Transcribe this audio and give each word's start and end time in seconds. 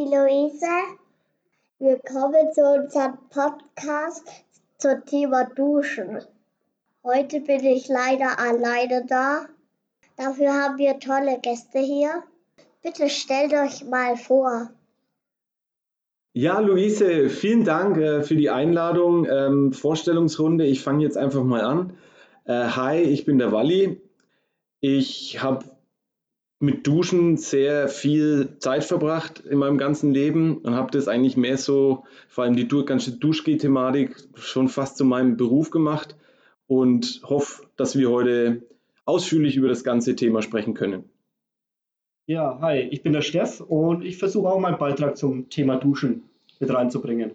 die 0.00 0.06
Luise. 0.06 0.66
Willkommen 1.78 2.52
zu 2.54 2.62
unserem 2.62 3.18
Podcast 3.28 4.26
zum 4.78 5.04
Thema 5.04 5.44
Duschen. 5.54 6.20
Heute 7.04 7.40
bin 7.40 7.64
ich 7.64 7.88
leider 7.88 8.38
alleine 8.38 9.04
da. 9.06 9.46
Dafür 10.16 10.54
haben 10.54 10.78
wir 10.78 10.98
tolle 11.00 11.38
Gäste 11.42 11.80
hier. 11.80 12.22
Bitte 12.82 13.10
stellt 13.10 13.52
euch 13.52 13.84
mal 13.84 14.16
vor. 14.16 14.70
Ja, 16.32 16.60
Luise, 16.60 17.28
vielen 17.28 17.64
Dank 17.64 17.98
äh, 17.98 18.22
für 18.22 18.36
die 18.36 18.48
Einladung. 18.48 19.26
Ähm, 19.26 19.72
Vorstellungsrunde. 19.74 20.64
Ich 20.64 20.82
fange 20.82 21.02
jetzt 21.02 21.18
einfach 21.18 21.44
mal 21.44 21.60
an. 21.60 21.92
Äh, 22.46 22.68
hi, 22.68 23.00
ich 23.00 23.26
bin 23.26 23.38
der 23.38 23.52
Walli. 23.52 24.00
Ich 24.80 25.42
habe 25.42 25.66
mit 26.60 26.86
Duschen 26.86 27.38
sehr 27.38 27.88
viel 27.88 28.58
Zeit 28.58 28.84
verbracht 28.84 29.40
in 29.40 29.58
meinem 29.58 29.78
ganzen 29.78 30.12
Leben 30.12 30.58
und 30.58 30.74
habe 30.74 30.90
das 30.90 31.08
eigentlich 31.08 31.38
mehr 31.38 31.56
so, 31.56 32.04
vor 32.28 32.44
allem 32.44 32.54
die 32.54 32.68
ganze 32.68 33.12
Duschgel-Thematik, 33.12 34.14
schon 34.34 34.68
fast 34.68 34.98
zu 34.98 35.06
meinem 35.06 35.38
Beruf 35.38 35.70
gemacht 35.70 36.16
und 36.66 37.22
hoffe, 37.24 37.64
dass 37.76 37.96
wir 37.96 38.10
heute 38.10 38.62
ausführlich 39.06 39.56
über 39.56 39.68
das 39.68 39.84
ganze 39.84 40.14
Thema 40.14 40.42
sprechen 40.42 40.74
können. 40.74 41.04
Ja, 42.26 42.58
hi, 42.60 42.80
ich 42.90 43.02
bin 43.02 43.14
der 43.14 43.22
Steff 43.22 43.60
und 43.60 44.04
ich 44.04 44.18
versuche 44.18 44.48
auch 44.48 44.60
meinen 44.60 44.78
Beitrag 44.78 45.16
zum 45.16 45.48
Thema 45.48 45.76
Duschen 45.76 46.24
mit 46.60 46.72
reinzubringen. 46.72 47.32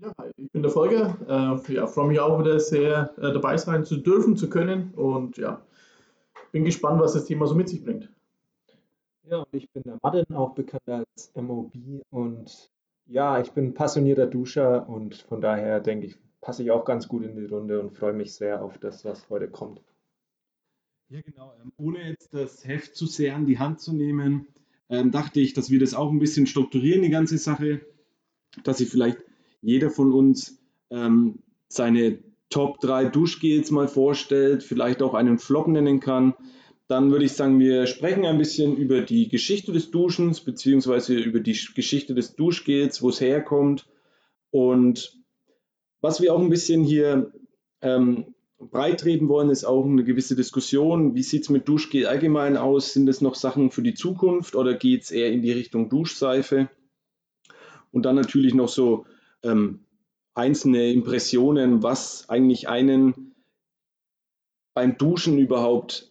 Ja, 0.00 0.12
hi, 0.18 0.30
ich 0.36 0.50
bin 0.50 0.62
der 0.62 0.72
Folger. 0.72 1.60
Äh, 1.68 1.72
ja, 1.72 1.86
freue 1.86 2.08
mich 2.08 2.18
auch 2.18 2.40
wieder 2.40 2.58
sehr 2.58 3.14
äh, 3.16 3.32
dabei 3.32 3.56
sein 3.56 3.84
zu 3.84 3.96
dürfen, 3.96 4.36
zu 4.36 4.50
können 4.50 4.92
und 4.94 5.38
ja, 5.38 5.62
bin 6.50 6.64
gespannt, 6.64 7.00
was 7.00 7.12
das 7.12 7.26
Thema 7.26 7.46
so 7.46 7.54
mit 7.54 7.68
sich 7.68 7.84
bringt. 7.84 8.10
Ja, 9.30 9.38
und 9.38 9.54
ich 9.54 9.70
bin 9.70 9.84
der 9.84 9.96
Martin, 10.02 10.34
auch 10.34 10.54
bekannt 10.54 10.88
als 10.88 11.30
MOB. 11.36 11.72
Und 12.10 12.70
ja, 13.06 13.40
ich 13.40 13.52
bin 13.52 13.74
passionierter 13.74 14.26
Duscher 14.26 14.88
und 14.88 15.14
von 15.14 15.40
daher 15.40 15.78
denke 15.78 16.06
ich, 16.06 16.18
passe 16.40 16.64
ich 16.64 16.72
auch 16.72 16.84
ganz 16.84 17.06
gut 17.06 17.22
in 17.22 17.36
die 17.36 17.44
Runde 17.44 17.80
und 17.80 17.92
freue 17.92 18.12
mich 18.12 18.34
sehr 18.34 18.60
auf 18.60 18.78
das, 18.78 19.04
was 19.04 19.30
heute 19.30 19.48
kommt. 19.48 19.80
Ja, 21.10 21.20
genau. 21.20 21.54
Ähm, 21.62 21.72
ohne 21.76 22.08
jetzt 22.08 22.34
das 22.34 22.66
Heft 22.66 22.96
zu 22.96 23.06
sehr 23.06 23.36
an 23.36 23.46
die 23.46 23.60
Hand 23.60 23.80
zu 23.80 23.92
nehmen, 23.92 24.48
ähm, 24.88 25.12
dachte 25.12 25.38
ich, 25.38 25.54
dass 25.54 25.70
wir 25.70 25.78
das 25.78 25.94
auch 25.94 26.10
ein 26.10 26.18
bisschen 26.18 26.48
strukturieren, 26.48 27.02
die 27.02 27.10
ganze 27.10 27.38
Sache, 27.38 27.82
dass 28.64 28.78
sich 28.78 28.88
vielleicht 28.88 29.18
jeder 29.60 29.90
von 29.90 30.12
uns 30.12 30.60
ähm, 30.90 31.38
seine 31.68 32.18
Top 32.48 32.80
3 32.80 33.04
Duschgels 33.04 33.70
mal 33.70 33.86
vorstellt, 33.86 34.64
vielleicht 34.64 35.02
auch 35.02 35.14
einen 35.14 35.38
Flop 35.38 35.68
nennen 35.68 36.00
kann 36.00 36.34
dann 36.90 37.12
würde 37.12 37.24
ich 37.24 37.34
sagen, 37.34 37.60
wir 37.60 37.86
sprechen 37.86 38.24
ein 38.24 38.36
bisschen 38.36 38.76
über 38.76 39.00
die 39.00 39.28
Geschichte 39.28 39.70
des 39.70 39.92
Duschens, 39.92 40.40
beziehungsweise 40.40 41.14
über 41.14 41.38
die 41.38 41.56
Geschichte 41.72 42.14
des 42.14 42.34
Duschgels, 42.34 43.00
wo 43.00 43.10
es 43.10 43.20
herkommt. 43.20 43.86
Und 44.50 45.16
was 46.00 46.20
wir 46.20 46.34
auch 46.34 46.40
ein 46.40 46.48
bisschen 46.48 46.82
hier 46.82 47.32
ähm, 47.80 48.34
breitreden 48.58 49.28
wollen, 49.28 49.50
ist 49.50 49.62
auch 49.62 49.84
eine 49.84 50.02
gewisse 50.02 50.34
Diskussion. 50.34 51.14
Wie 51.14 51.22
sieht 51.22 51.42
es 51.42 51.48
mit 51.48 51.68
Duschgel 51.68 52.08
allgemein 52.08 52.56
aus? 52.56 52.92
Sind 52.92 53.08
es 53.08 53.20
noch 53.20 53.36
Sachen 53.36 53.70
für 53.70 53.82
die 53.82 53.94
Zukunft 53.94 54.56
oder 54.56 54.74
geht 54.74 55.04
es 55.04 55.12
eher 55.12 55.30
in 55.30 55.42
die 55.42 55.52
Richtung 55.52 55.90
Duschseife? 55.90 56.70
Und 57.92 58.04
dann 58.04 58.16
natürlich 58.16 58.52
noch 58.52 58.68
so 58.68 59.06
ähm, 59.44 59.84
einzelne 60.34 60.90
Impressionen, 60.90 61.84
was 61.84 62.28
eigentlich 62.28 62.68
einen 62.68 63.36
beim 64.74 64.98
Duschen 64.98 65.38
überhaupt 65.38 66.09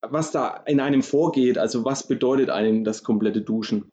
was 0.00 0.30
da 0.30 0.62
in 0.66 0.80
einem 0.80 1.02
vorgeht, 1.02 1.58
also 1.58 1.84
was 1.84 2.06
bedeutet 2.06 2.50
einem 2.50 2.84
das 2.84 3.02
komplette 3.02 3.42
Duschen. 3.42 3.90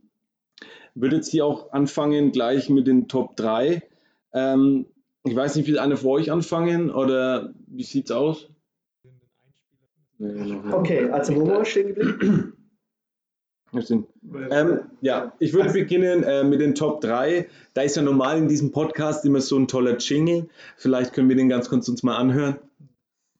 Würdet 0.93 1.31
ihr 1.33 1.45
auch 1.45 1.71
anfangen 1.71 2.31
gleich 2.31 2.69
mit 2.69 2.87
den 2.87 3.07
Top 3.07 3.35
3? 3.35 3.83
Ähm, 4.33 4.85
ich 5.23 5.35
weiß 5.35 5.55
nicht, 5.55 5.67
will 5.67 5.79
einer 5.79 5.97
vor 5.97 6.13
euch 6.13 6.31
anfangen 6.31 6.89
oder 6.89 7.53
wie 7.67 7.83
sieht 7.83 8.05
es 8.05 8.11
aus? 8.11 8.49
Okay, 10.19 11.09
also 11.09 11.35
wo 11.35 11.47
war 11.47 11.59
wir 11.59 11.65
stehen 11.65 11.93
geblieben? 11.93 12.53
Ähm, 14.51 14.79
ja, 15.01 15.33
ich 15.39 15.53
würde 15.53 15.73
beginnen 15.73 16.23
äh, 16.23 16.45
mit 16.45 16.61
den 16.61 16.75
Top 16.75 17.01
3. 17.01 17.49
Da 17.73 17.81
ist 17.81 17.97
ja 17.97 18.01
normal 18.01 18.37
in 18.37 18.47
diesem 18.47 18.71
Podcast 18.71 19.25
immer 19.25 19.41
so 19.41 19.57
ein 19.57 19.67
toller 19.67 19.97
Jingle. 19.97 20.47
Vielleicht 20.77 21.11
können 21.13 21.27
wir 21.27 21.35
den 21.35 21.49
ganz 21.49 21.67
kurz 21.67 21.89
uns 21.89 22.01
mal 22.01 22.15
anhören. 22.15 22.57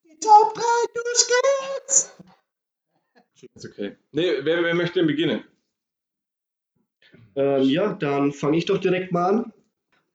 Die 0.04 0.20
Top 0.20 0.54
3 0.54 0.62
Duschgels! 0.94 2.16
Ist 3.54 3.66
okay. 3.66 3.96
Nee, 4.12 4.32
wer, 4.42 4.64
wer 4.64 4.74
möchte 4.74 5.00
denn 5.00 5.08
beginnen? 5.08 5.44
Ähm, 7.36 7.64
ja, 7.64 7.94
dann 7.94 8.32
fange 8.32 8.58
ich 8.58 8.66
doch 8.66 8.80
direkt 8.80 9.12
mal 9.12 9.30
an. 9.30 9.54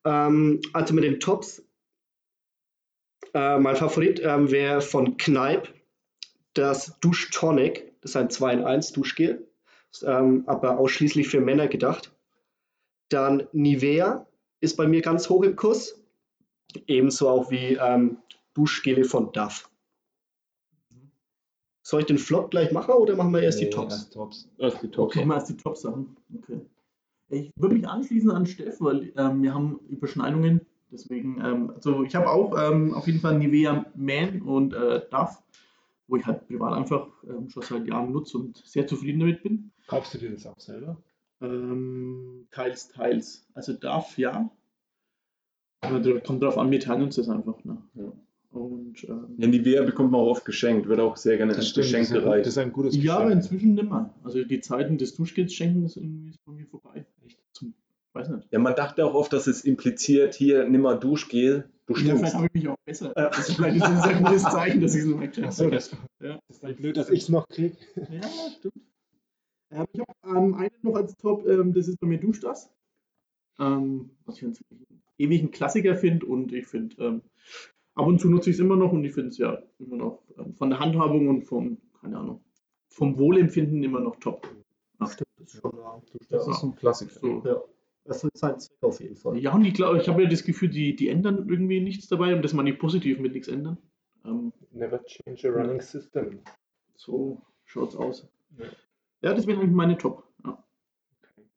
Ähm, 0.05 0.61
also 0.73 0.93
mit 0.93 1.03
den 1.03 1.19
Tops. 1.19 1.63
Äh, 3.33 3.59
mein 3.59 3.75
Favorit 3.75 4.19
ähm, 4.23 4.51
wäre 4.51 4.81
von 4.81 5.17
Kneipp 5.17 5.73
das 6.53 6.99
Duschtonic. 6.99 7.93
Das 8.01 8.11
ist 8.11 8.17
ein 8.17 8.29
2 8.29 8.53
in 8.53 8.63
1 8.63 8.93
Duschgel, 8.93 9.47
ähm, 10.03 10.43
aber 10.47 10.79
ausschließlich 10.79 11.29
für 11.29 11.39
Männer 11.39 11.67
gedacht. 11.67 12.11
Dann 13.09 13.47
Nivea 13.51 14.25
ist 14.59 14.75
bei 14.77 14.87
mir 14.87 15.01
ganz 15.01 15.29
hoch 15.29 15.43
im 15.43 15.55
Kurs. 15.55 16.01
Ebenso 16.87 17.29
auch 17.29 17.51
wie 17.51 17.75
ähm, 17.75 18.17
Duschgele 18.53 19.03
von 19.03 19.31
Duff. 19.31 19.70
Soll 21.83 22.01
ich 22.01 22.07
den 22.07 22.17
Flop 22.17 22.51
gleich 22.51 22.71
machen 22.71 22.93
oder 22.93 23.15
machen 23.15 23.33
wir 23.33 23.41
erst 23.41 23.59
nee, 23.59 23.65
die 23.65 23.71
Tops? 23.71 23.93
Erst, 23.93 24.13
Tops. 24.13 24.49
erst 24.57 24.83
die 24.83 24.87
Tops. 24.87 25.15
Okay. 25.15 25.19
Machen 25.19 25.29
wir 25.29 25.35
erst 25.35 25.49
die 25.49 25.57
Tops 25.57 25.81
Sachen. 25.81 26.15
Okay. 26.37 26.61
Ich 27.29 27.51
würde 27.55 27.75
mich 27.75 27.87
anschließen 27.87 28.29
an 28.29 28.45
Steff, 28.45 28.81
weil 28.81 29.13
ähm, 29.17 29.41
wir 29.41 29.53
haben 29.53 29.79
Überschneidungen. 29.89 30.61
Deswegen, 30.91 31.39
ähm, 31.43 31.71
also 31.73 32.03
ich 32.03 32.13
habe 32.15 32.29
auch 32.29 32.55
ähm, 32.57 32.93
auf 32.93 33.07
jeden 33.07 33.21
Fall 33.21 33.37
Nivea 33.37 33.85
Man 33.95 34.41
und 34.41 34.73
äh, 34.73 35.01
Duff, 35.09 35.41
wo 36.07 36.17
ich 36.17 36.25
halt 36.25 36.45
privat 36.47 36.73
einfach 36.73 37.07
ähm, 37.23 37.49
schon 37.49 37.63
seit 37.63 37.87
Jahren 37.87 38.11
nutze 38.11 38.37
und 38.37 38.57
sehr 38.57 38.85
zufrieden 38.85 39.21
damit 39.21 39.41
bin. 39.41 39.71
Kaufst 39.87 40.13
du 40.13 40.17
dir 40.17 40.31
das 40.31 40.45
auch 40.45 40.59
selber? 40.59 40.97
Ähm, 41.39 42.47
teils, 42.51 42.89
teils. 42.89 43.47
Also 43.53 43.73
Duff, 43.73 44.17
ja. 44.17 44.49
Aber 45.79 46.19
kommt 46.19 46.43
drauf 46.43 46.57
an, 46.57 46.69
wir 46.69 46.79
teilen 46.79 47.03
uns 47.03 47.15
das 47.15 47.29
einfach. 47.29 47.63
Ne? 47.63 47.77
Ja. 47.95 48.11
Und, 48.51 49.05
ähm, 49.07 49.35
ja, 49.37 49.47
die 49.47 49.63
Wehr 49.63 49.83
bekommt 49.83 50.11
man 50.11 50.19
auch 50.19 50.27
oft 50.27 50.45
geschenkt, 50.45 50.87
wird 50.87 50.99
auch 50.99 51.15
sehr 51.15 51.37
gerne 51.37 51.55
als 51.55 51.73
Geschenk 51.73 52.09
gereicht. 52.09 52.45
Das 52.45 52.53
ist 52.53 52.57
ein 52.57 52.73
gutes 52.73 52.91
Geschenk. 52.91 53.05
Ja, 53.05 53.17
aber 53.19 53.31
inzwischen 53.31 53.75
nicht 53.75 53.89
mehr. 53.89 54.13
Also 54.23 54.43
die 54.43 54.59
Zeiten 54.59 54.97
des 54.97 55.15
Duschgels 55.15 55.53
schenken 55.53 55.85
ist 55.85 55.95
irgendwie 55.95 56.33
bei 56.45 56.51
mir 56.51 56.65
vorbei. 56.67 57.05
Echt? 57.25 57.39
Zum, 57.53 57.73
weiß 58.11 58.29
nicht. 58.29 58.49
Ja, 58.51 58.59
man 58.59 58.75
dachte 58.75 59.05
auch 59.05 59.13
oft, 59.13 59.31
dass 59.31 59.47
es 59.47 59.61
impliziert, 59.61 60.35
hier 60.35 60.67
nimm 60.67 60.81
mal 60.81 60.99
Duschgel, 60.99 61.69
du. 61.87 61.93
Ja, 61.95 62.17
vielleicht 62.17 62.33
habe 62.33 62.47
ich 62.47 62.53
mich 62.53 62.67
auch 62.67 62.75
besser. 62.85 63.13
Das 63.15 63.47
ist 63.47 63.55
vielleicht 63.55 63.77
ist 63.77 63.83
ein 63.83 64.01
sehr 64.01 64.15
gutes 64.15 64.43
Zeichen, 64.43 64.81
dass 64.81 64.95
ich 64.95 65.01
es 65.01 65.07
noch 65.07 65.21
wegkriege. 65.21 65.47
Achso, 65.47 65.69
das, 65.69 65.91
ja. 66.19 66.39
das 66.47 66.57
ist 66.57 66.63
halt 66.63 66.77
blöd, 66.77 66.97
dass 66.97 67.09
ich 67.09 67.21
es 67.21 67.29
noch 67.29 67.47
kriege. 67.47 67.77
Ja, 67.95 68.21
stimmt. 68.57 68.75
Ähm, 69.71 69.85
ich 69.93 70.01
habe 70.01 70.37
ähm, 70.37 70.55
einen 70.55 70.71
noch 70.81 70.95
als 70.95 71.15
Top, 71.15 71.47
ähm, 71.47 71.73
das 71.73 71.87
ist 71.87 72.01
bei 72.01 72.07
mir 72.07 72.19
Duschdas. 72.19 72.69
Ähm, 73.59 74.11
was 74.25 74.37
ich 74.37 74.43
einen 74.43 74.57
ewigen 75.17 75.51
Klassiker 75.51 75.95
finde 75.95 76.25
und 76.25 76.51
ich 76.51 76.67
finde, 76.67 76.95
ähm, 77.01 77.21
ab 77.95 78.07
und 78.07 78.19
zu 78.19 78.29
nutze 78.29 78.49
ich 78.49 78.55
es 78.55 78.59
immer 78.59 78.75
noch 78.75 78.91
und 78.91 79.03
ich 79.03 79.13
finde 79.13 79.29
es 79.29 79.37
ja 79.37 79.61
immer 79.79 79.97
noch 79.97 80.23
ähm, 80.37 80.53
von 80.55 80.69
der 80.69 80.79
Handhabung 80.79 81.27
und 81.27 81.43
vom, 81.43 81.77
keine 81.99 82.17
Ahnung, 82.17 82.43
vom 82.89 83.17
Wohlempfinden 83.17 83.83
immer 83.83 83.99
noch 83.99 84.17
top. 84.17 84.47
Ja. 84.99 85.07
Stimmt, 85.07 85.29
das 85.39 85.53
ist 85.53 85.61
schon 85.61 85.71
das 86.29 86.47
ist 86.47 86.63
ein 86.63 86.75
Klassiker. 86.75 87.19
So. 87.19 87.41
Ja. 87.45 87.61
Das 88.05 88.23
wird 88.23 88.35
sein 88.35 88.59
Zweck 88.59 88.77
auf 88.81 88.99
jeden 88.99 89.15
Fall. 89.15 89.37
Ja, 89.37 89.53
und 89.53 89.63
ich 89.63 89.73
glaube, 89.73 89.99
ich 89.99 90.07
habe 90.07 90.23
ja 90.23 90.29
das 90.29 90.43
Gefühl, 90.43 90.69
die, 90.69 90.95
die 90.95 91.09
ändern 91.09 91.47
irgendwie 91.47 91.81
nichts 91.81 92.07
dabei 92.07 92.35
und 92.35 92.41
dass 92.41 92.53
man 92.53 92.65
die 92.65 92.73
positiv 92.73 93.19
mit 93.19 93.33
nichts 93.33 93.47
ändern. 93.47 93.77
Ähm, 94.25 94.51
Never 94.71 95.03
change 95.05 95.47
a 95.47 95.51
running 95.51 95.81
system. 95.81 96.39
So 96.95 97.41
schaut's 97.65 97.95
aus. 97.95 98.27
Ja, 98.57 98.65
ja 99.21 99.33
das 99.33 99.45
wären 99.45 99.59
eigentlich 99.59 99.75
meine 99.75 99.97
Top. 99.97 100.27
Ja. 100.43 100.63
Okay. 101.21 101.47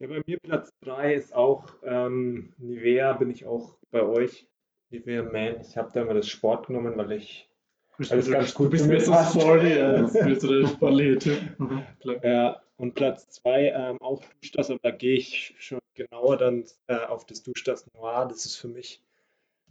ja, 0.00 0.08
bei 0.08 0.22
mir 0.26 0.38
Platz 0.40 0.70
3 0.82 1.14
ist 1.14 1.34
auch 1.34 1.66
ähm, 1.84 2.52
Nivea, 2.58 3.12
bin 3.12 3.30
ich 3.30 3.46
auch 3.46 3.78
bei 3.90 4.02
euch. 4.02 4.49
Nivea 4.90 5.22
Man. 5.22 5.60
Ich 5.60 5.76
habe 5.76 5.90
da 5.92 6.04
mal 6.04 6.14
das 6.14 6.28
Sport 6.28 6.66
genommen, 6.66 6.96
weil 6.96 7.12
ich 7.12 7.48
alles 8.08 8.30
ganz 8.30 8.54
gut 8.54 8.66
Du 8.66 8.70
bist 8.70 8.86
mir 8.86 9.00
so 9.00 9.12
sorry, 9.12 9.78
als 9.78 10.12
bist 10.24 10.42
du 10.42 10.60
der 10.60 10.68
sportliche 10.68 11.18
Typ. 11.18 11.58
Mhm, 11.58 11.82
ja, 12.22 12.62
und 12.76 12.94
Platz 12.94 13.28
2 13.30 13.72
ähm, 13.76 14.00
auch 14.00 14.22
Duschdas, 14.40 14.70
aber 14.70 14.80
da 14.82 14.90
gehe 14.90 15.16
ich 15.16 15.54
schon 15.58 15.80
genauer 15.94 16.38
dann 16.38 16.64
äh, 16.86 16.96
auf 16.96 17.26
das 17.26 17.42
Duschdas 17.42 17.86
Noir. 17.94 18.26
Das 18.26 18.46
ist 18.46 18.56
für 18.56 18.68
mich 18.68 19.02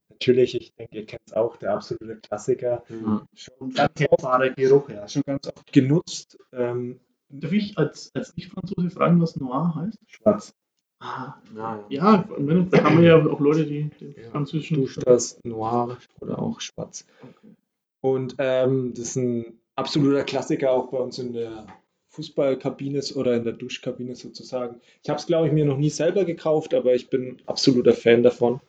natürlich, 0.09 0.55
ich 0.55 0.75
denke, 0.75 0.97
ihr 0.97 1.05
kennt 1.05 1.23
es 1.25 1.33
auch, 1.33 1.57
der 1.57 1.73
absolute 1.73 2.17
Klassiker. 2.17 2.83
Mhm. 2.89 3.23
Schon, 3.33 3.73
ganz 3.73 4.01
oft, 4.09 4.55
Geruch, 4.55 4.89
ja. 4.89 5.07
schon 5.07 5.23
ganz 5.25 5.47
oft 5.47 5.71
genutzt. 5.73 6.37
Ähm, 6.53 6.99
Darf 7.31 7.51
ich 7.51 7.77
als, 7.77 8.11
als 8.15 8.35
Nicht-Franzose 8.35 8.89
fragen, 8.89 9.21
was 9.21 9.35
Noir 9.35 9.75
heißt? 9.75 9.99
Schwarz. 10.07 10.55
Ah, 10.99 11.35
ja, 11.55 11.85
ja. 11.89 12.25
ja 12.27 12.63
da 12.69 12.83
haben 12.83 13.01
wir 13.01 13.07
ja 13.07 13.25
auch 13.25 13.39
Leute, 13.39 13.65
die 13.65 13.89
den 14.01 14.15
ja, 14.21 14.29
französischen. 14.31 14.77
Duschdas 14.77 15.39
Noir 15.43 15.97
oder 16.19 16.39
auch 16.39 16.59
Schwarz. 16.59 17.05
Okay. 17.21 17.55
Und 18.01 18.35
ähm, 18.37 18.93
das 18.93 19.09
ist 19.09 19.15
ein 19.17 19.59
absoluter 19.75 20.23
Klassiker 20.23 20.71
auch 20.71 20.91
bei 20.91 20.97
uns 20.97 21.19
in 21.19 21.33
der 21.33 21.67
Fußballkabine 22.09 23.01
oder 23.15 23.35
in 23.35 23.43
der 23.43 23.53
Duschkabine 23.53 24.15
sozusagen. 24.15 24.81
Ich 25.03 25.09
habe 25.09 25.19
es, 25.19 25.25
glaube 25.27 25.47
ich, 25.47 25.53
mir 25.53 25.65
noch 25.65 25.77
nie 25.77 25.89
selber 25.89 26.25
gekauft, 26.25 26.73
aber 26.73 26.93
ich 26.93 27.09
bin 27.09 27.37
absoluter 27.45 27.93
Fan 27.93 28.23
davon. 28.23 28.59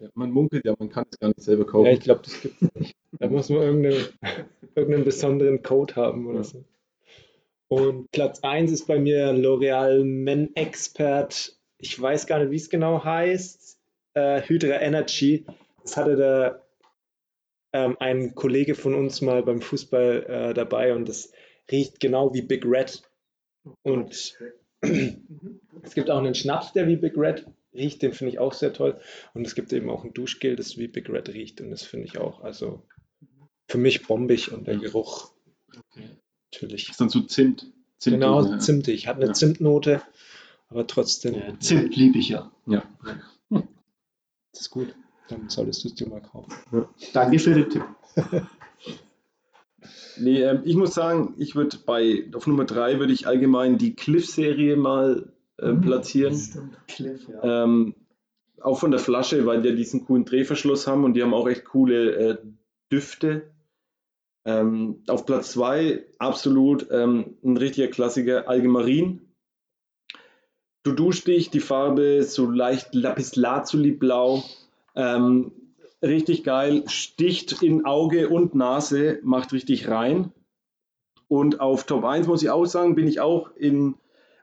Ja, 0.00 0.08
man 0.14 0.30
munkelt 0.30 0.64
ja, 0.64 0.74
man 0.78 0.90
kann 0.90 1.06
es 1.10 1.18
gar 1.18 1.28
nicht 1.28 1.40
selber 1.40 1.64
kaufen. 1.66 1.86
Ja, 1.86 1.92
ich 1.92 2.00
glaube, 2.00 2.20
das 2.24 2.40
gibt 2.40 2.60
es 2.62 2.74
nicht. 2.74 2.96
Da 3.18 3.28
muss 3.28 3.48
man 3.48 3.62
irgendeinen, 3.62 4.04
irgendeinen 4.74 5.04
besonderen 5.04 5.62
Code 5.62 5.96
haben 5.96 6.26
oder 6.26 6.38
Ja. 6.38 6.44
so. 6.44 6.64
Und 7.68 8.10
Platz 8.12 8.40
1 8.40 8.72
ist 8.72 8.86
bei 8.86 8.98
mir 8.98 9.32
L'Oreal 9.32 10.02
Men 10.04 10.54
Expert. 10.56 11.57
Ich 11.78 12.00
weiß 12.00 12.26
gar 12.26 12.38
nicht, 12.40 12.50
wie 12.50 12.56
es 12.56 12.70
genau 12.70 13.04
heißt. 13.04 13.78
Äh, 14.14 14.42
Hydra 14.42 14.80
Energy. 14.80 15.46
Das 15.82 15.96
hatte 15.96 16.16
der 16.16 16.66
ähm, 17.72 17.96
ein 18.00 18.34
Kollege 18.34 18.74
von 18.74 18.94
uns 18.94 19.20
mal 19.20 19.42
beim 19.42 19.60
Fußball 19.62 20.26
äh, 20.28 20.54
dabei 20.54 20.94
und 20.94 21.08
das 21.08 21.32
riecht 21.70 22.00
genau 22.00 22.32
wie 22.34 22.42
Big 22.42 22.64
Red. 22.64 23.02
Und 23.82 24.38
es 24.80 25.94
gibt 25.94 26.10
auch 26.10 26.18
einen 26.18 26.34
Schnaps, 26.34 26.72
der 26.72 26.86
wie 26.88 26.96
Big 26.96 27.16
Red 27.16 27.46
riecht, 27.74 28.02
den 28.02 28.12
finde 28.12 28.32
ich 28.32 28.38
auch 28.38 28.54
sehr 28.54 28.72
toll. 28.72 28.98
Und 29.34 29.46
es 29.46 29.54
gibt 29.54 29.72
eben 29.72 29.90
auch 29.90 30.04
ein 30.04 30.14
Duschgel, 30.14 30.56
das 30.56 30.78
wie 30.78 30.88
Big 30.88 31.08
Red 31.10 31.28
riecht 31.28 31.60
und 31.60 31.70
das 31.70 31.82
finde 31.82 32.06
ich 32.06 32.18
auch, 32.18 32.42
also 32.42 32.82
für 33.68 33.78
mich 33.78 34.06
bombig 34.06 34.50
und 34.52 34.66
der 34.66 34.78
Geruch 34.78 35.30
Okay. 35.76 36.08
natürlich. 36.50 36.84
Das 36.86 36.92
ist 36.92 37.00
dann 37.00 37.10
so 37.10 37.20
Zimt. 37.20 37.70
Zimt 37.98 38.14
Genau, 38.14 38.42
ja. 38.42 38.58
zimtig. 38.58 39.06
Hat 39.06 39.16
eine 39.16 39.26
Ja. 39.26 39.32
Zimtnote, 39.34 40.00
aber 40.68 40.86
trotzdem 40.86 41.34
Ja, 41.34 41.58
Zimt 41.60 41.96
liebe 41.96 42.18
ich 42.18 42.28
ja. 42.28 42.50
Ja. 42.66 42.82
das 43.50 44.60
ist 44.60 44.70
gut. 44.70 44.94
Dann 45.28 45.48
solltest 45.48 45.84
du 45.84 45.88
es 45.88 45.94
dir 45.94 46.08
mal 46.08 46.22
kaufen. 46.22 46.52
Danke 47.12 47.38
für 47.38 47.54
den 47.54 47.68
Tipp. 47.70 47.84
Nee, 50.20 50.42
ähm, 50.42 50.62
ich 50.64 50.74
muss 50.74 50.94
sagen, 50.94 51.34
ich 51.38 51.54
würde 51.54 51.76
bei, 51.86 52.24
auf 52.34 52.48
Nummer 52.48 52.64
3 52.64 52.98
würde 52.98 53.12
ich 53.12 53.28
allgemein 53.28 53.78
die 53.78 53.94
Cliff-Serie 53.94 54.76
mal 54.76 55.32
äh, 55.58 55.70
Mhm. 55.72 55.80
platzieren. 55.82 56.36
Stimmt. 56.36 56.76
Cliff, 56.88 57.28
ja. 57.28 57.64
Ähm, 57.64 57.94
auch 58.60 58.80
von 58.80 58.90
der 58.90 58.98
Flasche, 58.98 59.46
weil 59.46 59.62
die 59.62 59.68
ja 59.68 59.74
diesen 59.76 60.04
coolen 60.04 60.24
Drehverschluss 60.24 60.88
haben 60.88 61.04
und 61.04 61.14
die 61.14 61.22
haben 61.22 61.34
auch 61.34 61.46
echt 61.48 61.64
coole 61.66 62.10
äh, 62.16 62.38
Düfte. 62.90 63.50
Ähm, 64.44 65.04
auf 65.06 65.24
Platz 65.26 65.52
2 65.52 66.04
absolut 66.18 66.88
ähm, 66.90 67.36
ein 67.44 67.56
richtiger 67.56 67.86
Klassiker, 67.86 68.48
Algemarin. 68.48 69.20
Du 70.88 70.94
duschst 70.94 71.26
dich, 71.26 71.50
die 71.50 71.60
Farbe 71.60 72.22
so 72.22 72.50
leicht 72.50 72.94
Lapislazuli-blau. 72.94 74.42
Ähm, 74.96 75.52
richtig 76.00 76.44
geil, 76.44 76.84
sticht 76.86 77.62
in 77.62 77.84
Auge 77.84 78.30
und 78.30 78.54
Nase, 78.54 79.18
macht 79.22 79.52
richtig 79.52 79.88
rein. 79.88 80.32
Und 81.28 81.60
auf 81.60 81.84
Top 81.84 82.04
1 82.04 82.26
muss 82.26 82.42
ich 82.42 82.48
auch 82.48 82.64
sagen, 82.64 82.94
bin 82.94 83.06
ich 83.06 83.20
auch 83.20 83.54
in 83.54 83.96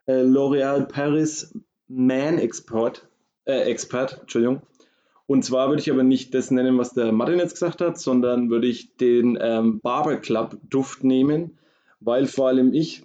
äh, 0.06 0.22
L'Oréal 0.22 0.86
Paris 0.86 1.58
Man 1.88 2.38
Expert, 2.38 3.08
äh, 3.46 3.62
Expert, 3.62 4.20
Entschuldigung. 4.22 4.62
Und 5.26 5.44
zwar 5.44 5.70
würde 5.70 5.82
ich 5.82 5.90
aber 5.90 6.04
nicht 6.04 6.36
das 6.36 6.52
nennen, 6.52 6.78
was 6.78 6.94
der 6.94 7.12
Martin 7.12 7.40
jetzt 7.40 7.54
gesagt 7.54 7.82
hat, 7.82 7.98
sondern 7.98 8.52
würde 8.52 8.68
ich 8.68 8.98
den 8.98 9.36
ähm, 9.42 9.80
Barber 9.82 10.18
Club 10.18 10.60
Duft 10.70 11.04
nehmen, 11.04 11.58
weil 12.00 12.28
vor 12.28 12.50
allem 12.50 12.72
ich 12.72 13.02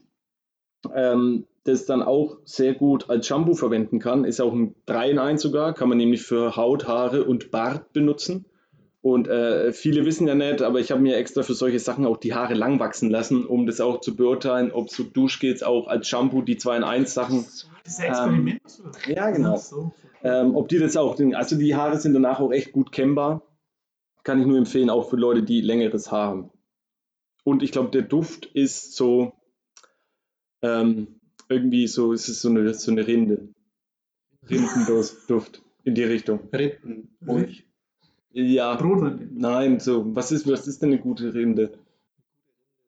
ähm, 0.94 1.46
das 1.70 1.86
dann 1.86 2.02
auch 2.02 2.38
sehr 2.44 2.74
gut 2.74 3.08
als 3.10 3.26
Shampoo 3.26 3.54
verwenden 3.54 3.98
kann. 3.98 4.24
Ist 4.24 4.40
auch 4.40 4.52
ein 4.52 4.74
3 4.86 5.10
in 5.10 5.18
1 5.18 5.40
sogar, 5.42 5.74
kann 5.74 5.88
man 5.88 5.98
nämlich 5.98 6.22
für 6.22 6.56
Haut, 6.56 6.86
Haare 6.86 7.24
und 7.24 7.50
Bart 7.50 7.92
benutzen. 7.92 8.46
Und 9.02 9.28
äh, 9.28 9.72
viele 9.72 10.04
wissen 10.04 10.28
ja 10.28 10.34
nicht, 10.34 10.60
aber 10.60 10.78
ich 10.78 10.90
habe 10.90 11.00
mir 11.00 11.16
extra 11.16 11.42
für 11.42 11.54
solche 11.54 11.78
Sachen 11.78 12.04
auch 12.04 12.18
die 12.18 12.34
Haare 12.34 12.52
lang 12.52 12.80
wachsen 12.80 13.08
lassen, 13.08 13.46
um 13.46 13.64
das 13.66 13.80
auch 13.80 14.00
zu 14.00 14.14
beurteilen, 14.14 14.72
ob 14.72 14.90
so 14.90 15.04
Duschgels 15.04 15.62
auch 15.62 15.86
als 15.88 16.06
Shampoo 16.06 16.42
die 16.42 16.58
2 16.58 16.76
in 16.76 16.84
1 16.84 17.14
Sachen 17.14 17.46
Das 17.84 17.98
Experiment. 17.98 18.60
oder? 18.80 19.14
ja, 19.14 19.30
genau. 19.30 19.56
So. 19.56 19.92
ähm, 20.22 20.54
ob 20.54 20.68
die 20.68 20.78
das 20.78 20.98
auch, 20.98 21.18
also 21.32 21.56
die 21.56 21.74
Haare 21.74 21.96
sind 21.98 22.12
danach 22.12 22.40
auch 22.40 22.52
echt 22.52 22.72
gut 22.72 22.92
kennbar. 22.92 23.42
Kann 24.22 24.38
ich 24.38 24.46
nur 24.46 24.58
empfehlen, 24.58 24.90
auch 24.90 25.08
für 25.08 25.16
Leute, 25.16 25.42
die 25.42 25.62
längeres 25.62 26.12
Haar 26.12 26.26
haben. 26.28 26.50
Und 27.42 27.62
ich 27.62 27.72
glaube, 27.72 27.90
der 27.90 28.02
Duft 28.02 28.44
ist 28.44 28.94
so, 28.96 29.32
ähm, 30.60 31.19
irgendwie 31.50 31.86
so, 31.86 32.12
es 32.12 32.28
ist 32.28 32.40
so 32.40 32.48
eine, 32.48 32.72
so 32.74 32.90
eine 32.90 33.06
Rinde. 33.06 33.48
Rindenduft 34.48 35.62
in 35.84 35.94
die 35.94 36.04
Richtung. 36.04 36.48
Rinden. 36.52 37.08
Ruhig. 37.26 37.66
Ja, 38.32 38.76
Brotrinde. 38.76 39.28
nein, 39.32 39.80
so, 39.80 40.14
was 40.14 40.30
ist, 40.30 40.48
was 40.48 40.68
ist 40.68 40.80
denn 40.82 40.90
eine 40.90 41.00
gute 41.00 41.34
Rinde? 41.34 41.72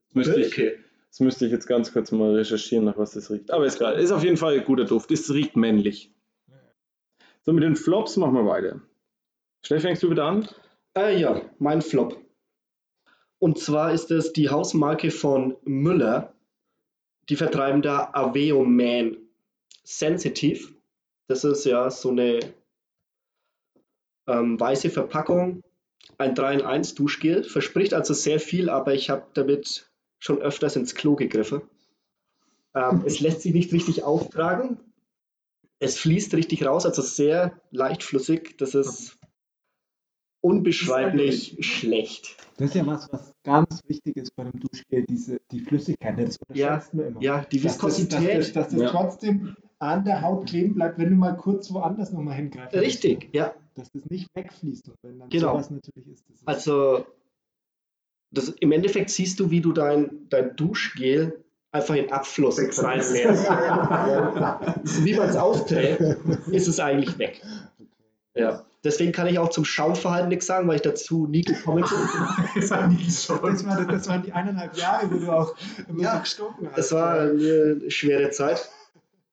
Das 0.07 0.15
müsste, 0.15 0.41
ich, 0.41 0.79
das 1.09 1.21
müsste 1.21 1.47
ich 1.47 1.53
jetzt 1.53 1.67
ganz 1.67 1.93
kurz 1.93 2.13
mal 2.13 2.35
recherchieren, 2.35 2.85
nach 2.85 2.97
was 2.97 3.13
das 3.13 3.31
riecht. 3.31 3.51
Aber 3.51 3.67
ist 3.67 3.77
egal, 3.77 3.99
ist 3.99 4.13
auf 4.13 4.23
jeden 4.23 4.37
Fall 4.37 4.55
ein 4.55 4.65
guter 4.65 4.85
Duft. 4.85 5.11
Es 5.11 5.33
riecht 5.33 5.57
männlich. 5.57 6.15
So, 7.45 7.53
mit 7.53 7.65
den 7.65 7.75
Flops 7.75 8.17
machen 8.17 8.35
wir 8.35 8.47
weiter. 8.47 8.81
Schnell 9.65 9.81
fängst 9.81 10.03
du 10.05 10.11
wieder 10.11 10.25
an? 10.27 10.49
Äh, 10.97 11.21
ja, 11.21 11.43
mein 11.59 11.83
Flop. 11.83 12.21
Und 13.41 13.59
zwar 13.59 13.93
ist 13.93 14.13
es 14.13 14.33
die 14.33 14.51
Hausmarke 14.51 15.11
von 15.11 15.57
Müller. 15.65 16.35
Die 17.29 17.37
vertreiben 17.37 17.83
da 17.83 18.11
Aveo 18.13 18.65
Man 18.65 19.17
Sensitive. 19.85 20.69
Das 21.29 21.45
ist 21.45 21.65
ja 21.65 21.91
so 21.91 22.11
eine 22.11 22.41
ähm, 24.27 24.59
weiße 24.59 24.91
Verpackung. 24.91 25.63
Ein 26.19 26.35
3 26.35 26.55
in 26.55 26.63
1 26.63 26.95
Duschgel. 26.95 27.45
Verspricht 27.45 27.95
also 27.95 28.15
sehr 28.15 28.41
viel, 28.41 28.69
aber 28.69 28.95
ich 28.95 29.11
habe 29.11 29.27
damit 29.35 29.91
schon 30.19 30.41
öfters 30.41 30.77
ins 30.77 30.95
Klo 30.95 31.17
gegriffen. 31.17 31.63
Ähm, 32.75 33.03
es 33.07 33.21
lässt 33.21 33.43
sich 33.43 33.55
nicht 33.55 33.73
richtig 33.73 34.03
auftragen. 34.03 34.79
Es 35.79 35.99
fließt 35.99 36.35
richtig 36.35 36.65
raus, 36.65 36.87
also 36.87 37.03
sehr 37.03 37.61
leichtflüssig. 37.71 38.57
Das 38.57 38.75
ist 38.75 39.19
unbeschreiblich 40.43 41.57
schlecht. 41.61 42.37
Das 42.59 42.69
ist 42.71 42.75
ja 42.75 42.87
was, 42.87 43.11
was 43.13 43.33
ganz 43.45 43.81
wichtig 43.89 44.17
ist 44.17 44.37
bei 44.37 44.45
dem 44.45 44.61
Duschgel, 44.61 45.05
diese, 45.09 45.41
die 45.51 45.61
Flüssigkeit. 45.61 46.19
Das 46.19 46.39
Ja, 46.53 46.75
unterschätzt 46.75 46.95
man 46.95 47.07
immer. 47.07 47.23
Ja, 47.23 47.45
die 47.51 47.61
Dass 47.61 47.79
das, 47.79 47.83
dass 47.87 47.99
Viskosität. 47.99 48.39
das, 48.39 48.53
dass 48.53 48.69
das 48.69 48.81
Ja. 48.81 48.91
trotzdem 48.91 49.57
an 49.79 50.05
der 50.05 50.21
Haut 50.23 50.47
kleben 50.49 50.75
bleibt, 50.75 50.99
wenn 50.99 51.11
du 51.11 51.17
mal 51.17 51.33
kurz 51.37 51.73
woanders 51.73 52.13
nochmal 52.13 52.37
hingreifst. 52.37 52.75
Richtig, 52.77 53.29
ja. 53.33 53.55
Dass 53.75 53.91
das 53.93 54.05
nicht 54.11 54.29
wegfließt. 54.35 54.89
Und 54.89 54.97
wenn 55.03 55.19
dann 55.19 55.29
Genau. 55.31 55.53
sowas 55.53 55.71
natürlich 55.71 56.07
ist. 56.09 56.25
Das 56.29 56.41
ist 56.41 56.47
Also 56.49 57.07
das, 58.31 58.49
im 58.49 58.71
Endeffekt 58.73 59.11
siehst 59.11 59.41
du, 59.41 59.51
wie 59.51 59.61
du 59.61 59.73
dein, 59.73 60.29
dein 60.29 60.55
Duschgel 60.57 61.43
einfach 61.73 61.95
in 61.95 62.13
Abfluss 62.13 62.59
reinleerst. 62.59 63.49
wie 65.05 65.15
man 65.15 65.29
es 65.29 65.37
aufträgt, 65.37 66.01
ist 66.51 66.69
es 66.69 66.79
eigentlich 66.81 67.19
weg. 67.19 67.43
Ja. 68.35 68.65
Deswegen 68.85 69.13
kann 69.13 69.29
ich 69.29 69.39
auch 69.39 69.51
zum 69.51 69.65
Schaumverhalten 69.65 70.29
nichts 70.29 70.47
sagen, 70.47 70.67
weil 70.67 70.77
ich 70.77 70.83
dazu 70.83 71.27
nie 71.29 71.43
gekommen 71.43 71.85
bin. 71.85 71.99
Das 72.61 72.71
war 72.71 72.91
schon. 72.91 73.41
das, 73.51 73.67
war, 73.67 73.85
das 73.85 74.09
waren 74.09 74.23
die 74.25 74.33
eineinhalb 74.33 74.77
Jahre, 74.77 75.09
wo 75.11 75.19
du 75.19 75.31
auch 75.31 75.55
immer 75.89 76.03
Ja, 76.03 76.15
so 76.17 76.21
gestunken 76.21 76.69
hast. 76.71 76.79
Es 76.79 76.93
war 76.93 77.21
eine 77.21 77.91
schwere 77.91 78.31
Zeit. 78.31 78.69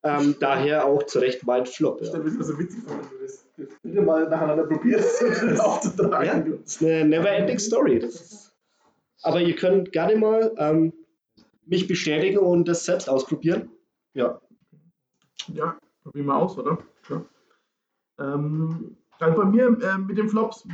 Ähm, 0.02 0.36
daher 0.40 0.86
auch 0.86 1.02
zu 1.02 1.18
Recht 1.18 1.44
mein 1.46 1.66
Flop. 1.66 2.00
Ich 2.00 2.10
Ja. 2.12 2.18
mir 2.18 2.30
das 2.38 2.46
so 2.46 2.58
witzig 2.58 2.78
wenn 2.86 2.96
du 3.00 3.18
das, 3.22 3.44
das 3.58 3.68
bitte 3.82 4.00
mal 4.00 4.26
nacheinander 4.28 4.64
probierst, 4.64 5.20
das 5.20 5.42
Ja, 5.58 5.62
aufzutragen. 5.62 6.60
das 6.64 6.76
ist 6.76 6.82
eine 6.82 7.04
never-ending 7.04 7.58
Story. 7.58 7.98
Das 7.98 8.52
aber 9.22 9.42
ihr 9.42 9.54
könnt 9.56 9.92
gerne 9.92 10.16
mal 10.16 10.54
ähm, 10.56 10.94
mich 11.66 11.86
bestätigen 11.86 12.38
und 12.38 12.66
das 12.66 12.84
selbst 12.86 13.10
ausprobieren. 13.10 13.68
Ja. 14.14 14.40
Ja, 15.52 15.76
probieren 16.02 16.26
wir 16.26 16.36
aus, 16.36 16.56
oder? 16.56 16.78
Ja. 17.10 17.22
Ähm, 18.18 18.96
also 19.20 19.36
bei 19.36 19.44
mir 19.44 19.78
äh, 19.82 19.98
mit 19.98 20.18
den 20.18 20.28
Flops 20.28 20.66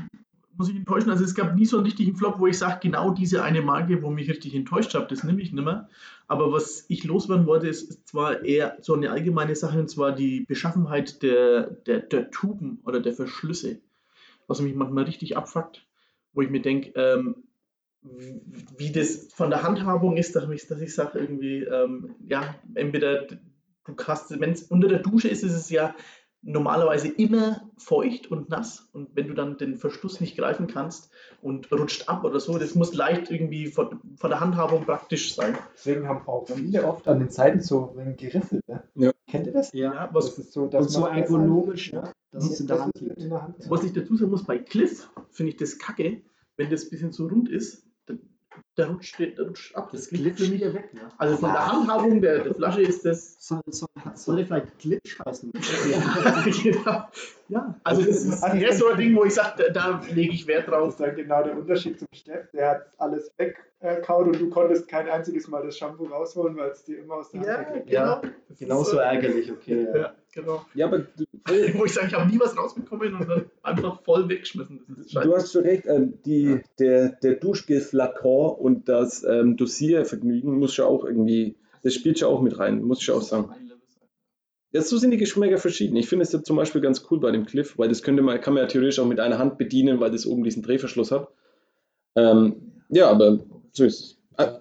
muss 0.56 0.68
ich 0.68 0.76
enttäuschen. 0.76 1.10
Also 1.10 1.24
es 1.24 1.34
gab 1.34 1.54
nie 1.54 1.66
so 1.66 1.76
einen 1.76 1.86
richtigen 1.86 2.16
Flop, 2.16 2.38
wo 2.38 2.46
ich 2.46 2.58
sage, 2.58 2.80
genau 2.82 3.10
diese 3.10 3.42
eine 3.42 3.62
Marke, 3.62 4.02
wo 4.02 4.10
mich 4.10 4.28
richtig 4.28 4.54
enttäuscht 4.54 4.94
hat, 4.94 5.10
das 5.12 5.22
nehme 5.24 5.40
ich 5.40 5.52
nicht 5.52 5.64
mehr. 5.64 5.88
Aber 6.28 6.52
was 6.52 6.84
ich 6.88 7.04
loswerden 7.04 7.46
wollte, 7.46 7.68
ist, 7.68 7.90
ist 7.90 8.08
zwar 8.08 8.42
eher 8.44 8.78
so 8.80 8.94
eine 8.94 9.10
allgemeine 9.10 9.54
Sache, 9.54 9.78
und 9.78 9.90
zwar 9.90 10.12
die 10.12 10.40
Beschaffenheit 10.40 11.22
der, 11.22 11.70
der, 11.86 12.00
der 12.00 12.30
Tuben 12.30 12.80
oder 12.84 13.00
der 13.00 13.12
Verschlüsse, 13.12 13.80
was 14.46 14.60
mich 14.60 14.74
manchmal 14.74 15.04
richtig 15.04 15.36
abfuckt, 15.36 15.86
wo 16.32 16.42
ich 16.42 16.50
mir 16.50 16.62
denke, 16.62 16.92
ähm, 16.94 17.36
wie 18.78 18.92
das 18.92 19.32
von 19.34 19.50
der 19.50 19.62
Handhabung 19.62 20.16
ist, 20.16 20.36
dass 20.36 20.48
ich, 20.48 20.66
dass 20.68 20.80
ich 20.80 20.94
sage, 20.94 21.18
irgendwie, 21.18 21.64
ähm, 21.64 22.14
ja, 22.28 22.54
entweder 22.74 23.26
du 23.26 23.96
hast, 24.06 24.38
wenn 24.40 24.50
es 24.50 24.62
unter 24.64 24.88
der 24.88 25.00
Dusche 25.00 25.28
ist, 25.28 25.42
ist 25.42 25.54
es 25.54 25.70
ja 25.70 25.94
normalerweise 26.46 27.08
immer 27.08 27.68
feucht 27.76 28.30
und 28.30 28.48
nass. 28.48 28.88
Und 28.92 29.10
wenn 29.14 29.26
du 29.28 29.34
dann 29.34 29.58
den 29.58 29.76
Verschluss 29.76 30.20
nicht 30.20 30.36
greifen 30.36 30.66
kannst 30.68 31.10
und 31.42 31.70
rutscht 31.72 32.08
ab 32.08 32.24
oder 32.24 32.38
so, 32.40 32.56
das 32.56 32.74
muss 32.74 32.94
leicht 32.94 33.30
irgendwie 33.30 33.66
von, 33.66 34.00
von 34.16 34.30
der 34.30 34.40
Handhabung 34.40 34.84
praktisch 34.84 35.34
sein. 35.34 35.58
Deswegen 35.74 36.08
haben 36.08 36.26
auch 36.26 36.46
viele 36.48 36.84
oft 36.84 37.06
an 37.08 37.18
den 37.18 37.30
Seiten 37.30 37.60
so 37.60 37.94
geriffelt. 38.16 38.66
Ne? 38.68 38.82
Ja. 38.94 39.12
Kennt 39.26 39.46
ihr 39.48 39.52
das? 39.52 39.72
Ja, 39.72 40.08
was, 40.12 40.36
Das 40.36 40.38
ist 40.38 40.52
so, 40.52 40.66
dass 40.68 40.86
Und 40.86 40.92
so 40.92 41.06
ergonomisch, 41.06 41.92
ne? 41.92 42.12
dass 42.30 42.46
Ja, 42.46 42.52
es 42.52 42.60
in 42.60 42.66
der 42.68 42.76
das 42.76 42.84
Hand 42.84 43.00
liegt. 43.00 43.70
was 43.70 43.84
ich 43.84 43.92
dazu 43.92 44.16
sagen 44.16 44.30
muss, 44.30 44.44
bei 44.44 44.58
Cliff 44.58 45.10
finde 45.30 45.50
ich 45.50 45.56
das 45.58 45.78
kacke, 45.78 46.22
wenn 46.56 46.70
das 46.70 46.84
ein 46.84 46.90
bisschen 46.90 47.12
zu 47.12 47.26
rund 47.26 47.48
ist, 47.48 47.85
der 48.76 48.88
rutscht, 48.88 49.18
der 49.18 49.38
rutscht 49.40 49.74
ab. 49.74 49.90
Das 49.92 50.08
geht 50.08 50.20
glitscht 50.20 50.40
mich 50.40 50.52
wieder 50.52 50.74
weg, 50.74 50.92
ne? 50.94 51.00
Also 51.18 51.36
von 51.38 51.52
der 51.52 51.72
Handhabung 51.72 52.20
der, 52.20 52.40
der 52.44 52.54
Flasche 52.54 52.82
ist 52.82 53.04
das. 53.04 53.36
Soll, 53.38 53.60
soll, 53.68 53.88
soll 54.14 54.36
der 54.36 54.46
vielleicht 54.46 54.78
Glitch 54.78 55.18
heißen? 55.24 55.52
Ja, 55.90 56.44
genau. 56.62 57.04
ja. 57.48 57.74
Also 57.84 58.02
das 58.02 58.16
ist, 58.24 58.42
das 58.42 58.54
ist 58.54 58.78
so 58.78 58.88
ein 58.88 58.96
Ding, 58.98 59.16
wo 59.16 59.24
ich 59.24 59.34
sage, 59.34 59.70
da, 59.72 59.98
da 59.98 60.00
lege 60.12 60.32
ich 60.34 60.46
Wert 60.46 60.66
Das 60.68 60.74
drauf. 60.74 60.88
ist 60.90 61.00
dann 61.00 61.14
genau 61.16 61.42
der 61.42 61.56
Unterschied 61.56 61.98
zum 61.98 62.08
Steff. 62.12 62.50
Der 62.52 62.70
hat 62.70 62.86
alles 62.98 63.30
weggekaut 63.38 64.26
und 64.26 64.40
du 64.40 64.50
konntest 64.50 64.88
kein 64.88 65.08
einziges 65.08 65.48
Mal 65.48 65.64
das 65.64 65.76
Shampoo 65.78 66.04
rausholen, 66.06 66.56
weil 66.56 66.70
es 66.70 66.84
dir 66.84 66.98
immer 66.98 67.14
aus 67.14 67.30
der 67.30 67.40
Hand 67.40 67.48
Ja, 67.48 67.62
genau. 67.62 67.82
Ja, 67.86 68.20
Das 68.20 68.30
ist 68.50 68.58
Genauso 68.58 68.90
so- 68.92 68.98
ärgerlich, 68.98 69.50
okay. 69.52 69.84
Ja. 69.84 69.96
Ja, 69.96 70.14
genau. 70.36 70.64
Ja, 70.74 70.86
aber 70.86 70.98
du, 71.00 71.24
Wo 71.74 71.84
ich 71.84 71.92
sage, 71.92 72.08
ich 72.08 72.14
habe 72.14 72.30
nie 72.30 72.38
was 72.38 72.56
rausbekommen 72.56 73.14
und 73.14 73.28
dann 73.28 73.46
einfach 73.62 74.02
voll 74.02 74.28
weggeschmissen. 74.28 74.80
Das 74.88 74.98
ist 74.98 75.12
scheiße. 75.12 75.28
Du 75.28 75.34
hast 75.34 75.52
schon 75.52 75.62
recht, 75.62 75.84
ähm, 75.86 76.14
die, 76.24 76.60
der, 76.78 77.10
der 77.10 77.34
Duschgel-Flakon 77.34 78.56
und 78.56 78.88
das 78.88 79.24
ähm, 79.24 79.56
Dosiervergnügen 79.56 80.58
muss 80.58 80.74
schon 80.74 80.84
auch 80.84 81.04
irgendwie, 81.04 81.56
das 81.82 81.94
spielt 81.94 82.18
schon 82.18 82.28
auch 82.28 82.42
mit 82.42 82.58
rein, 82.58 82.82
muss 82.82 83.02
ich 83.02 83.10
auch 83.10 83.22
sagen. 83.22 83.50
Ja, 84.72 84.82
so 84.82 84.98
sind 84.98 85.12
die 85.12 85.16
Geschmäcker 85.16 85.58
verschieden. 85.58 85.96
Ich 85.96 86.08
finde 86.08 86.24
es 86.24 86.32
ja 86.32 86.42
zum 86.42 86.56
Beispiel 86.56 86.80
ganz 86.80 87.06
cool 87.10 87.18
bei 87.18 87.30
dem 87.30 87.46
Cliff, 87.46 87.78
weil 87.78 87.88
das 87.88 88.02
könnte 88.02 88.22
man, 88.22 88.40
kann 88.40 88.54
man 88.54 88.64
ja 88.64 88.68
theoretisch 88.68 88.98
auch 88.98 89.06
mit 89.06 89.20
einer 89.20 89.38
Hand 89.38 89.58
bedienen, 89.58 90.00
weil 90.00 90.10
das 90.10 90.26
oben 90.26 90.44
diesen 90.44 90.62
Drehverschluss 90.62 91.10
hat. 91.12 91.28
Ähm, 92.14 92.72
ja, 92.88 93.08
aber 93.10 93.38
so 93.72 93.84
ist 93.84 94.00
es. 94.00 94.18
Ah, 94.36 94.58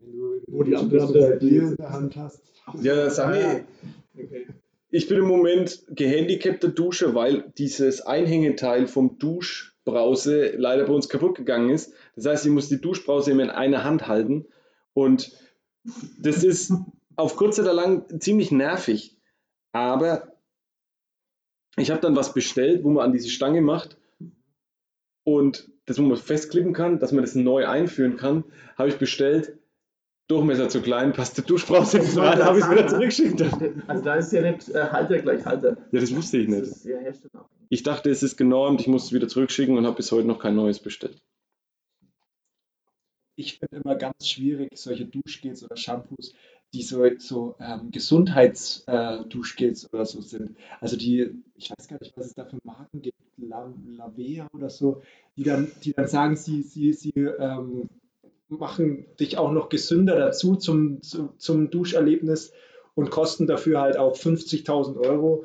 Wenn 0.00 0.12
du 0.12 0.40
Wo 0.46 0.62
die 0.62 0.76
andere 0.76 1.38
in 1.40 1.76
der 1.76 1.90
Hand 1.90 2.16
hast. 2.16 2.42
ja, 2.80 3.10
Sami, 3.10 3.38
Okay. 4.18 4.46
Ich 4.96 5.08
bin 5.08 5.18
im 5.18 5.26
Moment 5.26 5.82
gehandicapter 5.90 6.68
Duscher, 6.68 7.14
weil 7.14 7.52
dieses 7.58 8.00
Einhängeteil 8.00 8.86
vom 8.86 9.18
Duschbrause 9.18 10.54
leider 10.56 10.86
bei 10.86 10.92
uns 10.94 11.10
kaputt 11.10 11.36
gegangen 11.36 11.68
ist. 11.68 11.92
Das 12.14 12.24
heißt, 12.24 12.46
ich 12.46 12.50
muss 12.50 12.70
die 12.70 12.80
Duschbrause 12.80 13.32
immer 13.32 13.42
in 13.42 13.50
einer 13.50 13.84
Hand 13.84 14.08
halten 14.08 14.46
und 14.94 15.32
das 16.18 16.42
ist 16.42 16.72
auf 17.14 17.36
kurz 17.36 17.58
oder 17.58 17.74
lang 17.74 18.06
ziemlich 18.20 18.50
nervig. 18.50 19.18
Aber 19.72 20.32
ich 21.76 21.90
habe 21.90 22.00
dann 22.00 22.16
was 22.16 22.32
bestellt, 22.32 22.82
wo 22.82 22.88
man 22.88 23.04
an 23.04 23.12
diese 23.12 23.28
Stange 23.28 23.60
macht 23.60 23.98
und 25.24 25.70
das, 25.84 25.98
wo 25.98 26.04
man 26.04 26.16
festklippen 26.16 26.72
kann, 26.72 27.00
dass 27.00 27.12
man 27.12 27.22
das 27.22 27.34
neu 27.34 27.68
einführen 27.68 28.16
kann, 28.16 28.44
habe 28.78 28.88
ich 28.88 28.96
bestellt. 28.96 29.58
Durchmesser 30.28 30.68
zu 30.68 30.82
klein, 30.82 31.12
passt 31.12 31.38
die 31.38 31.42
Duschbrause 31.42 31.98
nicht 32.00 32.16
rein, 32.16 32.42
habe 32.44 32.58
ich 32.58 32.64
es 32.64 32.70
wieder 32.70 32.86
zurückgeschickt. 32.88 33.42
Also 33.86 34.02
da 34.04 34.14
ist 34.16 34.32
ja 34.32 34.42
nicht 34.42 34.68
äh, 34.70 34.88
Halter 34.90 35.18
gleich 35.20 35.44
Halter. 35.46 35.76
Ja, 35.92 36.00
das 36.00 36.14
wusste 36.14 36.38
ich 36.38 36.48
Das 36.48 36.54
nicht. 36.60 36.86
ist. 36.86 36.88
Ich 37.68 37.82
dachte, 37.84 38.10
es 38.10 38.22
ist 38.22 38.36
genormt, 38.36 38.80
ich 38.80 38.88
muss 38.88 39.04
es 39.06 39.12
wieder 39.12 39.28
zurückschicken 39.28 39.76
und 39.78 39.86
habe 39.86 39.96
bis 39.96 40.10
heute 40.12 40.26
noch 40.26 40.38
kein 40.40 40.56
neues 40.56 40.80
bestellt. 40.80 41.22
ich 43.36 43.58
finde 43.58 43.82
immer 43.84 43.96
ganz 43.96 44.26
schwierig, 44.28 44.70
solche 44.76 45.04
Duschgels 45.06 45.62
oder 45.62 45.76
Shampoos, 45.76 46.34
die 46.72 46.82
so, 46.82 47.04
so 47.18 47.54
ähm, 47.60 47.90
Gesundheits-Duschgels 47.90 49.84
äh, 49.84 49.88
oder 49.92 50.06
so 50.06 50.20
sind. 50.22 50.56
Also 50.80 50.96
die, 50.96 51.30
ich 51.54 51.70
weiß 51.70 51.86
gar 51.88 51.98
nicht, 52.00 52.16
was 52.16 52.26
es 52.26 52.34
da 52.34 52.44
für 52.46 52.58
Marken 52.64 53.02
gibt, 53.02 53.18
La, 53.36 53.72
Lavea 53.86 54.48
oder 54.54 54.70
so, 54.70 55.02
die 55.36 55.42
dann, 55.44 55.70
die 55.84 55.92
dann 55.92 56.08
sagen, 56.08 56.36
sie, 56.36 56.62
sie, 56.62 56.92
sie 56.94 57.12
ähm, 57.14 57.88
machen 58.48 59.06
dich 59.18 59.38
auch 59.38 59.50
noch 59.52 59.68
gesünder 59.68 60.16
dazu 60.16 60.56
zum, 60.56 61.02
zum, 61.02 61.38
zum 61.38 61.70
Duscherlebnis 61.70 62.52
und 62.94 63.10
kosten 63.10 63.46
dafür 63.46 63.80
halt 63.80 63.96
auch 63.96 64.16
50.000 64.16 64.98
Euro. 64.98 65.44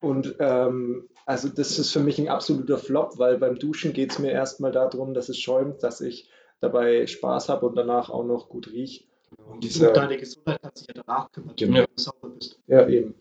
Und 0.00 0.36
ähm, 0.38 1.08
also 1.26 1.48
das 1.48 1.78
ist 1.78 1.92
für 1.92 2.00
mich 2.00 2.18
ein 2.18 2.28
absoluter 2.28 2.78
Flop, 2.78 3.18
weil 3.18 3.38
beim 3.38 3.58
Duschen 3.58 3.92
geht 3.92 4.12
es 4.12 4.18
mir 4.18 4.32
erstmal 4.32 4.72
darum, 4.72 5.14
dass 5.14 5.28
es 5.28 5.38
schäumt, 5.38 5.82
dass 5.82 6.00
ich 6.00 6.28
dabei 6.60 7.06
Spaß 7.06 7.48
habe 7.48 7.66
und 7.66 7.76
danach 7.76 8.10
auch 8.10 8.24
noch 8.24 8.48
gut 8.48 8.68
rieche. 8.72 9.04
Und 9.36 9.54
Um 9.54 9.60
dieser, 9.60 9.92
deine 9.92 10.16
Gesundheit 10.18 10.60
kannst 10.62 10.82
du 10.82 10.86
dich 10.86 10.96
ja 10.96 11.02
danach 11.06 11.32
kümmern, 11.32 11.54
Genau. 11.56 11.78
wenn 11.78 11.84
du 11.96 12.02
sauber 12.02 12.28
bist. 12.30 12.60
ja, 12.66 12.86
eben. 12.88 13.14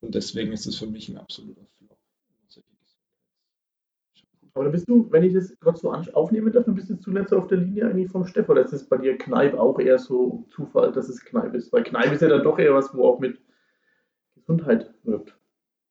Und 0.00 0.14
deswegen 0.14 0.52
ist 0.52 0.66
es 0.66 0.76
für 0.76 0.86
mich 0.86 1.08
ein 1.08 1.16
absoluter 1.18 1.60
Flop. 1.60 1.73
Aber 4.54 4.64
da 4.66 4.70
bist 4.70 4.88
du, 4.88 5.10
wenn 5.10 5.24
ich 5.24 5.34
das 5.34 5.58
gerade 5.58 5.76
so 5.78 5.92
aufnehmen 5.92 6.52
darf, 6.52 6.64
dann 6.64 6.76
bist 6.76 6.88
du 6.88 6.94
zuletzt 7.00 7.34
auf 7.34 7.48
der 7.48 7.58
Linie 7.58 7.86
eigentlich 7.86 8.08
vom 8.10 8.24
Steff. 8.24 8.48
Oder 8.48 8.62
ist 8.64 8.72
es 8.72 8.84
bei 8.88 8.96
dir 8.98 9.18
Kneipp 9.18 9.54
auch 9.54 9.80
eher 9.80 9.98
so 9.98 10.46
Zufall, 10.50 10.92
dass 10.92 11.08
es 11.08 11.24
Kneipp 11.24 11.54
ist? 11.54 11.72
Weil 11.72 11.82
Kneipp 11.82 12.12
ist 12.12 12.22
ja 12.22 12.28
dann 12.28 12.44
doch 12.44 12.58
eher 12.58 12.72
was, 12.72 12.94
wo 12.94 13.04
auch 13.04 13.18
mit 13.18 13.40
Gesundheit 14.36 14.94
wirkt. 15.02 15.36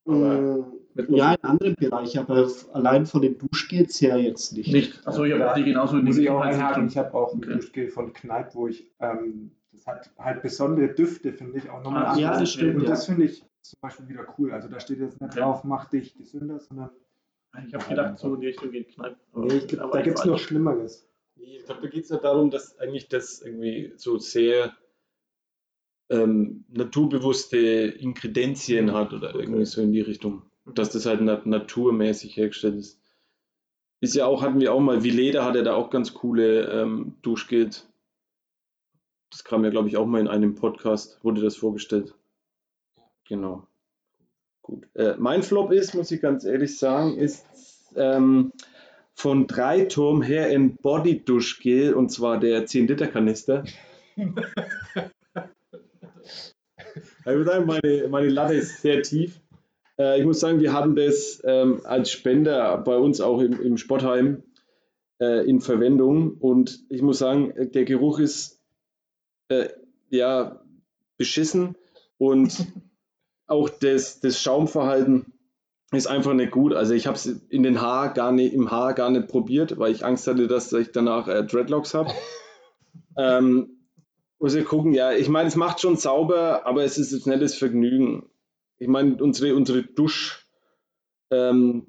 Aber 0.05 0.65
mit 0.93 1.09
Mm, 1.09 1.15
ja, 1.15 1.33
in 1.33 1.43
anderen 1.43 1.75
Bereichen, 1.75 2.19
aber 2.19 2.47
allein 2.73 3.05
von 3.05 3.21
den 3.21 3.37
Duschgels 3.37 3.99
her 4.01 4.17
jetzt 4.17 4.55
nicht. 4.55 4.71
Nicht. 4.71 5.07
Achso, 5.07 5.25
ja, 5.25 5.37
Ja. 5.37 5.53
die 5.53 5.63
genauso 5.65 5.97
in 5.97 6.05
Muss 6.05 6.17
ich 6.17 6.29
auch 6.29 6.39
einhaken, 6.41 6.87
ich 6.87 6.97
habe 6.97 7.13
auch 7.13 7.33
ein 7.33 7.39
Okay. 7.39 7.55
Duschgel 7.55 7.87
von 7.89 8.13
Kneipp, 8.13 8.53
wo 8.55 8.67
ich, 8.67 8.89
ähm, 8.99 9.51
das 9.73 9.87
hat 9.87 10.11
halt 10.19 10.41
besondere 10.41 10.89
Düfte, 10.93 11.33
finde 11.33 11.57
ich, 11.57 11.69
auch 11.69 11.83
nochmal 11.83 12.05
Ah, 12.05 12.15
Ja, 12.17 12.27
anders. 12.27 12.41
das 12.41 12.51
stimmt. 12.51 12.75
Und 12.75 12.83
Ja. 12.83 12.89
das 12.91 13.07
finde 13.07 13.25
ich 13.25 13.43
zum 13.61 13.79
Beispiel 13.81 14.07
wieder 14.07 14.25
cool. 14.37 14.51
Also 14.51 14.69
da 14.69 14.79
steht 14.79 14.99
jetzt 14.99 15.19
nicht 15.19 15.31
Okay. 15.31 15.39
drauf, 15.41 15.63
mach 15.65 15.85
dich 15.89 16.15
gesünder, 16.17 16.59
sondern 16.59 16.91
Ich 17.67 17.73
habe 17.73 17.87
gedacht, 17.87 18.17
so 18.17 18.33
in 18.33 18.41
die 18.41 18.47
Richtung 18.47 18.71
geht 18.71 18.89
Kneipp. 18.89 19.17
Aber 19.31 19.45
nee, 19.45 19.57
ich 19.57 19.67
glaub, 19.67 19.91
da 19.91 20.01
gibt 20.01 20.17
es 20.17 20.25
noch 20.25 20.39
Schlimmeres. 20.39 21.07
Ich 21.35 21.65
glaube, 21.65 21.81
da 21.81 21.87
geht 21.87 22.03
es 22.03 22.09
ja 22.09 22.17
darum, 22.17 22.49
dass 22.49 22.77
eigentlich 22.79 23.09
das 23.09 23.41
irgendwie 23.41 23.93
so 23.95 24.17
sehr 24.17 24.75
ähm, 26.09 26.65
naturbewusste 26.69 27.57
Inkredenzien 27.57 28.93
hat 28.93 29.13
oder 29.13 29.35
irgendwie 29.35 29.65
so 29.65 29.81
in 29.81 29.93
die 29.93 30.01
Richtung. 30.01 30.43
Dass 30.65 30.91
das 30.91 31.05
halt 31.05 31.21
nat 31.21 31.45
naturmäßig 31.45 32.37
hergestellt 32.37 32.75
ist. 32.75 33.01
Ist 33.99 34.15
ja 34.15 34.25
auch, 34.25 34.41
hatten 34.41 34.59
wir 34.59 34.73
auch 34.73 34.79
mal, 34.79 35.03
Vileda 35.03 35.45
hat 35.45 35.55
ja 35.55 35.61
da 35.61 35.75
auch 35.75 35.89
ganz 35.89 36.13
coole 36.13 36.69
ähm, 36.69 37.17
Duschgels. 37.21 37.89
Das 39.29 39.43
kam 39.43 39.63
ja, 39.63 39.69
glaube 39.69 39.87
ich, 39.87 39.97
auch 39.97 40.05
mal 40.05 40.21
in 40.21 40.27
einem 40.27 40.55
Podcast, 40.55 41.23
wurde 41.23 41.41
das 41.41 41.55
vorgestellt. 41.55 42.15
Genau. 43.27 43.67
Gut. 44.63 44.87
Äh, 44.95 45.15
mein 45.17 45.43
Flop 45.43 45.71
ist, 45.71 45.93
muss 45.93 46.09
ich 46.09 46.21
ganz 46.21 46.45
ehrlich 46.45 46.79
sagen, 46.79 47.17
ist 47.17 47.45
ähm, 47.95 48.53
von 49.13 49.45
Dreiturm 49.45 50.21
her 50.21 50.47
ein 50.47 50.77
Body-Duschgel 50.77 51.93
und 51.93 52.09
zwar 52.09 52.39
der 52.39 52.65
10-Liter-Kanister. 52.65 53.65
ich 54.15 54.25
würde 57.25 57.45
sagen, 57.45 57.65
meine, 57.67 58.07
meine 58.07 58.29
Latte 58.29 58.53
ist 58.55 58.81
sehr 58.81 59.01
tief. 59.03 59.39
Äh, 59.99 60.19
ich 60.19 60.25
muss 60.25 60.39
sagen, 60.39 60.61
wir 60.61 60.71
haben 60.71 60.95
das 60.95 61.41
ähm, 61.45 61.81
als 61.83 62.11
Spender 62.11 62.77
bei 62.77 62.95
uns 62.95 63.19
auch 63.19 63.41
im, 63.41 63.61
im 63.61 63.77
Sportheim 63.77 64.43
äh, 65.19 65.47
in 65.47 65.59
Verwendung 65.59 66.37
und 66.39 66.83
ich 66.89 67.01
muss 67.01 67.19
sagen, 67.19 67.53
der 67.73 67.83
Geruch 67.83 68.19
ist 68.19 68.61
äh, 69.49 69.67
ja 70.09 70.63
beschissen 71.17 71.75
und 72.17 72.65
auch 73.47 73.69
das, 73.69 74.19
das 74.19 74.41
Schaumverhalten 74.41 75.33
ist 75.91 76.07
einfach 76.07 76.33
nicht 76.33 76.51
gut. 76.51 76.73
Also 76.73 76.93
ich 76.93 77.07
habe 77.07 77.15
es 77.15 77.25
in 77.25 77.63
den 77.63 77.81
Haar 77.81 78.13
gar 78.13 78.31
nicht, 78.31 78.53
im 78.53 78.71
Haar 78.71 78.93
gar 78.93 79.11
nicht 79.11 79.27
probiert, 79.27 79.77
weil 79.77 79.91
ich 79.91 80.05
Angst 80.05 80.27
hatte, 80.27 80.47
dass 80.47 80.73
ich 80.73 80.91
danach 80.91 81.27
äh, 81.27 81.43
Dreadlocks 81.43 81.93
habe. 81.93 82.11
ähm, 83.17 83.87
muss 84.39 84.55
ich 84.55 84.65
gucken, 84.65 84.93
ja, 84.93 85.13
ich 85.13 85.29
meine, 85.29 85.47
es 85.47 85.55
macht 85.55 85.79
schon 85.79 85.95
sauber, 85.95 86.65
aber 86.65 86.83
es 86.83 86.97
ist 86.97 87.11
jetzt 87.11 87.27
nicht 87.27 87.41
das 87.41 87.55
Vergnügen. 87.55 88.29
Ich 88.77 88.87
meine, 88.87 89.15
unsere, 89.21 89.55
unsere 89.55 89.83
Dusch, 89.83 90.45
ähm, 91.31 91.87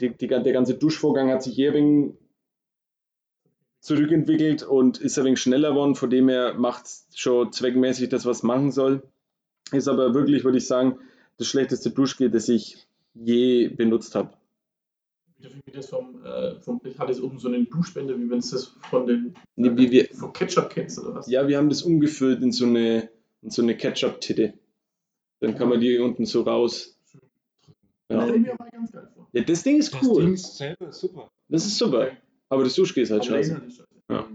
die, 0.00 0.16
die, 0.16 0.28
der 0.28 0.52
ganze 0.52 0.74
Duschvorgang 0.74 1.30
hat 1.30 1.42
sich 1.42 1.54
hier 1.54 1.70
ein 1.70 1.74
wenig 1.74 2.14
zurückentwickelt 3.80 4.62
und 4.62 5.00
ist 5.00 5.18
ein 5.18 5.24
wenig 5.24 5.40
schneller 5.40 5.70
geworden, 5.70 5.94
von 5.94 6.10
dem 6.10 6.28
her 6.28 6.54
macht 6.54 6.84
es 6.84 7.08
schon 7.14 7.52
zweckmäßig 7.52 8.10
das, 8.10 8.26
was 8.26 8.42
machen 8.42 8.70
soll. 8.70 9.02
Ist 9.72 9.88
aber 9.88 10.14
wirklich, 10.14 10.44
würde 10.44 10.58
ich 10.58 10.66
sagen, 10.66 10.98
das 11.38 11.46
schlechteste 11.46 11.90
Duschgel, 11.90 12.30
das 12.30 12.48
ich 12.48 12.86
je 13.14 13.68
benutzt 13.68 14.14
habe. 14.14 14.32
Wie 15.64 15.72
das 15.72 15.88
vom, 15.88 16.22
äh, 16.24 16.60
vom, 16.60 16.80
ich 16.84 16.98
hatte 16.98 17.12
es 17.12 17.20
oben 17.22 17.38
so 17.38 17.48
einen 17.48 17.68
Duschspender, 17.70 18.18
wie 18.18 18.28
wenn 18.28 18.38
es 18.40 18.50
das 18.50 18.74
von 18.90 19.06
den 19.06 19.34
Nee, 19.56 19.70
wie 19.76 19.90
wir, 19.90 20.08
vom 20.12 20.32
Ketchup 20.34 20.68
kennst 20.70 20.98
oder 20.98 21.14
was? 21.14 21.30
ja, 21.30 21.48
wir 21.48 21.56
haben 21.56 21.70
das 21.70 21.82
umgefüllt 21.82 22.42
in 22.42 22.52
so 22.52 22.66
eine, 22.66 23.08
in 23.40 23.48
so 23.50 23.62
eine 23.62 23.74
Ketchup-Titte. 23.76 24.52
Dann 25.40 25.54
kann 25.56 25.70
man 25.70 25.80
die 25.80 25.88
hier 25.88 26.04
unten 26.04 26.26
so 26.26 26.42
raus. 26.42 26.98
Das 28.08 28.18
Ja. 28.18 28.26
vor. 28.26 29.28
ja, 29.32 29.42
das 29.42 29.62
Ding 29.62 29.78
ist 29.78 29.94
Das 29.94 30.02
cool. 30.02 30.24
Ding 30.24 30.34
ist 30.34 30.56
selber 30.58 30.92
super. 30.92 31.30
Das 31.48 31.64
ist 31.64 31.78
super. 31.78 32.10
Aber 32.50 32.64
das 32.64 32.74
Duschgel 32.74 33.04
ist 33.04 33.10
halt 33.10 33.24
scheiße. 33.24 33.62
Ja. 34.10 34.28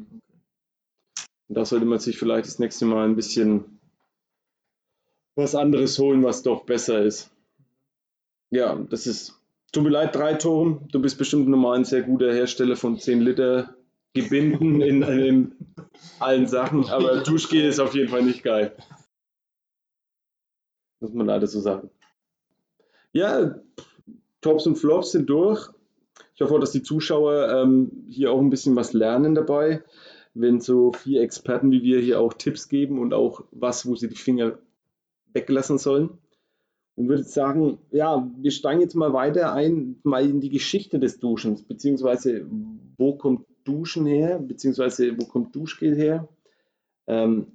Und 1.47 1.55
da 1.55 1.65
sollte 1.65 1.85
man 1.85 1.99
sich 1.99 2.17
vielleicht 2.17 2.47
das 2.47 2.57
nächste 2.57 2.85
Mal 2.85 3.07
ein 3.07 3.15
bisschen 3.15 3.79
was 5.35 5.55
anderes 5.55 5.99
holen, 5.99 6.23
was 6.23 6.43
doch 6.43 6.65
besser 6.65 7.03
ist. 7.03 7.31
Ja, 8.49 8.75
das 8.75 9.07
ist. 9.07 9.39
Tut 9.71 9.83
mir 9.83 9.89
leid, 9.89 10.15
Dreiturm. 10.15 10.87
Du 10.91 11.01
bist 11.01 11.17
bestimmt 11.17 11.49
normal 11.49 11.79
ein 11.79 11.85
sehr 11.85 12.01
guter 12.01 12.31
Hersteller 12.33 12.77
von 12.77 12.97
10 12.97 13.21
Liter 13.21 13.75
Gebinden 14.13 14.81
in, 14.81 15.01
in 15.01 15.55
allen 16.19 16.47
Sachen, 16.47 16.89
aber 16.89 17.21
Duschgel 17.23 17.65
ist 17.65 17.79
auf 17.79 17.93
jeden 17.93 18.09
Fall 18.09 18.23
nicht 18.23 18.43
geil. 18.43 18.75
Muss 21.01 21.13
man 21.13 21.27
leider 21.27 21.47
so 21.47 21.59
sagen. 21.59 21.89
Ja, 23.11 23.59
Tops 24.41 24.65
und 24.65 24.77
Flops 24.77 25.11
sind 25.11 25.29
durch. 25.29 25.69
Ich 26.33 26.41
hoffe 26.41 26.55
auch, 26.55 26.59
dass 26.59 26.71
die 26.71 26.83
Zuschauer 26.83 27.49
ähm, 27.49 28.05
hier 28.09 28.31
auch 28.31 28.39
ein 28.39 28.49
bisschen 28.49 28.75
was 28.75 28.93
lernen 28.93 29.35
dabei. 29.35 29.83
wenn 30.33 30.59
so 30.59 30.91
vier 30.91 31.21
Experten 31.21 31.71
wie 31.71 31.81
wir 31.81 31.99
hier 31.99 32.19
auch 32.19 32.33
Tipps 32.33 32.67
geben 32.67 32.99
und 32.99 33.13
auch 33.13 33.43
was, 33.51 33.85
wo 33.85 33.95
sie 33.95 34.09
die 34.09 34.15
Finger 34.15 34.57
weglassen 35.35 35.77
sollen. 35.77 36.17
Und 36.95 37.09
würde 37.09 37.23
sagen, 37.23 37.77
ja, 37.91 38.31
wir 38.37 38.51
steigen 38.51 38.79
jetzt 38.79 38.95
mal 38.95 39.11
weiter 39.11 39.53
ein, 39.53 39.99
mal 40.03 40.27
in 40.27 40.39
die 40.39 40.49
Geschichte 40.49 40.97
des 40.97 41.19
Duschens, 41.19 41.61
beziehungsweise 41.63 42.47
wo 42.97 43.17
kommt 43.17 43.45
Duschen 43.65 44.05
her, 44.05 44.39
beziehungsweise 44.39 45.19
wo 45.19 45.25
kommt 45.25 45.53
Duschgel 45.53 45.93
her? 45.95 46.29
Ähm, 47.07 47.47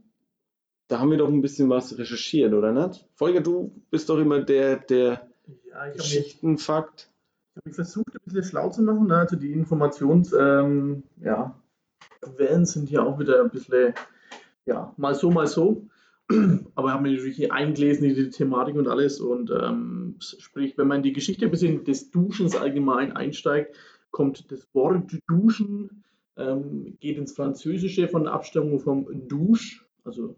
da 0.88 0.99
haben 0.99 1.10
wir 1.10 1.18
doch 1.18 1.28
ein 1.28 1.40
bisschen 1.40 1.70
was 1.70 1.96
recherchiert, 1.96 2.52
oder 2.52 2.72
nicht? 2.72 3.08
Volker, 3.14 3.40
du 3.40 3.72
bist 3.90 4.08
doch 4.10 4.18
immer 4.18 4.40
der, 4.40 4.76
der 4.76 5.28
Ja, 5.46 5.54
ich 5.70 5.72
habe 5.72 5.87
mich, 5.88 5.96
Geschichtenfakt. 5.96 7.10
ich 7.52 7.56
hab 7.56 7.66
mich 7.66 7.75
versucht, 7.76 8.14
ein 8.14 8.20
bisschen 8.25 8.42
schlau 8.42 8.68
zu 8.70 8.82
machen. 8.82 9.06
Ne? 9.06 9.16
Also 9.16 9.37
die 9.37 9.52
Informations, 9.52 10.32
ähm, 10.32 11.04
ja, 11.22 11.58
sind 12.64 12.88
hier 12.88 13.04
auch 13.04 13.18
wieder 13.18 13.40
ein 13.42 13.50
bisschen, 13.50 13.94
ja, 14.66 14.92
mal 14.96 15.14
so, 15.14 15.30
mal 15.30 15.46
so. 15.46 15.87
Aber 16.75 16.92
habe 16.92 17.02
mich 17.02 17.16
natürlich 17.16 17.37
hier 17.37 17.52
eingelesen 17.52 18.08
in 18.08 18.14
die 18.14 18.30
Thematik 18.30 18.76
und 18.76 18.88
alles. 18.88 19.20
Und 19.20 19.50
ähm, 19.50 20.16
sprich, 20.18 20.78
wenn 20.78 20.88
man 20.88 20.99
in 20.99 21.02
die 21.02 21.12
Geschichte 21.12 21.44
ein 21.44 21.50
bisschen 21.50 21.84
des 21.84 22.10
Duschens 22.10 22.56
allgemein 22.56 23.12
einsteigt, 23.12 23.75
kommt 24.10 24.50
das 24.50 24.66
Wort 24.75 25.18
Duschen, 25.28 26.04
ähm, 26.37 26.96
geht 27.00 27.18
ins 27.18 27.32
Französische 27.32 28.08
von 28.08 28.25
der 28.25 28.32
Abstammung 28.32 28.80
vom 28.80 29.06
Douche, 29.28 29.80
also 30.04 30.37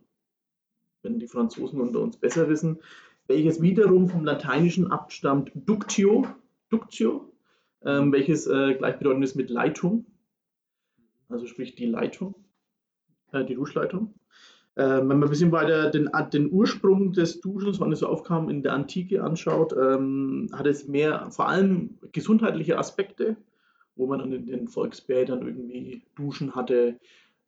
wenn 1.02 1.18
die 1.18 1.28
Franzosen 1.28 1.80
unter 1.80 2.00
uns 2.00 2.16
besser 2.16 2.49
wissen, 2.49 2.78
welches 3.26 3.61
wiederum 3.61 4.08
vom 4.08 4.25
Lateinischen 4.25 4.90
abstammt 4.90 5.52
Ductio, 5.54 6.26
Ductio 6.68 7.32
ähm, 7.84 8.12
welches 8.12 8.46
äh, 8.46 8.75
gleichbedeutend 8.75 9.25
ist 9.25 9.34
mit 9.34 9.50
Leitung, 9.50 10.06
also 11.28 11.46
sprich 11.46 11.75
die 11.75 11.87
Leitung, 11.87 12.34
äh, 13.32 13.44
die 13.44 13.54
Duschleitung. 13.54 14.14
Äh, 14.74 14.84
wenn 14.84 15.06
man 15.06 15.24
ein 15.24 15.30
bisschen 15.30 15.52
weiter 15.52 15.90
den, 15.90 16.08
den 16.32 16.50
Ursprung 16.50 17.12
des 17.12 17.40
Duschens, 17.40 17.78
wann 17.78 17.92
es 17.92 17.98
so 17.98 18.06
aufkam, 18.06 18.48
in 18.48 18.62
der 18.62 18.72
Antike 18.72 19.22
anschaut, 19.22 19.74
ähm, 19.74 20.48
hat 20.52 20.66
es 20.66 20.88
mehr, 20.88 21.30
vor 21.30 21.48
allem 21.48 21.98
gesundheitliche 22.12 22.78
Aspekte, 22.78 23.36
wo 23.96 24.06
man 24.06 24.20
dann 24.20 24.32
in 24.32 24.46
den 24.46 24.68
Volksbädern 24.68 25.46
irgendwie 25.46 26.02
Duschen 26.14 26.54
hatte, 26.54 26.98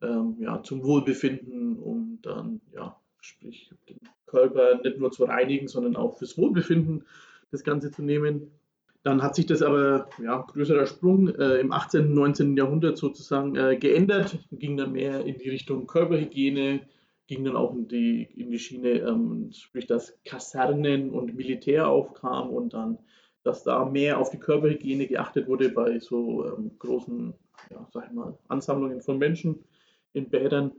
ähm, 0.01 0.35
ja, 0.39 0.61
zum 0.61 0.83
Wohlbefinden, 0.83 1.79
um 1.79 2.19
dann, 2.21 2.61
ja, 2.73 2.95
sprich, 3.21 3.71
den 3.89 3.99
Körper 4.27 4.79
nicht 4.83 4.99
nur 4.99 5.11
zu 5.11 5.23
reinigen, 5.23 5.67
sondern 5.67 5.95
auch 5.95 6.17
fürs 6.17 6.37
Wohlbefinden 6.37 7.05
das 7.51 7.63
Ganze 7.63 7.89
zu 7.89 8.03
nehmen. 8.03 8.51
Dann 9.01 9.23
hat 9.23 9.35
sich 9.35 9.45
das 9.45 9.61
aber, 9.61 10.09
ja, 10.21 10.41
größerer 10.41 10.85
Sprung 10.85 11.29
äh, 11.29 11.59
im 11.59 11.71
18., 11.71 12.13
19. 12.13 12.57
Jahrhundert 12.57 12.97
sozusagen 12.97 13.55
äh, 13.55 13.77
geändert, 13.77 14.39
ging 14.51 14.77
dann 14.77 14.91
mehr 14.91 15.25
in 15.25 15.37
die 15.37 15.49
Richtung 15.49 15.87
Körperhygiene, 15.87 16.81
ging 17.27 17.43
dann 17.43 17.55
auch 17.55 17.73
in 17.73 17.87
die, 17.87 18.23
in 18.23 18.51
die 18.51 18.59
Schiene, 18.59 18.99
ähm, 18.99 19.51
sprich, 19.51 19.87
dass 19.87 20.17
Kasernen 20.25 21.09
und 21.11 21.35
Militär 21.35 21.89
aufkam 21.89 22.49
und 22.49 22.73
dann, 22.73 22.99
dass 23.43 23.63
da 23.63 23.85
mehr 23.85 24.19
auf 24.19 24.29
die 24.29 24.39
Körperhygiene 24.39 25.07
geachtet 25.07 25.47
wurde 25.47 25.69
bei 25.69 25.99
so 25.99 26.45
ähm, 26.45 26.71
großen, 26.77 27.33
ja, 27.71 27.87
sag 27.91 28.07
ich 28.07 28.13
mal, 28.13 28.37
Ansammlungen 28.47 29.01
von 29.01 29.17
Menschen 29.17 29.63
in 30.13 30.29
Bädern 30.29 30.71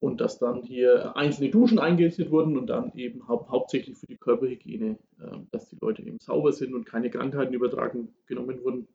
und 0.00 0.20
dass 0.20 0.38
dann 0.38 0.62
hier 0.62 1.16
einzelne 1.16 1.50
Duschen 1.50 1.78
eingerichtet 1.78 2.30
wurden 2.30 2.58
und 2.58 2.66
dann 2.66 2.92
eben 2.94 3.26
hau 3.26 3.46
hauptsächlich 3.48 3.96
für 3.96 4.06
die 4.06 4.18
Körperhygiene, 4.18 4.98
äh, 5.20 5.38
dass 5.50 5.70
die 5.70 5.78
Leute 5.80 6.02
eben 6.02 6.18
sauber 6.20 6.52
sind 6.52 6.74
und 6.74 6.84
keine 6.84 7.10
Krankheiten 7.10 7.54
übertragen 7.54 8.14
genommen 8.26 8.62
wurden. 8.62 8.86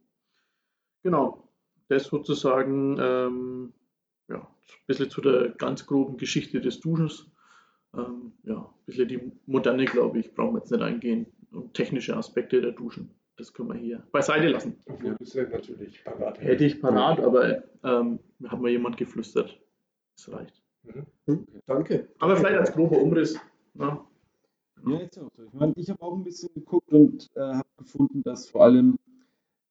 Genau, 1.02 1.50
das 1.88 2.06
sozusagen 2.06 2.98
ähm, 3.00 3.74
ja, 4.30 4.38
ein 4.38 4.86
bisschen 4.88 5.10
zu 5.10 5.22
der 5.22 5.50
ganz 5.50 5.86
groben 5.86 6.18
Geschichte 6.18 6.62
des 6.62 6.80
Duschens. 6.80 7.26
Ähm, 7.96 8.34
ja, 8.44 8.58
ein 8.58 8.86
bisschen 8.86 9.08
die 9.08 9.32
moderne, 9.46 9.86
glaube 9.86 10.20
ich, 10.20 10.34
brauchen 10.34 10.56
wir 10.56 10.60
jetzt 10.60 10.72
nicht 10.72 10.82
eingehen. 10.82 11.26
Und 11.52 11.74
technische 11.74 12.16
Aspekte 12.16 12.62
der 12.62 12.74
Duschen, 12.74 13.10
das 13.38 13.52
können 13.54 13.70
wir 13.70 13.76
hier 13.76 14.04
beiseite 14.12 14.50
lassen. 14.50 14.78
Obwohl 14.86 15.16
du 15.16 15.24
es 15.24 15.34
ja 15.34 15.44
natürlich 15.44 16.04
parat 16.04 16.40
Hätte 16.40 16.66
ich 16.66 16.80
parat, 16.80 17.20
aber 17.20 17.64
ähm, 17.84 18.20
hat 18.46 18.62
mir 18.62 18.70
jemand 18.70 18.98
geflüstert. 18.98 19.60
Das 20.16 20.32
reicht. 20.32 20.62
Danke. 21.66 22.08
Aber 22.20 22.38
vielleicht 22.38 22.60
als 22.60 22.72
grober 22.72 23.02
Umriss. 23.02 23.40
Ne? 23.74 24.00
Ja, 24.86 25.00
ist 25.00 25.18
auch 25.18 25.30
so. 25.36 25.44
Ich 25.44 25.54
meine, 25.54 25.74
ich 25.76 25.90
habe 25.90 26.02
auch 26.02 26.16
ein 26.16 26.24
bisschen 26.24 26.54
geguckt 26.54 26.92
und 26.92 27.30
äh, 27.36 27.40
habe 27.40 27.68
gefunden, 27.78 28.22
dass 28.24 28.50
vor 28.50 28.64
allem 28.64 28.98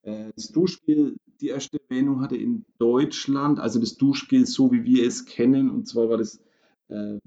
das 0.03 0.49
Duschgel 0.53 1.17
die 1.41 1.49
erste 1.49 1.81
Erwähnung 1.89 2.21
hatte 2.21 2.37
in 2.37 2.65
Deutschland, 2.79 3.61
also 3.61 3.79
das 3.79 3.97
Duschgel 3.97 4.47
so 4.47 4.73
wie 4.73 4.85
wir 4.85 5.07
es 5.07 5.27
kennen, 5.27 5.71
und 5.71 5.87
zwar 5.87 6.09
war 6.09 6.19
das 6.19 6.41
äh, 6.89 7.19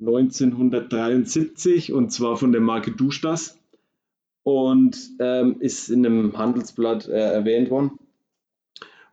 1973 0.00 1.92
und 1.92 2.12
zwar 2.12 2.36
von 2.36 2.52
der 2.52 2.60
Marke 2.60 2.92
Duschdas 2.92 3.58
und 4.42 4.98
ähm, 5.18 5.56
ist 5.60 5.88
in 5.88 6.04
einem 6.04 6.36
Handelsblatt 6.36 7.08
äh, 7.08 7.32
erwähnt 7.32 7.70
worden. 7.70 7.98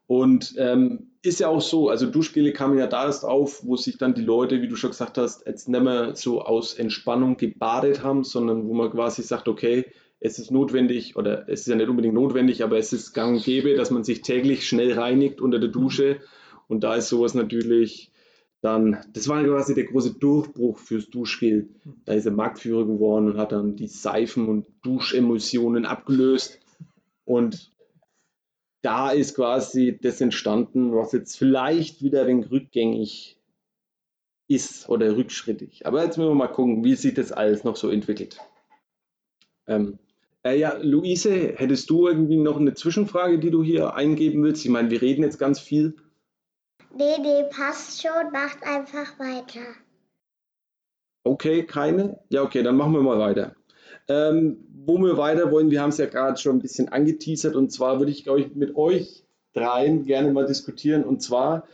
Und 0.05 0.53
ähm, 0.57 1.07
ist 1.21 1.39
ja 1.39 1.47
auch 1.47 1.61
so, 1.61 1.89
also 1.89 2.05
Duschgele 2.05 2.51
kamen 2.51 2.77
ja 2.77 2.85
da 2.87 3.05
erst 3.05 3.23
auf, 3.23 3.65
wo 3.65 3.77
sich 3.77 3.97
dann 3.97 4.13
die 4.13 4.21
Leute, 4.21 4.61
wie 4.61 4.67
du 4.67 4.75
schon 4.75 4.89
gesagt 4.89 5.17
hast, 5.17 5.47
jetzt 5.47 5.69
nicht 5.69 5.81
mehr 5.81 6.15
so 6.15 6.41
aus 6.41 6.73
Entspannung 6.73 7.37
gebadet 7.37 8.03
haben, 8.03 8.25
sondern 8.25 8.67
wo 8.67 8.73
man 8.73 8.91
quasi 8.91 9.23
sagt, 9.23 9.47
okay, 9.47 9.85
es 10.25 10.39
ist 10.39 10.51
notwendig, 10.51 11.17
oder 11.17 11.49
es 11.49 11.61
ist 11.61 11.67
ja 11.67 11.75
nicht 11.75 11.89
unbedingt 11.89 12.13
notwendig, 12.13 12.63
aber 12.63 12.77
es 12.77 12.93
ist 12.93 13.11
gang 13.11 13.35
und 13.35 13.43
gäbe, 13.43 13.75
dass 13.75 13.91
man 13.91 14.05
sich 14.05 14.21
täglich 14.21 14.65
schnell 14.65 14.93
reinigt 14.93 15.41
unter 15.41 15.59
der 15.59 15.67
Dusche. 15.67 16.21
Und 16.69 16.85
da 16.85 16.95
ist 16.95 17.09
sowas 17.09 17.33
natürlich 17.33 18.09
dann, 18.61 19.03
das 19.11 19.27
war 19.27 19.43
quasi 19.43 19.75
der 19.75 19.83
große 19.83 20.13
Durchbruch 20.13 20.79
fürs 20.79 21.09
Duschgel. 21.09 21.67
Da 22.05 22.13
ist 22.13 22.25
er 22.25 22.31
Marktführer 22.31 22.85
geworden 22.85 23.31
und 23.31 23.37
hat 23.37 23.51
dann 23.51 23.75
die 23.75 23.87
Seifen 23.87 24.47
und 24.47 24.65
Duschemulsionen 24.81 25.85
abgelöst. 25.85 26.57
Und 27.25 27.73
da 28.81 29.09
ist 29.11 29.35
quasi 29.35 29.99
das 30.01 30.21
entstanden, 30.21 30.95
was 30.95 31.11
jetzt 31.11 31.37
vielleicht 31.37 32.01
wieder 32.01 32.21
ein 32.21 32.27
wenig 32.27 32.49
rückgängig 32.49 33.37
ist 34.47 34.87
oder 34.87 35.17
rückschrittig. 35.17 35.85
Aber 35.85 36.01
jetzt 36.01 36.17
müssen 36.17 36.29
wir 36.29 36.35
mal 36.35 36.47
gucken, 36.47 36.85
wie 36.85 36.95
sich 36.95 37.13
das 37.13 37.33
alles 37.33 37.65
noch 37.65 37.75
so 37.75 37.89
entwickelt. 37.89 38.39
Ähm, 39.67 39.99
äh, 40.43 40.57
ja, 40.57 40.77
Luise, 40.81 41.53
hättest 41.55 41.89
du 41.89 42.07
irgendwie 42.07 42.37
noch 42.37 42.57
eine 42.57 42.73
Zwischenfrage, 42.73 43.39
die 43.39 43.51
du 43.51 43.63
hier 43.63 43.95
eingeben 43.95 44.43
willst? 44.43 44.63
Ich 44.65 44.71
meine, 44.71 44.89
wir 44.89 45.01
reden 45.01 45.23
jetzt 45.23 45.39
ganz 45.39 45.59
viel. 45.59 45.95
Nee, 46.95 47.17
nee, 47.21 47.43
passt 47.49 48.01
schon, 48.01 48.31
macht 48.31 48.63
einfach 48.63 49.17
weiter. 49.19 49.65
Okay, 51.23 51.65
keine? 51.65 52.19
Ja, 52.29 52.43
okay, 52.43 52.61
dann 52.63 52.75
machen 52.75 52.93
wir 52.93 53.01
mal 53.01 53.19
weiter. 53.19 53.55
Ähm, 54.07 54.65
wo 54.85 54.97
wir 54.97 55.17
weiter 55.17 55.49
wollen, 55.51 55.71
wir 55.71 55.81
haben 55.81 55.89
es 55.89 55.97
ja 55.97 56.05
gerade 56.05 56.37
schon 56.37 56.57
ein 56.57 56.61
bisschen 56.61 56.89
angeteasert 56.89 57.55
und 57.55 57.71
zwar 57.71 57.99
würde 57.99 58.11
ich, 58.11 58.23
glaube 58.23 58.41
ich, 58.41 58.53
mit 58.53 58.75
euch 58.75 59.23
dreien 59.53 60.03
gerne 60.03 60.31
mal 60.33 60.45
diskutieren 60.45 61.03
und 61.05 61.21
zwar 61.21 61.67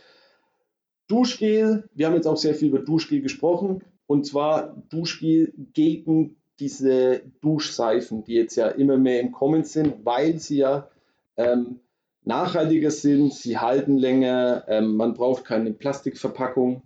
Duschgel. 1.08 1.88
Wir 1.92 2.06
haben 2.06 2.14
jetzt 2.14 2.28
auch 2.28 2.36
sehr 2.36 2.54
viel 2.54 2.68
über 2.68 2.78
Duschgel 2.78 3.20
gesprochen 3.20 3.82
und 4.06 4.26
zwar 4.26 4.76
Duschgel 4.90 5.52
gegen 5.72 6.39
diese 6.60 7.22
Duschseifen, 7.40 8.24
die 8.24 8.34
jetzt 8.34 8.56
ja 8.56 8.68
immer 8.68 8.98
mehr 8.98 9.20
im 9.20 9.32
Kommen 9.32 9.64
sind, 9.64 10.04
weil 10.04 10.38
sie 10.38 10.58
ja 10.58 10.90
ähm, 11.36 11.80
nachhaltiger 12.24 12.90
sind, 12.90 13.32
sie 13.32 13.58
halten 13.58 13.96
länger, 13.96 14.64
ähm, 14.68 14.96
man 14.96 15.14
braucht 15.14 15.44
keine 15.44 15.72
Plastikverpackung. 15.72 16.82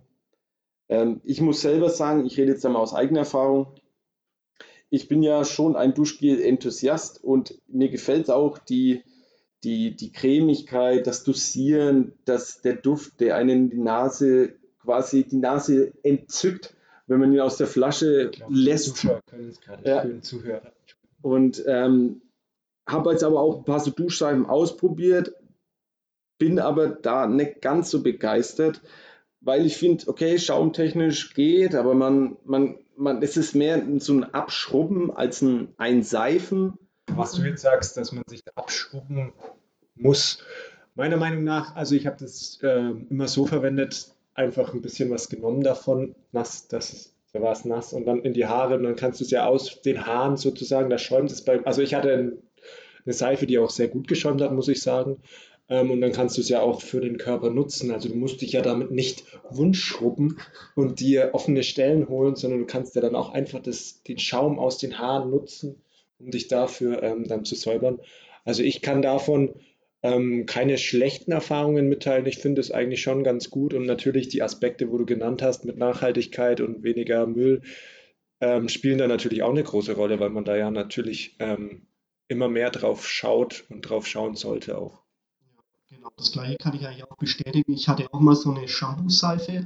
Ähm, 0.87 1.21
ich 1.23 1.41
muss 1.41 1.61
selber 1.61 1.89
sagen, 1.89 2.25
ich 2.25 2.37
rede 2.37 2.53
jetzt 2.53 2.65
einmal 2.65 2.81
aus 2.81 2.93
eigener 2.93 3.19
Erfahrung, 3.19 3.67
ich 4.89 5.07
bin 5.07 5.23
ja 5.23 5.43
schon 5.43 5.75
ein 5.75 5.93
Duschgel-Enthusiast 5.93 7.23
und 7.23 7.59
mir 7.67 7.89
gefällt 7.89 8.29
auch 8.29 8.57
die, 8.57 9.03
die, 9.63 9.95
die 9.95 10.11
Cremigkeit, 10.11 11.05
das 11.05 11.23
Dosieren, 11.23 12.13
das, 12.23 12.61
der 12.61 12.75
Duft, 12.75 13.19
der 13.19 13.35
einen 13.35 13.69
die 13.69 13.79
Nase 13.79 14.55
quasi 14.85 15.23
die 15.23 15.37
Nase 15.37 15.91
entzückt, 16.03 16.74
wenn 17.07 17.19
man 17.19 17.33
ihn 17.33 17.39
aus 17.39 17.57
der 17.57 17.67
Flasche 17.67 18.29
Ich 18.31 18.37
glaube, 18.37 18.53
lässt. 18.53 18.85
Zuschauer 18.97 19.21
können 19.27 19.49
es 19.49 19.61
gerade 19.61 19.87
Ja. 19.87 20.01
fühlen, 20.01 20.21
Zuhörer. 20.21 20.71
Und 21.21 21.63
ähm, 21.67 22.21
habe 22.87 23.11
jetzt 23.11 23.23
aber 23.23 23.39
auch 23.39 23.59
ein 23.59 23.65
paar 23.65 23.79
so 23.79 23.91
Duschseifen 23.91 24.45
ausprobiert, 24.45 25.33
bin 26.37 26.59
aber 26.59 26.87
da 26.87 27.27
nicht 27.27 27.61
ganz 27.61 27.89
so 27.89 28.03
begeistert, 28.03 28.81
weil 29.41 29.65
ich 29.65 29.77
finde, 29.77 30.07
okay, 30.07 30.37
schaumtechnisch 30.37 31.33
geht, 31.33 31.75
aber 31.75 31.93
man, 31.95 32.37
man, 32.45 32.77
man, 32.95 33.21
es 33.21 33.37
ist 33.37 33.55
mehr 33.55 33.81
so 33.99 34.13
ein 34.13 34.23
Abschrubben 34.23 35.11
als 35.15 35.41
ein 35.41 35.73
Einseifen. 35.77 36.77
Was 37.11 37.33
du 37.33 37.43
jetzt 37.43 37.61
sagst, 37.61 37.97
dass 37.97 38.11
man 38.11 38.23
sich 38.27 38.41
abschrubben 38.55 39.33
muss, 39.95 40.39
meiner 40.95 41.17
Meinung 41.17 41.43
nach, 41.43 41.75
also 41.75 41.95
ich 41.95 42.07
habe 42.07 42.17
das 42.19 42.59
äh, 42.63 42.91
immer 43.09 43.27
so 43.27 43.45
verwendet, 43.45 44.14
einfach 44.35 44.73
ein 44.73 44.81
bisschen 44.81 45.09
was 45.09 45.29
genommen 45.29 45.63
davon, 45.63 46.15
nass, 46.31 46.67
das 46.67 46.93
ist, 46.93 47.15
da 47.33 47.41
war 47.41 47.53
es 47.53 47.65
nass 47.65 47.93
und 47.93 48.05
dann 48.05 48.21
in 48.21 48.33
die 48.33 48.45
Haare 48.45 48.75
und 48.75 48.83
dann 48.83 48.95
kannst 48.95 49.19
du 49.19 49.23
es 49.23 49.31
ja 49.31 49.45
aus 49.45 49.81
den 49.81 50.05
Haaren 50.05 50.37
sozusagen, 50.37 50.89
da 50.89 50.97
schäumt 50.97 51.31
es 51.31 51.43
bei, 51.43 51.63
also 51.65 51.81
ich 51.81 51.93
hatte 51.93 52.13
ein, 52.13 52.33
eine 53.05 53.13
Seife, 53.13 53.45
die 53.45 53.59
auch 53.59 53.69
sehr 53.69 53.87
gut 53.87 54.07
geschäumt 54.07 54.41
hat, 54.41 54.51
muss 54.51 54.67
ich 54.67 54.81
sagen. 54.81 55.21
Ähm, 55.67 55.91
und 55.91 56.01
dann 56.01 56.11
kannst 56.11 56.37
du 56.37 56.41
es 56.41 56.49
ja 56.49 56.61
auch 56.61 56.81
für 56.81 57.01
den 57.01 57.17
Körper 57.17 57.49
nutzen. 57.49 57.91
Also 57.91 58.09
du 58.09 58.15
musst 58.15 58.41
dich 58.41 58.51
ja 58.51 58.61
damit 58.61 58.91
nicht 58.91 59.25
wundschrubben 59.49 60.39
und 60.75 60.99
dir 60.99 61.31
offene 61.33 61.63
Stellen 61.63 62.07
holen, 62.07 62.35
sondern 62.35 62.59
du 62.59 62.65
kannst 62.65 62.95
ja 62.95 63.01
dann 63.01 63.15
auch 63.15 63.33
einfach 63.33 63.61
das, 63.61 64.03
den 64.03 64.19
Schaum 64.19 64.59
aus 64.59 64.77
den 64.77 64.99
Haaren 64.99 65.29
nutzen, 65.29 65.81
um 66.19 66.31
dich 66.31 66.47
dafür 66.47 67.01
ähm, 67.03 67.27
dann 67.27 67.45
zu 67.45 67.55
säubern. 67.55 67.99
Also 68.43 68.63
ich 68.63 68.81
kann 68.81 69.01
davon 69.01 69.55
ähm, 70.05 70.45
keine 70.45 70.77
schlechten 70.77 71.31
Erfahrungen 71.31 71.89
mitteilen. 71.89 72.27
Ich 72.27 72.37
finde 72.37 72.61
es 72.61 72.69
eigentlich 72.69 73.01
schon 73.01 73.23
ganz 73.23 73.49
gut 73.49 73.73
und 73.73 73.87
natürlich 73.87 74.29
die 74.29 74.43
Aspekte, 74.43 74.91
wo 74.91 74.99
du 74.99 75.05
genannt 75.07 75.41
hast, 75.41 75.65
mit 75.65 75.77
Nachhaltigkeit 75.77 76.61
und 76.61 76.83
weniger 76.83 77.25
Müll, 77.25 77.63
ähm, 78.39 78.69
spielen 78.69 78.99
da 78.99 79.07
natürlich 79.07 79.41
auch 79.41 79.49
eine 79.49 79.63
große 79.63 79.95
Rolle, 79.95 80.19
weil 80.19 80.29
man 80.29 80.45
da 80.45 80.55
ja 80.55 80.69
natürlich 80.69 81.35
ähm, 81.39 81.87
immer 82.27 82.47
mehr 82.47 82.69
drauf 82.69 83.07
schaut 83.07 83.65
und 83.69 83.81
drauf 83.81 84.05
schauen 84.05 84.35
sollte 84.35 84.77
auch. 84.77 85.01
Genau, 85.89 86.11
das 86.17 86.31
gleiche 86.31 86.57
kann 86.57 86.75
ich 86.75 86.85
eigentlich 86.85 87.03
auch 87.03 87.17
bestätigen. 87.17 87.73
Ich 87.73 87.87
hatte 87.87 88.07
auch 88.13 88.19
mal 88.19 88.35
so 88.35 88.51
eine 88.51 88.67
Shampoo-Seife, 88.67 89.65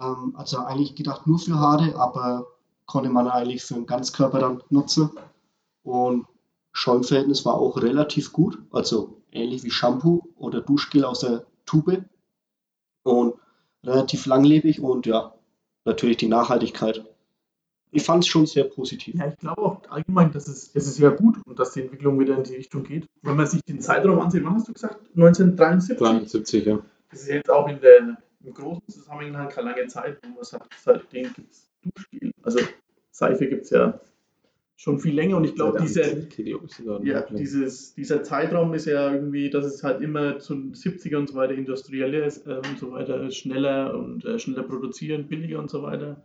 ähm, 0.00 0.34
also 0.36 0.56
eigentlich 0.60 0.94
gedacht 0.94 1.26
nur 1.26 1.38
für 1.38 1.56
Haare, 1.56 1.96
aber 1.96 2.46
konnte 2.86 3.10
man 3.10 3.28
eigentlich 3.28 3.62
für 3.62 3.74
den 3.74 3.84
Ganzkörper 3.84 4.38
dann 4.38 4.62
nutzen. 4.70 5.10
Und 5.82 6.26
Schäumverhältnis 6.72 7.44
war 7.44 7.56
auch 7.56 7.76
relativ 7.82 8.32
gut, 8.32 8.58
also 8.70 9.19
ähnlich 9.32 9.64
wie 9.64 9.70
Shampoo 9.70 10.22
oder 10.36 10.60
Duschgel 10.60 11.04
aus 11.04 11.20
der 11.20 11.44
Tube 11.66 12.04
und 13.02 13.34
relativ 13.84 14.26
langlebig 14.26 14.80
und 14.80 15.06
ja, 15.06 15.34
natürlich 15.84 16.16
die 16.16 16.28
Nachhaltigkeit. 16.28 17.04
Ich 17.92 18.04
fand 18.04 18.22
es 18.22 18.28
schon 18.28 18.46
sehr 18.46 18.64
positiv. 18.64 19.16
Ja, 19.16 19.28
ich 19.28 19.36
glaube 19.38 19.62
auch 19.62 19.82
allgemein, 19.90 20.30
dass 20.30 20.46
es, 20.46 20.70
es 20.74 20.86
ist 20.86 20.98
ja 20.98 21.10
gut 21.10 21.38
und 21.44 21.58
dass 21.58 21.72
die 21.72 21.82
Entwicklung 21.82 22.20
wieder 22.20 22.36
in 22.36 22.44
die 22.44 22.54
Richtung 22.54 22.84
geht. 22.84 23.06
Wenn 23.22 23.36
man 23.36 23.46
sich 23.46 23.62
den 23.64 23.80
Zeitraum 23.80 24.20
ansieht, 24.20 24.44
wann 24.44 24.54
hast 24.54 24.68
du 24.68 24.72
gesagt? 24.72 25.00
1973? 25.16 25.98
73, 25.98 26.66
ja. 26.66 26.78
Das 27.10 27.22
ist 27.22 27.28
jetzt 27.28 27.50
auch 27.50 27.66
in 27.68 27.80
der, 27.80 28.16
im 28.44 28.54
großen 28.54 28.88
Zusammenhang 28.88 29.48
keine 29.48 29.70
lange 29.70 29.88
Zeit, 29.88 30.18
wo 30.22 30.34
man 30.34 30.44
sagt, 30.44 30.72
seitdem 30.80 31.32
gibt 31.32 31.52
es 31.52 31.68
Duschgel. 31.82 32.32
Also 32.42 32.60
Seife 33.10 33.48
gibt 33.48 33.64
es 33.64 33.70
ja 33.70 33.98
schon 34.80 34.98
viel 34.98 35.14
länger 35.14 35.36
und 35.36 35.44
ich 35.44 35.54
glaube, 35.54 35.78
dieser, 35.82 36.06
ja, 37.04 37.20
dieses, 37.30 37.92
dieser 37.92 38.22
Zeitraum 38.22 38.72
ist 38.72 38.86
ja 38.86 39.12
irgendwie, 39.12 39.50
dass 39.50 39.66
es 39.66 39.82
halt 39.82 40.00
immer 40.00 40.38
zu 40.38 40.54
70er 40.54 41.18
und 41.18 41.28
so 41.28 41.34
weiter 41.34 41.52
industrieller 41.52 42.24
ist 42.24 42.46
äh, 42.46 42.62
und 42.66 42.78
so 42.78 42.92
weiter, 42.92 43.30
schneller 43.30 43.94
und 43.94 44.24
äh, 44.24 44.38
schneller 44.38 44.62
produzieren, 44.62 45.28
billiger 45.28 45.58
und 45.58 45.68
so 45.68 45.82
weiter 45.82 46.24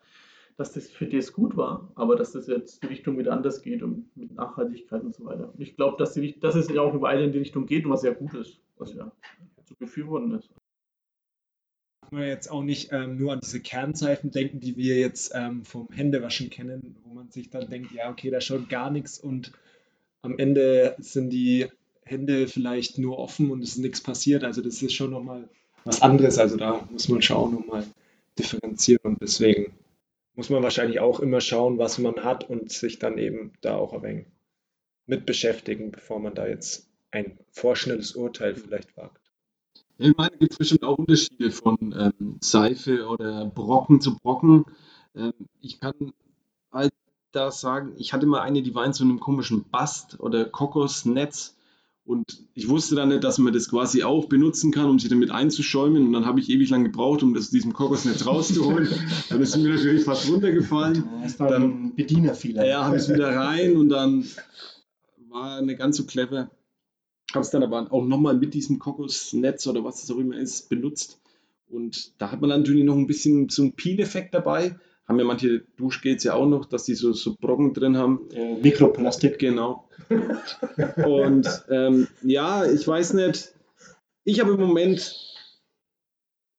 dass 0.58 0.72
das 0.72 0.90
für 0.90 1.06
das 1.06 1.34
gut 1.34 1.58
war, 1.58 1.92
aber 1.96 2.16
dass 2.16 2.32
das 2.32 2.48
jetzt 2.48 2.82
die 2.82 2.88
Richtung 2.88 3.18
wieder 3.18 3.34
anders 3.34 3.62
geht 3.62 3.84
und 3.84 4.06
mit 4.16 4.34
Nachhaltigkeit 4.36 5.04
und 5.04 5.14
so 5.14 5.26
weiter. 5.26 5.52
Und 5.54 5.60
ich 5.60 5.76
glaube, 5.76 5.98
dass, 5.98 6.18
dass 6.40 6.56
es 6.56 6.70
ja 6.70 6.82
auch 6.82 7.02
weiter 7.02 7.24
in 7.24 7.34
die 7.34 7.40
Richtung 7.40 7.66
geht 7.66 7.84
und 7.84 7.92
was 7.92 8.04
ja 8.04 8.14
gut 8.14 8.34
ist, 8.36 8.62
was 8.78 8.94
ja 8.94 9.12
zu 9.66 9.76
befürworten 9.76 10.32
ist. 10.32 10.50
Man 12.12 12.24
jetzt 12.24 12.50
auch 12.50 12.64
nicht 12.64 12.92
ähm, 12.92 13.18
nur 13.18 13.34
an 13.34 13.40
diese 13.42 13.60
Kernseifen 13.60 14.32
denken, 14.32 14.60
die 14.60 14.78
wir 14.78 14.98
jetzt 14.98 15.32
ähm, 15.36 15.66
vom 15.66 15.88
Händewaschen 15.92 16.50
kennen, 16.50 16.96
wo 17.04 17.14
man 17.14 17.30
sich 17.32 17.50
dann 17.50 17.70
denkt, 17.70 17.92
ja, 17.92 18.10
okay, 18.10 18.30
da 18.30 18.42
schaut 18.42 18.70
gar 18.70 18.92
nichts 18.92 19.20
und 19.20 19.52
am 20.22 20.38
Ende 20.38 20.96
sind 21.00 21.30
die 21.30 21.68
Hände 22.04 22.48
vielleicht 22.48 22.98
nur 22.98 23.18
offen 23.18 23.52
und 23.52 23.62
es 23.62 23.72
ist 23.72 23.78
nichts 23.80 24.02
passiert. 24.02 24.44
Also 24.44 24.62
das 24.62 24.82
ist 24.82 24.94
schon 24.94 25.12
nochmal 25.12 25.50
was 25.84 26.02
anderes. 26.02 26.38
Also 26.38 26.58
da 26.58 26.88
muss 26.92 27.10
man 27.10 27.22
schon 27.22 27.38
auch 27.38 27.52
nochmal 27.52 27.86
differenzieren 28.38 29.02
und 29.04 29.22
deswegen 29.22 29.74
muss 30.36 30.50
man 30.50 30.64
wahrscheinlich 30.64 31.00
auch 31.00 31.20
immer 31.20 31.42
schauen, 31.42 31.78
was 31.78 31.98
man 31.98 32.24
hat 32.24 32.50
und 32.50 32.72
sich 32.72 33.00
dann 33.00 33.18
eben 33.18 33.54
da 33.62 33.76
auch 33.76 33.94
ein 33.94 34.04
wenig 34.04 34.26
mit 35.08 35.26
beschäftigen, 35.26 35.92
bevor 35.92 36.20
man 36.20 36.34
da 36.34 36.48
jetzt 36.48 36.90
ein 37.12 37.38
vorschnelles 37.52 38.14
Urteil 38.14 38.56
vielleicht 38.56 38.98
wagt. 38.98 39.22
Ich 39.98 40.16
meine, 40.18 40.34
es 40.34 40.40
gibt 40.40 40.58
bestimmt 40.58 40.84
auch 40.84 40.98
Unterschiede 40.98 41.52
von 41.52 41.78
ähm, 41.98 42.38
Seife 42.42 43.08
oder 43.08 43.46
Brocken 43.46 44.02
zu 44.02 44.18
Brocken. 44.18 44.66
Ähm, 45.16 45.34
ich 45.62 45.80
kann 45.80 46.14
halt 46.72 46.94
da 47.32 47.52
sagen, 47.52 47.94
ich 47.98 48.14
hatte 48.14 48.26
mal 48.26 48.42
eine, 48.42 48.62
die 48.62 48.76
war 48.76 48.86
in 48.86 48.94
so 48.94 49.04
einem 49.04 49.20
komischen 49.20 49.66
Bast- 49.70 50.20
oder 50.20 50.46
Kokosnetz 50.46 51.56
und 52.06 52.24
ich 52.54 52.70
wusste 52.70 52.96
dann 52.96 53.10
nicht, 53.10 53.24
dass 53.24 53.40
man 53.40 53.52
das 53.52 53.70
quasi 53.70 54.04
auch 54.04 54.26
benutzen 54.26 54.72
kann, 54.72 54.86
um 54.86 55.00
sich 55.00 55.10
damit 55.10 55.32
einzuschäumen. 55.32 56.06
Und 56.06 56.14
dann 56.14 56.28
habe 56.28 56.40
ich 56.40 56.50
ewig 56.50 56.70
lang 56.70 56.84
gebraucht, 56.84 57.24
um 57.24 57.34
das 57.34 57.46
aus 57.46 57.50
diesem 57.50 57.74
Kokosnetz 57.74 58.28
rauszuholen. 58.28 58.88
dann 59.30 59.42
ist 59.42 59.58
mir 59.58 59.74
natürlich 59.74 60.04
fast 60.04 60.30
runtergefallen. 60.30 61.04
Ist 61.26 61.40
dann, 61.40 61.50
dann 61.50 61.64
ein 61.64 61.96
Bedienerfehler. 61.96 62.64
Ja, 62.66 62.86
habe 62.86 62.98
ich 62.98 63.04
es 63.04 63.10
wieder 63.10 63.36
rein 63.36 63.76
und 63.76 63.90
dann 63.90 64.24
war 65.30 65.62
nicht 65.64 65.80
ganz 65.80 65.98
so 65.98 66.06
clever. 66.06 66.52
Es 67.42 67.52
dann 67.52 67.64
aber 67.64 67.92
auch 67.92 68.06
nochmal 68.06 68.36
mit 68.36 68.54
diesem 68.54 68.80
Kokosnetz 68.80 69.68
oder 69.68 69.84
was 69.84 70.02
das 70.02 70.12
auch 70.12 70.20
immer 70.20 70.38
ist, 70.38 70.70
benutzt. 70.70 71.20
Und 71.68 72.14
da 72.20 72.32
hat 72.32 72.42
man 72.42 72.50
natürlich 72.50 72.84
noch 72.84 72.96
ein 72.96 73.08
bisschen 73.08 73.50
so 73.50 73.64
einen 73.64 73.74
Peel-Effekt 73.74 74.34
dabei 74.34 74.76
haben 75.08 75.20
ja 75.20 75.26
manche 75.26 75.60
Duschgels 75.78 76.24
ja 76.24 76.34
auch 76.34 76.48
noch, 76.48 76.66
dass 76.66 76.84
die 76.84 76.96
so, 76.96 77.14
so 77.14 77.36
Brocken 77.36 77.74
drin 77.74 77.98
haben. 77.98 78.28
Äh, 78.34 78.56
Mikroplastik. 78.56 79.38
Genau. 79.40 79.88
Und 81.06 81.48
ähm, 81.70 82.08
ja, 82.24 82.66
ich 82.66 82.88
weiß 82.88 83.14
nicht. 83.14 83.54
Ich 84.24 84.40
habe 84.40 84.54
im 84.54 84.60
Moment, 84.60 85.16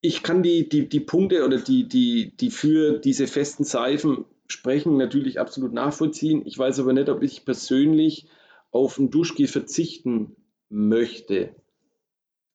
ich 0.00 0.22
kann 0.22 0.42
die, 0.42 0.68
die, 0.68 0.88
die 0.88 1.00
Punkte 1.00 1.44
oder 1.44 1.58
die, 1.58 1.88
die, 1.88 2.36
die 2.36 2.50
für 2.50 2.98
diese 2.98 3.26
festen 3.26 3.64
Seifen 3.64 4.24
sprechen, 4.46 4.96
natürlich 4.96 5.40
absolut 5.40 5.72
nachvollziehen. 5.72 6.42
Ich 6.46 6.56
weiß 6.56 6.78
aber 6.78 6.92
nicht, 6.92 7.08
ob 7.08 7.22
ich 7.24 7.44
persönlich 7.44 8.28
auf 8.70 8.98
ein 8.98 9.10
Duschgel 9.10 9.48
verzichten 9.48 10.36
möchte. 10.68 11.54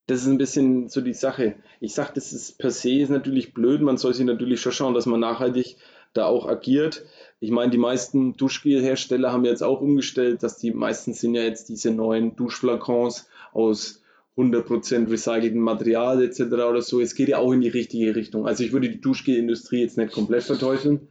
Das 0.07 0.21
ist 0.21 0.27
ein 0.27 0.37
bisschen 0.37 0.89
so 0.89 1.01
die 1.01 1.13
Sache. 1.13 1.55
Ich 1.79 1.93
sage, 1.93 2.11
das 2.15 2.33
ist 2.33 2.57
per 2.57 2.71
se 2.71 2.99
ist 2.99 3.09
natürlich 3.09 3.53
blöd. 3.53 3.81
Man 3.81 3.97
soll 3.97 4.13
sich 4.13 4.25
natürlich 4.25 4.59
schon 4.59 4.71
schauen, 4.71 4.93
dass 4.93 5.05
man 5.05 5.19
nachhaltig 5.19 5.77
da 6.13 6.25
auch 6.25 6.47
agiert. 6.47 7.05
Ich 7.39 7.51
meine, 7.51 7.71
die 7.71 7.77
meisten 7.77 8.35
Duschgelhersteller 8.35 9.31
haben 9.31 9.45
jetzt 9.45 9.63
auch 9.63 9.81
umgestellt, 9.81 10.43
dass 10.43 10.57
die 10.57 10.71
meisten 10.71 11.13
sind 11.13 11.35
ja 11.35 11.43
jetzt 11.43 11.69
diese 11.69 11.91
neuen 11.91 12.35
Duschflakons 12.35 13.29
aus 13.53 14.01
100% 14.37 15.09
recyceltem 15.09 15.59
Material 15.59 16.23
etc. 16.23 16.41
oder 16.41 16.81
so. 16.81 16.99
Es 16.99 17.15
geht 17.15 17.29
ja 17.29 17.37
auch 17.37 17.51
in 17.51 17.61
die 17.61 17.69
richtige 17.69 18.15
Richtung. 18.15 18.47
Also 18.47 18.63
ich 18.63 18.71
würde 18.71 18.89
die 18.89 19.01
Duschgelindustrie 19.01 19.81
jetzt 19.81 19.97
nicht 19.97 20.13
komplett 20.13 20.43
verteufeln. 20.43 21.07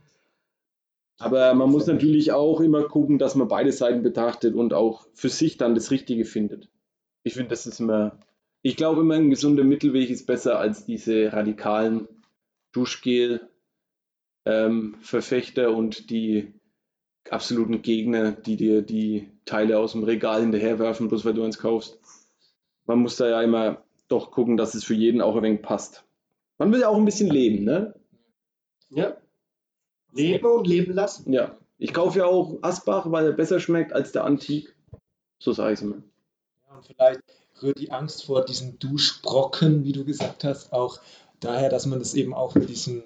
Aber 1.18 1.52
man 1.54 1.70
muss 1.70 1.86
natürlich 1.86 2.32
auch 2.32 2.60
immer 2.60 2.84
gucken, 2.84 3.18
dass 3.18 3.34
man 3.34 3.48
beide 3.48 3.72
Seiten 3.72 4.02
betrachtet 4.02 4.54
und 4.54 4.72
auch 4.72 5.06
für 5.12 5.28
sich 5.28 5.58
dann 5.58 5.74
das 5.74 5.90
Richtige 5.90 6.24
findet. 6.24 6.68
Ich 7.22 7.34
finde, 7.34 7.50
das 7.50 7.66
ist 7.66 7.80
immer 7.80 8.18
ich 8.62 8.76
glaube 8.76 9.00
immer, 9.00 9.14
ein 9.14 9.30
gesunder 9.30 9.64
Mittelweg 9.64 10.10
ist 10.10 10.26
besser 10.26 10.58
als 10.58 10.84
diese 10.84 11.32
radikalen 11.32 12.06
Duschgel-Verfechter 12.72 15.68
ähm, 15.68 15.74
und 15.74 16.10
die 16.10 16.52
absoluten 17.28 17.82
Gegner, 17.82 18.30
die 18.32 18.56
dir 18.56 18.80
die 18.82 19.28
Teile 19.44 19.78
aus 19.78 19.92
dem 19.92 20.02
Regal 20.04 20.40
hinterherwerfen, 20.42 21.08
bloß 21.08 21.24
weil 21.24 21.34
du 21.34 21.42
eins 21.42 21.58
kaufst. 21.58 21.98
Man 22.86 22.98
muss 22.98 23.16
da 23.16 23.28
ja 23.28 23.42
immer 23.42 23.82
doch 24.08 24.30
gucken, 24.30 24.56
dass 24.56 24.74
es 24.74 24.84
für 24.84 24.94
jeden 24.94 25.20
auch 25.22 25.36
ein 25.36 25.42
wenig 25.42 25.62
passt. 25.62 26.04
Man 26.58 26.72
will 26.72 26.80
ja 26.80 26.88
auch 26.88 26.98
ein 26.98 27.04
bisschen 27.04 27.30
leben, 27.30 27.64
ne? 27.64 27.94
Ja. 28.90 29.16
Leben 30.12 30.44
und 30.44 30.66
leben 30.66 30.92
lassen. 30.92 31.32
Ja. 31.32 31.56
Ich 31.78 31.94
kaufe 31.94 32.18
ja 32.18 32.26
auch 32.26 32.58
Asbach, 32.62 33.10
weil 33.10 33.24
er 33.26 33.32
besser 33.32 33.58
schmeckt 33.60 33.94
als 33.94 34.12
der 34.12 34.24
Antik. 34.24 34.76
So 35.38 35.52
sage 35.52 35.72
ich 35.72 35.78
es 35.78 35.84
immer. 35.84 36.02
Und 36.74 36.86
vielleicht 36.86 37.20
rührt 37.62 37.78
die 37.78 37.90
Angst 37.90 38.24
vor 38.24 38.44
diesen 38.44 38.78
Duschbrocken, 38.78 39.84
wie 39.84 39.92
du 39.92 40.04
gesagt 40.04 40.44
hast, 40.44 40.72
auch 40.72 41.00
daher, 41.40 41.68
dass 41.68 41.86
man 41.86 41.98
das 41.98 42.14
eben 42.14 42.32
auch 42.32 42.54
mit 42.54 42.68
diesen 42.68 43.02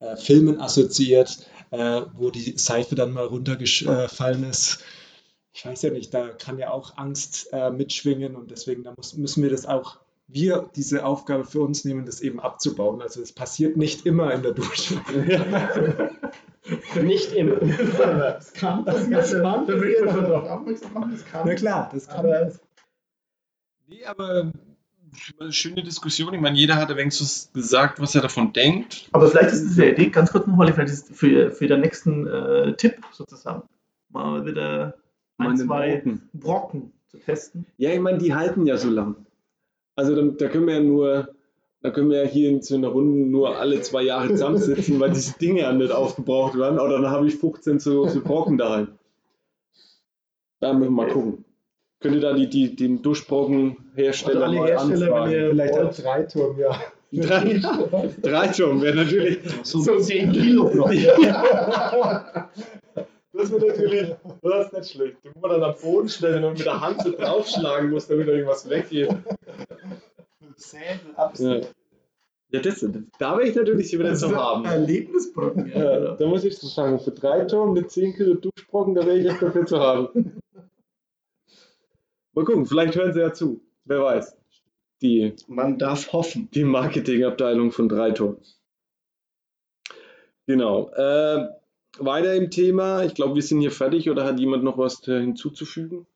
äh, 0.00 0.16
Filmen 0.16 0.60
assoziiert, 0.60 1.46
äh, 1.70 2.02
wo 2.14 2.30
die 2.30 2.56
Seife 2.56 2.94
dann 2.94 3.12
mal 3.12 3.26
runtergefallen 3.26 4.44
ist. 4.44 4.82
Ich 5.52 5.66
weiß 5.66 5.82
ja 5.82 5.90
nicht, 5.90 6.14
da 6.14 6.28
kann 6.28 6.58
ja 6.58 6.70
auch 6.70 6.96
Angst 6.96 7.48
äh, 7.52 7.70
mitschwingen 7.70 8.36
und 8.36 8.50
deswegen 8.50 8.84
da 8.84 8.94
muss, 8.96 9.14
müssen 9.14 9.42
wir 9.42 9.50
das 9.50 9.66
auch, 9.66 9.98
wir 10.28 10.70
diese 10.76 11.04
Aufgabe 11.04 11.44
für 11.44 11.60
uns 11.60 11.84
nehmen, 11.84 12.06
das 12.06 12.20
eben 12.20 12.38
abzubauen. 12.38 13.02
Also 13.02 13.20
es 13.20 13.32
passiert 13.32 13.76
nicht 13.76 14.06
immer 14.06 14.32
in 14.32 14.42
der 14.42 14.52
Dusche. 14.52 14.94
nicht 17.02 17.32
immer. 17.32 17.56
Das 17.56 18.52
kann 18.52 18.84
passieren. 18.84 19.10
Das 19.10 19.32
kann 19.32 19.66
passieren. 19.66 21.24
Na 21.44 21.54
klar, 21.54 21.90
das 21.92 22.06
kann. 22.06 22.18
Aber 22.18 22.52
Nee, 23.88 24.04
aber 24.04 24.52
eine 25.40 25.52
schöne 25.52 25.82
Diskussion. 25.82 26.34
Ich 26.34 26.40
meine, 26.40 26.58
jeder 26.58 26.76
hat 26.76 26.90
ein 26.90 26.96
wenig 26.98 27.14
so 27.14 27.24
gesagt, 27.54 28.00
was 28.00 28.14
er 28.14 28.20
davon 28.20 28.52
denkt. 28.52 29.08
Aber 29.12 29.28
vielleicht 29.28 29.50
ist 29.52 29.62
es 29.62 29.78
eine 29.78 29.92
Idee, 29.92 30.10
ganz 30.10 30.30
kurz 30.30 30.46
nochmal, 30.46 30.70
vielleicht 30.72 30.92
ist 30.92 31.14
für, 31.14 31.50
für 31.50 31.66
den 31.66 31.80
nächsten 31.80 32.26
äh, 32.26 32.74
Tipp 32.74 32.98
sozusagen, 33.12 33.62
mal 34.10 34.44
wieder 34.44 34.94
ein, 35.38 35.56
zwei 35.56 35.96
Brocken. 35.96 36.28
Brocken 36.34 36.92
zu 37.06 37.18
testen. 37.18 37.64
Ja, 37.78 37.90
ich 37.90 38.00
meine, 38.00 38.18
die 38.18 38.34
halten 38.34 38.66
ja 38.66 38.76
so 38.76 38.90
lang. 38.90 39.16
Also 39.96 40.14
da, 40.14 40.22
da 40.36 40.48
können 40.48 40.66
wir 40.66 40.74
ja 40.74 40.82
nur, 40.82 41.34
da 41.80 41.90
können 41.90 42.10
wir 42.10 42.24
ja 42.24 42.28
hier 42.28 42.50
in 42.50 42.60
so 42.60 42.74
einer 42.74 42.88
Runde 42.88 43.30
nur 43.30 43.56
alle 43.56 43.80
zwei 43.80 44.02
Jahre 44.02 44.28
zusammensitzen, 44.28 45.00
weil 45.00 45.12
diese 45.12 45.38
Dinge 45.38 45.62
ja 45.62 45.72
nicht 45.72 45.92
aufgebraucht 45.92 46.58
werden. 46.58 46.78
Oder 46.78 47.00
dann 47.00 47.10
habe 47.10 47.26
ich 47.26 47.36
15 47.36 47.80
so, 47.80 48.06
so 48.06 48.20
Brocken 48.20 48.58
daheim. 48.58 48.98
Da 50.60 50.74
müssen 50.74 50.94
wir 50.94 51.04
mal 51.04 51.08
gucken. 51.08 51.44
Könnt 52.00 52.14
ihr 52.14 52.20
da 52.20 52.32
die, 52.32 52.48
die, 52.48 52.76
den 52.76 53.02
Duschbrockenhersteller 53.02 54.42
Also 54.42 54.44
alle 54.44 54.58
mal 54.58 54.68
Hersteller, 54.68 55.24
wenn 55.24 55.32
ihr 55.32 55.50
Vielleicht 55.50 55.74
auch 55.74 55.82
wollt, 55.82 56.04
Dreiturm, 56.04 56.58
ja. 56.58 56.80
Drei, 57.10 57.60
drei 58.20 58.52
schon, 58.52 58.82
wäre 58.82 58.96
natürlich. 58.96 59.38
So 59.62 59.98
10 59.98 60.32
Kilo 60.32 60.70
noch. 60.74 60.90
Das 63.38 63.52
wäre 63.52 63.68
natürlich, 63.68 64.16
das 64.42 64.66
ist 64.66 64.72
nicht 64.72 64.90
schlecht. 64.90 65.16
Du 65.22 65.28
musst 65.28 65.52
dann 65.52 65.62
am 65.62 65.74
Boden 65.80 66.08
stellen 66.08 66.42
und 66.42 66.58
mit 66.58 66.66
der 66.66 66.80
Hand 66.80 67.02
so 67.02 67.12
draufschlagen 67.12 67.90
musst, 67.90 68.10
damit 68.10 68.26
irgendwas 68.26 68.68
weggeht. 68.68 69.14
Säbel, 70.56 71.14
Ja, 71.38 71.60
ja 72.50 72.60
das, 72.60 72.84
da 73.20 73.38
wäre 73.38 73.48
ich 73.48 73.54
natürlich 73.54 73.92
wieder 73.96 74.14
zu 74.14 74.34
haben. 74.34 74.64
Erlebnisbrocken. 74.64 75.70
Ja, 75.72 76.16
da 76.16 76.26
muss 76.26 76.42
ich 76.42 76.58
so 76.58 76.66
sagen, 76.66 76.98
für 76.98 77.12
drei 77.12 77.44
Tonnen 77.44 77.74
mit 77.74 77.92
10 77.92 78.14
Kilo 78.16 78.34
Duschbrocken, 78.34 78.96
da 78.96 79.06
wäre 79.06 79.18
ich 79.18 79.26
echt 79.26 79.40
dafür 79.40 79.66
zu 79.66 79.78
haben. 79.78 80.40
Mal 82.38 82.44
gucken, 82.44 82.66
vielleicht 82.66 82.94
hören 82.94 83.12
sie 83.12 83.18
ja 83.18 83.32
zu. 83.32 83.60
Wer 83.84 84.00
weiß. 84.00 84.36
Die, 85.02 85.34
Man 85.48 85.76
darf 85.76 86.12
hoffen. 86.12 86.48
die 86.54 86.62
Marketingabteilung 86.62 87.72
von 87.72 87.88
Dreiton. 87.88 88.36
Genau. 90.46 90.88
Äh, 90.90 91.48
weiter 91.98 92.36
im 92.36 92.52
Thema. 92.52 93.02
Ich 93.02 93.14
glaube, 93.14 93.34
wir 93.34 93.42
sind 93.42 93.60
hier 93.60 93.72
fertig 93.72 94.08
oder 94.08 94.24
hat 94.24 94.38
jemand 94.38 94.62
noch 94.62 94.78
was 94.78 95.00
hinzuzufügen? 95.00 96.06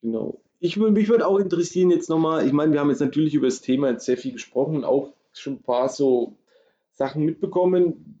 Genau. 0.00 0.40
Ich, 0.60 0.78
mich 0.78 1.10
würde 1.10 1.26
auch 1.26 1.38
interessieren 1.38 1.90
jetzt 1.90 2.08
nochmal, 2.08 2.46
ich 2.46 2.52
meine, 2.54 2.72
wir 2.72 2.80
haben 2.80 2.88
jetzt 2.88 3.00
natürlich 3.00 3.34
über 3.34 3.48
das 3.48 3.60
Thema 3.60 3.90
jetzt 3.90 4.06
sehr 4.06 4.16
viel 4.16 4.32
gesprochen 4.32 4.76
und 4.76 4.84
auch 4.86 5.12
schon 5.34 5.56
ein 5.56 5.62
paar 5.62 5.90
so 5.90 6.38
Sachen 6.92 7.26
mitbekommen, 7.26 8.18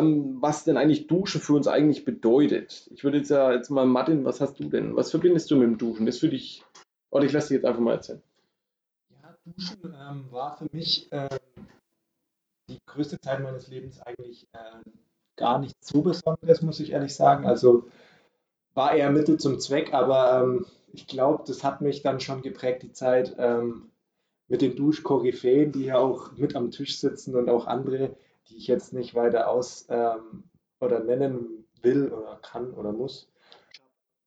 was 0.00 0.64
denn 0.64 0.76
eigentlich 0.76 1.06
Duschen 1.06 1.40
für 1.40 1.54
uns 1.54 1.66
eigentlich 1.66 2.04
bedeutet. 2.04 2.88
Ich 2.92 3.04
würde 3.04 3.18
jetzt 3.18 3.30
ja 3.30 3.52
jetzt 3.52 3.70
mal, 3.70 3.86
Martin, 3.86 4.24
was 4.24 4.40
hast 4.40 4.58
du 4.58 4.64
denn? 4.64 4.96
Was 4.96 5.10
verbindest 5.10 5.50
du 5.50 5.56
mit 5.56 5.68
dem 5.68 5.78
Duschen? 5.78 6.06
Das 6.06 6.18
für 6.18 6.28
dich, 6.28 6.62
oder 7.10 7.24
ich 7.24 7.32
lasse 7.32 7.48
dich 7.48 7.56
jetzt 7.56 7.64
einfach 7.64 7.80
mal 7.80 7.94
erzählen. 7.94 8.22
Ja, 9.10 9.36
Duschen 9.44 9.78
ähm, 9.84 10.26
war 10.30 10.56
für 10.56 10.68
mich 10.72 11.08
ähm, 11.12 11.28
die 12.68 12.78
größte 12.86 13.20
Zeit 13.20 13.40
meines 13.40 13.68
Lebens 13.68 14.00
eigentlich 14.00 14.46
ähm, 14.54 14.82
gar 15.36 15.58
nichts 15.58 15.88
so 15.88 16.02
Besonderes, 16.02 16.62
muss 16.62 16.80
ich 16.80 16.92
ehrlich 16.92 17.14
sagen. 17.14 17.46
Also 17.46 17.88
war 18.74 18.94
eher 18.94 19.10
Mittel 19.10 19.38
zum 19.38 19.58
Zweck, 19.60 19.92
aber 19.92 20.42
ähm, 20.42 20.66
ich 20.92 21.06
glaube, 21.06 21.44
das 21.46 21.64
hat 21.64 21.80
mich 21.80 22.02
dann 22.02 22.20
schon 22.20 22.42
geprägt, 22.42 22.82
die 22.82 22.92
Zeit 22.92 23.34
ähm, 23.38 23.90
mit 24.48 24.62
den 24.62 24.76
Duschkoryphäen, 24.76 25.72
die 25.72 25.86
ja 25.86 25.98
auch 25.98 26.32
mit 26.32 26.54
am 26.54 26.70
Tisch 26.70 26.98
sitzen 26.98 27.34
und 27.34 27.48
auch 27.48 27.66
andere, 27.66 28.16
die 28.48 28.56
ich 28.56 28.66
jetzt 28.66 28.92
nicht 28.92 29.14
weiter 29.14 29.48
aus 29.48 29.86
ähm, 29.88 30.44
oder 30.80 31.00
nennen 31.00 31.66
will 31.82 32.12
oder 32.12 32.38
kann 32.42 32.72
oder 32.72 32.92
muss. 32.92 33.28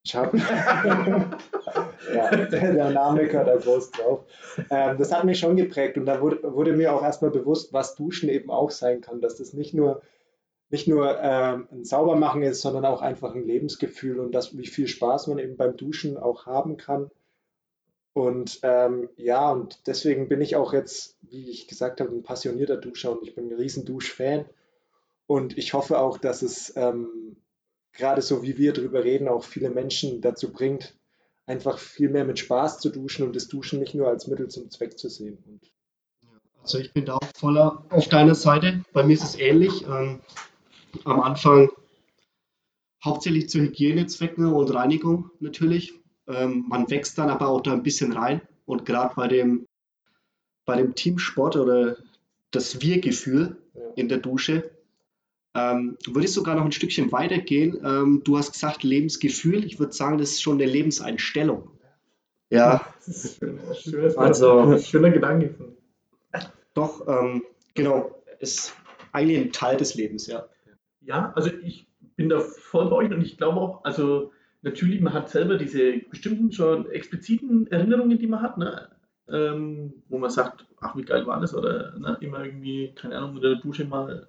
Chap. 0.08 0.34
ja, 2.14 2.30
der, 2.32 2.48
der 2.48 2.90
Name 2.92 3.28
gehört 3.28 3.48
da 3.48 3.58
groß 3.58 3.92
drauf. 3.92 4.24
Ähm, 4.70 4.98
das 4.98 5.12
hat 5.12 5.26
mich 5.26 5.40
schon 5.40 5.58
geprägt 5.58 5.98
und 5.98 6.06
da 6.06 6.22
wurde, 6.22 6.40
wurde 6.54 6.74
mir 6.74 6.94
auch 6.94 7.04
erstmal 7.04 7.32
bewusst, 7.32 7.74
was 7.74 7.96
Duschen 7.96 8.30
eben 8.30 8.50
auch 8.50 8.72
sein 8.72 9.02
kann, 9.02 9.20
dass 9.20 9.36
das 9.36 9.54
nicht 9.54 9.74
nur, 9.74 10.02
nicht 10.70 10.88
nur 10.88 11.20
ähm, 11.22 11.68
ein 11.72 11.84
Saubermachen 11.84 12.42
ist, 12.42 12.62
sondern 12.62 12.86
auch 12.86 13.02
einfach 13.02 13.36
ein 13.36 13.46
Lebensgefühl 13.46 14.20
und 14.20 14.34
das, 14.34 14.58
wie 14.58 14.68
viel 14.68 14.88
Spaß 14.88 15.28
man 15.28 15.40
eben 15.40 15.58
beim 15.58 15.76
Duschen 15.76 16.18
auch 16.18 16.46
haben 16.46 16.78
kann. 16.78 17.12
Und 18.18 18.62
ähm, 18.64 19.10
ja, 19.16 19.52
und 19.52 19.86
deswegen 19.86 20.28
bin 20.28 20.42
ich 20.42 20.56
auch 20.56 20.74
jetzt, 20.74 21.20
wie 21.22 21.52
ich 21.52 21.68
gesagt 21.68 22.02
habe, 22.02 22.10
ein 22.10 22.24
passionierter 22.24 22.78
Duscher 22.78 23.12
und 23.12 23.22
ich 23.22 23.36
bin 23.36 23.48
ein 23.48 23.56
riesen 23.56 23.86
Duschfan. 23.86 24.46
Und 25.28 25.56
ich 25.56 25.76
hoffe 25.76 26.00
auch, 26.00 26.18
dass 26.18 26.42
es 26.42 26.76
ähm, 26.76 27.38
gerade 27.94 28.24
so 28.24 28.42
wie 28.42 28.58
wir 28.58 28.74
drüber 28.74 29.04
reden, 29.04 29.28
auch 29.28 29.44
viele 29.44 29.70
Menschen 29.70 30.20
dazu 30.20 30.52
bringt, 30.52 30.98
einfach 31.46 31.78
viel 31.78 32.10
mehr 32.10 32.26
mit 32.26 32.40
Spaß 32.40 32.80
zu 32.80 32.90
duschen 32.90 33.24
und 33.24 33.36
das 33.36 33.50
Duschen 33.50 33.80
nicht 33.80 33.94
nur 33.94 34.08
als 34.08 34.26
Mittel 34.26 34.48
zum 34.48 34.72
Zweck 34.72 34.98
zu 34.98 35.10
sehen. 35.10 35.38
Und 35.46 35.72
Also 36.64 36.80
ich 36.80 36.92
bin 36.94 37.06
da 37.06 37.18
auch 37.18 37.30
voller 37.38 37.86
auf 37.92 38.10
deiner 38.10 38.34
Seite. 38.34 38.84
Bei 38.94 39.04
mir 39.04 39.14
ist 39.14 39.26
es 39.26 39.38
ähnlich. 39.38 39.86
Ähm, 39.86 40.22
am 41.04 41.22
Anfang 41.22 41.70
hauptsächlich 43.06 43.48
zu 43.48 43.60
Hygienezwecken 43.60 44.52
und 44.52 44.74
Reinigung 44.74 45.30
natürlich. 45.40 45.94
Ähm, 46.28 46.66
man 46.68 46.90
wächst 46.90 47.18
dann 47.18 47.30
aber 47.30 47.48
auch 47.48 47.62
da 47.62 47.74
ein 47.74 47.84
bisschen 47.84 48.12
rein. 48.14 48.42
Und 48.66 48.86
gerade 48.86 49.16
bei 49.16 49.28
dem, 49.28 49.66
bei 50.66 50.76
dem 50.78 50.94
Teamsport 50.96 51.56
oder 51.56 51.98
das 52.52 52.82
Wir-Gefühl 52.82 53.58
Ja. 53.74 53.82
in 53.96 54.10
der 54.10 54.18
Dusche, 54.20 54.70
ähm, 55.56 55.98
würde 56.06 56.26
ich 56.26 56.34
sogar 56.34 56.56
noch 56.56 56.66
ein 56.66 56.72
Stückchen 56.72 57.12
weitergehen. 57.12 57.80
Ähm, 57.84 58.22
du 58.24 58.38
hast 58.38 58.54
gesagt 58.54 58.84
Lebensgefühl. 58.84 59.64
Ich 59.66 59.80
würde 59.80 59.94
sagen, 59.94 60.18
das 60.18 60.32
ist 60.32 60.42
schon 60.42 60.62
eine 60.62 60.70
Lebenseinstellung. 60.72 61.72
Ja, 62.50 62.86
Das 63.06 63.08
ist 63.26 63.42
ein 63.42 63.58
schöner, 63.60 63.74
schönes, 63.76 64.18
Also- 64.18 64.78
schöner 64.80 65.10
Gedanke. 65.12 65.56
doch, 66.74 67.08
ähm, 67.08 67.44
genau. 67.74 68.22
Ist 68.40 68.76
eigentlich 69.12 69.38
ein 69.40 69.52
Teil 69.52 69.78
des 69.78 69.96
Lebens, 69.96 70.28
ja. 70.28 70.48
Ja, 71.02 71.32
also 71.36 71.50
ich 71.64 71.88
bin 72.16 72.30
da 72.30 72.40
voll 72.40 72.90
bei 72.90 72.96
euch 72.98 73.12
und 73.12 73.22
ich 73.22 73.38
glaube 73.38 73.60
auch, 73.60 73.84
also 73.86 74.32
natürlich, 74.62 75.02
man 75.02 75.14
hat 75.14 75.30
selber 75.30 75.58
diese 75.58 76.00
bestimmten 76.10 76.52
schon 76.52 76.90
expliziten 76.90 77.68
Erinnerungen, 77.68 78.18
die 78.18 78.28
man 78.28 78.42
hat, 78.42 78.58
ne? 78.58 78.90
ähm, 79.30 79.94
wo 80.10 80.18
man 80.18 80.30
sagt, 80.30 80.66
ach 80.80 80.96
wie 80.96 81.04
geil 81.04 81.26
war 81.28 81.40
das 81.40 81.54
oder 81.54 81.98
ne? 82.00 82.18
immer 82.22 82.44
irgendwie, 82.44 82.94
keine 82.96 83.18
Ahnung, 83.18 83.36
unter 83.36 83.50
der 83.50 83.62
Dusche 83.62 83.86
mal 83.86 84.28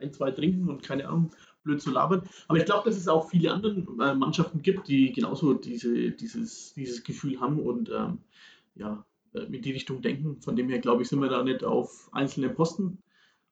ein, 0.00 0.12
zwei 0.12 0.30
trinken 0.30 0.68
und 0.68 0.82
keine 0.82 1.08
Ahnung, 1.08 1.30
blöd 1.62 1.80
zu 1.80 1.90
labern. 1.90 2.22
Aber 2.48 2.58
ich 2.58 2.64
glaube, 2.64 2.88
dass 2.88 2.96
es 2.96 3.08
auch 3.08 3.28
viele 3.28 3.52
andere 3.52 3.72
äh, 3.72 4.14
Mannschaften 4.14 4.62
gibt, 4.62 4.88
die 4.88 5.12
genauso 5.12 5.54
diese, 5.54 6.10
dieses, 6.10 6.74
dieses 6.74 7.04
Gefühl 7.04 7.40
haben 7.40 7.58
und 7.58 7.90
ähm, 7.90 8.18
ja, 8.74 9.04
äh, 9.34 9.40
in 9.40 9.62
die 9.62 9.72
Richtung 9.72 10.02
denken. 10.02 10.40
Von 10.40 10.56
dem 10.56 10.68
her, 10.68 10.78
glaube 10.78 11.02
ich, 11.02 11.08
sind 11.08 11.20
wir 11.20 11.28
da 11.28 11.42
nicht 11.42 11.64
auf 11.64 12.08
einzelne 12.12 12.48
Posten 12.48 12.98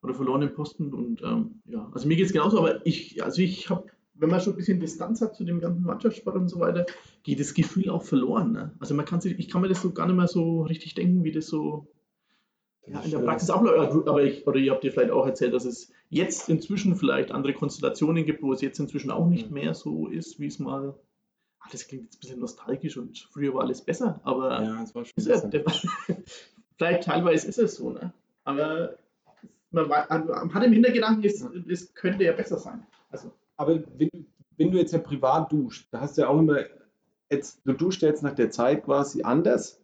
oder 0.03 0.15
verlorenen 0.15 0.55
Posten. 0.55 0.93
Und 0.95 1.23
ähm, 1.23 1.61
ja, 1.67 1.89
also 1.93 2.09
mir 2.09 2.17
geht 2.17 2.27
es 2.27 2.33
genauso, 2.33 2.59
aber 2.59 2.85
ich, 2.87 3.23
also 3.23 3.43
ich 3.43 3.69
habe, 3.71 3.89
wenn 4.19 4.31
man 4.31 4.41
schon 4.41 4.55
ein 4.55 4.57
bisschen 4.57 4.81
Distanz 4.81 5.21
hat 5.21 5.35
zu 5.37 5.45
dem 5.45 5.61
ganzen 5.61 5.83
Mannschaftssport 5.85 6.37
und 6.37 6.49
so 6.49 6.61
weiter, 6.61 6.87
geht 7.23 7.41
das 7.41 7.55
Gefühl 7.55 7.89
auch 7.91 8.03
verloren. 8.03 8.53
Ne? 8.53 8.73
Also 8.81 8.95
man 8.95 9.05
kann 9.07 9.21
sich, 9.21 9.39
ich 9.39 9.49
kann 9.49 9.61
mir 9.63 9.69
das 9.69 9.81
so 9.83 9.93
gar 9.93 10.07
nicht 10.07 10.17
mehr 10.17 10.29
so 10.29 10.63
richtig 10.63 10.95
denken, 10.95 11.25
wie 11.25 11.33
das 11.33 11.47
so 11.47 11.87
ja, 12.87 13.01
in 13.01 13.11
der 13.11 13.19
Praxis 13.19 13.51
abläuft. 13.51 14.09
Aber 14.09 14.23
ich, 14.23 14.47
oder 14.47 14.59
ihr 14.59 14.73
habt 14.73 14.85
ja 14.85 14.91
vielleicht 14.91 15.11
auch 15.11 15.27
erzählt, 15.27 15.53
dass 15.55 15.65
es 15.65 15.93
jetzt 16.11 16.49
inzwischen 16.49 16.97
vielleicht 16.97 17.31
andere 17.33 17.53
Konstellationen 17.53 18.25
gibt, 18.25 18.43
wo 18.43 18.53
es 18.53 18.61
jetzt 18.61 18.79
inzwischen 18.81 19.11
auch 19.11 19.27
nicht 19.29 19.51
mehr 19.51 19.75
so 19.75 20.09
ist, 20.09 20.41
wie 20.41 20.47
es 20.47 20.59
mal. 20.59 20.95
Ah, 21.61 21.69
das 21.73 21.87
klingt 21.87 22.05
jetzt 22.05 22.17
ein 22.17 22.21
bisschen 22.21 22.41
nostalgisch 22.41 22.97
und 22.97 23.19
früher 23.33 23.53
war 23.53 23.63
alles 23.63 23.83
besser, 23.83 24.21
aber 24.25 24.63
Ja, 24.63 24.81
das 24.81 24.95
war 24.95 25.05
schon 25.05 25.13
ist 25.17 25.27
ja, 25.27 25.41
der, 25.41 25.65
vielleicht 26.77 27.03
teilweise 27.05 27.49
ist 27.49 27.59
es 27.59 27.75
so, 27.75 27.91
ne? 27.91 28.13
Aber 28.45 28.97
man 29.71 29.89
wei- 29.91 30.07
man 30.09 30.55
hat 30.55 30.65
im 30.65 30.73
Hintergedanken, 30.73 31.25
es, 31.25 31.43
es 31.69 31.93
könnte 31.95 32.25
ja 32.25 32.33
besser 32.33 32.59
sein. 32.59 32.87
Also, 33.11 33.33
Aber 33.59 33.83
wenn, 33.99 34.27
wenn 34.57 34.71
du 34.71 34.79
jetzt 34.79 34.93
ja 34.93 34.99
privat 34.99 35.53
duscht, 35.53 35.89
da 35.91 36.01
hast 36.01 36.17
du 36.17 36.23
ja 36.23 36.29
auch 36.29 36.39
immer, 36.39 36.61
jetzt, 37.31 37.61
du 37.65 37.75
duschst 37.75 38.01
ja 38.01 38.09
jetzt 38.09 38.23
nach 38.23 38.35
der 38.35 38.51
Zeit 38.51 38.85
quasi 38.85 39.23
anders, 39.23 39.81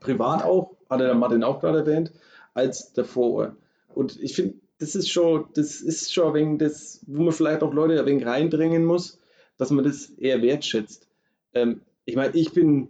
privat 0.00 0.44
auch, 0.44 0.76
hat 0.88 1.00
der 1.00 1.14
Martin 1.14 1.44
auch 1.44 1.60
gerade 1.60 1.80
erwähnt, 1.80 2.12
als 2.54 2.92
davor. 2.94 3.56
Und 3.94 4.18
ich 4.22 4.34
finde, 4.34 4.54
das 4.78 4.94
ist 4.94 5.10
schon, 5.10 5.46
das 5.54 5.80
ist 5.80 6.12
schon 6.12 6.34
wenig 6.34 6.58
das, 6.58 7.04
wo 7.06 7.22
man 7.22 7.32
vielleicht 7.32 7.62
auch 7.62 7.74
Leute 7.74 7.98
ein 7.98 8.06
wenig 8.06 8.26
reindrängen 8.26 8.84
muss, 8.84 9.20
dass 9.56 9.70
man 9.70 9.84
das 9.84 10.10
eher 10.10 10.42
wertschätzt. 10.42 11.08
Ähm, 11.54 11.82
ich 12.04 12.16
meine, 12.16 12.34
ich 12.34 12.52
bin, 12.52 12.88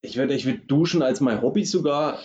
ich 0.00 0.16
würde 0.16 0.34
ich 0.34 0.46
würd 0.46 0.70
duschen 0.70 1.02
als 1.02 1.20
mein 1.20 1.42
Hobby 1.42 1.64
sogar 1.64 2.18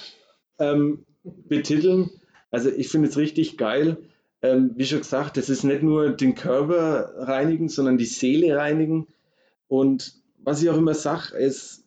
ähm, 0.60 1.06
betiteln. 1.24 2.10
Also 2.52 2.70
ich 2.70 2.90
finde 2.90 3.10
es 3.10 3.18
richtig 3.18 3.58
geil. 3.58 3.98
Ähm, 4.44 4.74
wie 4.76 4.86
schon 4.86 5.00
gesagt, 5.00 5.38
das 5.38 5.50
ist 5.50 5.64
nicht 5.64 5.84
nur 5.84 6.10
den 6.10 6.36
Körper 6.36 7.14
reinigen, 7.16 7.70
sondern 7.70 7.98
die 7.98 8.06
Seele 8.06 8.58
reinigen. 8.58 9.08
Und 9.68 10.22
was 10.38 10.62
ich 10.62 10.70
auch 10.70 10.78
immer 10.78 10.94
sage, 10.94 11.38
ist, 11.38 11.86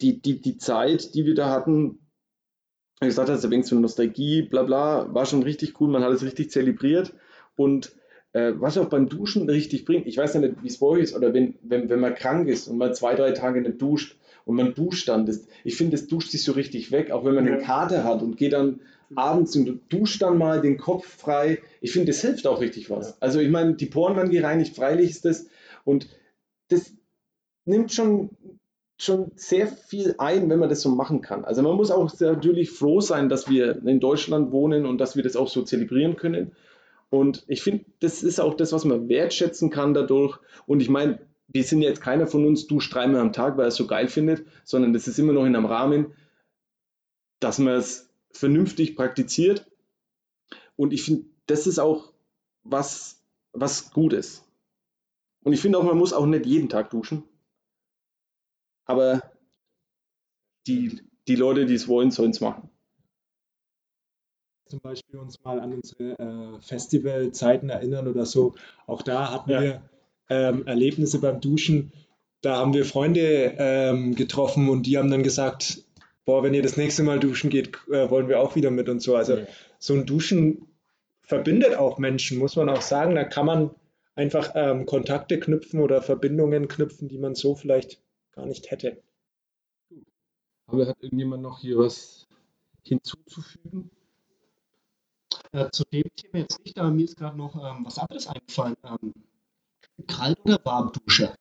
die, 0.00 0.20
die, 0.20 0.40
die 0.40 0.56
Zeit, 0.56 1.14
die 1.14 1.26
wir 1.26 1.34
da 1.34 1.50
hatten, 1.50 1.98
wie 3.00 3.06
gesagt, 3.06 3.28
das 3.28 3.40
ist 3.40 3.44
ein 3.44 3.50
wenig 3.50 3.66
so 3.66 3.78
Nostalgie, 3.78 4.42
bla 4.42 4.62
bla, 4.62 5.12
war 5.12 5.26
schon 5.26 5.42
richtig 5.42 5.80
cool, 5.80 5.88
man 5.88 6.02
hat 6.02 6.12
es 6.12 6.22
richtig 6.22 6.50
zelebriert. 6.50 7.12
Und 7.56 7.92
äh, 8.32 8.52
was 8.56 8.78
auch 8.78 8.88
beim 8.88 9.08
Duschen 9.08 9.48
richtig 9.48 9.84
bringt, 9.84 10.06
ich 10.06 10.16
weiß 10.16 10.34
ja 10.34 10.40
nicht, 10.40 10.62
wie 10.62 10.68
es 10.68 10.78
bei 10.78 10.86
euch 10.86 11.02
ist, 11.02 11.14
oder 11.14 11.34
wenn, 11.34 11.58
wenn, 11.62 11.90
wenn 11.90 12.00
man 12.00 12.14
krank 12.14 12.48
ist 12.48 12.68
und 12.68 12.78
man 12.78 12.94
zwei, 12.94 13.14
drei 13.14 13.32
Tage 13.32 13.60
nicht 13.60 13.82
duscht 13.82 14.16
und 14.44 14.56
man 14.56 14.74
duscht 14.74 15.08
dann, 15.08 15.26
das, 15.26 15.46
ich 15.64 15.76
finde, 15.76 15.96
das 15.96 16.06
duscht 16.06 16.30
sich 16.30 16.42
so 16.42 16.52
richtig 16.52 16.90
weg, 16.92 17.10
auch 17.10 17.24
wenn 17.24 17.34
man 17.34 17.46
eine 17.46 17.58
Ja. 17.58 17.64
Karte 17.64 18.04
hat 18.04 18.22
und 18.22 18.36
geht 18.36 18.52
dann 18.52 18.80
abends 19.14 19.54
und 19.56 19.66
du 19.66 19.72
duscht 19.88 20.22
dann 20.22 20.38
mal 20.38 20.60
den 20.60 20.78
Kopf 20.78 21.06
frei. 21.06 21.58
Ich 21.80 21.92
finde, 21.92 22.06
das 22.08 22.20
hilft 22.20 22.46
auch 22.46 22.60
richtig 22.60 22.90
was. 22.90 23.20
Also 23.20 23.40
ich 23.40 23.50
meine, 23.50 23.74
die 23.74 23.86
Poren 23.86 24.16
werden 24.16 24.30
gereinigt, 24.30 24.74
freilich 24.74 25.10
ist 25.10 25.24
das. 25.24 25.46
Und 25.84 26.08
das 26.68 26.92
nimmt 27.64 27.92
schon, 27.92 28.30
schon 28.98 29.32
sehr 29.36 29.66
viel 29.66 30.14
ein, 30.18 30.48
wenn 30.48 30.58
man 30.58 30.68
das 30.68 30.80
so 30.80 30.88
machen 30.88 31.20
kann. 31.20 31.44
Also 31.44 31.62
man 31.62 31.76
muss 31.76 31.90
auch 31.90 32.10
natürlich 32.20 32.70
froh 32.70 33.00
sein, 33.00 33.28
dass 33.28 33.50
wir 33.50 33.84
in 33.86 34.00
Deutschland 34.00 34.52
wohnen 34.52 34.86
und 34.86 34.98
dass 34.98 35.16
wir 35.16 35.22
das 35.22 35.36
auch 35.36 35.48
so 35.48 35.62
zelebrieren 35.62 36.16
können. 36.16 36.52
Und 37.10 37.44
ich 37.46 37.62
finde, 37.62 37.84
das 38.00 38.22
ist 38.22 38.40
auch 38.40 38.54
das, 38.54 38.72
was 38.72 38.86
man 38.86 39.08
wertschätzen 39.08 39.68
kann 39.68 39.92
dadurch. 39.92 40.38
Und 40.66 40.80
ich 40.80 40.88
meine, 40.88 41.18
wir 41.52 41.64
sind 41.64 41.82
jetzt 41.82 42.00
keiner 42.00 42.26
von 42.26 42.44
uns 42.46 42.66
duscht 42.66 42.94
dreimal 42.94 43.20
am 43.20 43.32
Tag, 43.32 43.56
weil 43.56 43.66
er 43.66 43.68
es 43.68 43.76
so 43.76 43.86
geil 43.86 44.08
findet, 44.08 44.46
sondern 44.64 44.92
das 44.92 45.06
ist 45.08 45.18
immer 45.18 45.32
noch 45.32 45.44
in 45.44 45.54
einem 45.54 45.66
Rahmen, 45.66 46.14
dass 47.40 47.58
man 47.58 47.74
es 47.74 48.10
vernünftig 48.32 48.96
praktiziert. 48.96 49.70
Und 50.76 50.92
ich 50.92 51.02
finde, 51.04 51.26
das 51.46 51.66
ist 51.66 51.78
auch 51.78 52.12
was, 52.62 53.22
was 53.52 53.90
gut 53.90 54.12
ist. 54.12 54.44
Und 55.44 55.52
ich 55.52 55.60
finde 55.60 55.78
auch, 55.78 55.82
man 55.82 55.98
muss 55.98 56.12
auch 56.12 56.26
nicht 56.26 56.46
jeden 56.46 56.68
Tag 56.68 56.90
duschen. 56.90 57.24
Aber 58.84 59.22
die, 60.66 61.02
die 61.28 61.36
Leute, 61.36 61.66
die 61.66 61.74
es 61.74 61.88
wollen, 61.88 62.10
sollen 62.10 62.30
es 62.30 62.40
machen. 62.40 62.70
Zum 64.68 64.80
Beispiel 64.80 65.18
uns 65.20 65.42
mal 65.44 65.60
an 65.60 65.74
unsere 65.74 66.18
äh, 66.18 66.60
Festivalzeiten 66.60 67.68
erinnern 67.68 68.08
oder 68.08 68.24
so. 68.24 68.54
Auch 68.86 69.02
da 69.02 69.30
hatten 69.30 69.50
Ja. 69.50 69.60
wir 69.60 69.90
ähm, 70.32 70.66
Erlebnisse 70.66 71.20
beim 71.20 71.40
Duschen. 71.40 71.92
Da 72.40 72.56
haben 72.56 72.74
wir 72.74 72.84
Freunde 72.84 73.54
ähm, 73.58 74.14
getroffen 74.14 74.68
und 74.68 74.86
die 74.86 74.98
haben 74.98 75.10
dann 75.10 75.22
gesagt, 75.22 75.84
boah, 76.24 76.42
wenn 76.42 76.54
ihr 76.54 76.62
das 76.62 76.76
nächste 76.76 77.02
Mal 77.02 77.20
duschen 77.20 77.50
geht, 77.50 77.76
äh, 77.90 78.10
wollen 78.10 78.28
wir 78.28 78.40
auch 78.40 78.56
wieder 78.56 78.70
mit 78.70 78.88
und 78.88 79.00
so. 79.00 79.14
Also 79.16 79.36
Ja. 79.36 79.46
so 79.78 79.94
ein 79.94 80.06
Duschen 80.06 80.66
verbindet 81.22 81.74
auch 81.76 81.98
Menschen, 81.98 82.38
muss 82.38 82.56
man 82.56 82.68
auch 82.68 82.82
sagen. 82.82 83.14
Da 83.14 83.24
kann 83.24 83.46
man 83.46 83.70
einfach 84.14 84.52
ähm, 84.54 84.86
Kontakte 84.86 85.38
knüpfen 85.38 85.80
oder 85.80 86.02
Verbindungen 86.02 86.68
knüpfen, 86.68 87.08
die 87.08 87.18
man 87.18 87.34
so 87.34 87.54
vielleicht 87.54 88.00
gar 88.32 88.46
nicht 88.46 88.70
hätte. 88.70 89.02
Aber 90.66 90.86
hat 90.86 90.96
irgendjemand 91.02 91.42
noch 91.42 91.60
hier 91.60 91.78
was 91.78 92.26
hinzuzufügen? 92.82 93.90
Äh, 95.52 95.70
zu 95.70 95.84
dem 95.92 96.04
Thema 96.16 96.38
jetzt 96.38 96.64
nicht, 96.64 96.78
aber 96.78 96.90
mir 96.90 97.04
ist 97.04 97.16
gerade 97.16 97.36
noch 97.36 97.54
ähm, 97.56 97.84
was 97.84 97.98
anderes 97.98 98.26
eingefallen. 98.26 98.76
Ähm, 98.84 99.12
Kalt- 100.06 100.40
oder 100.44 100.58
Warmdusche? 100.64 101.34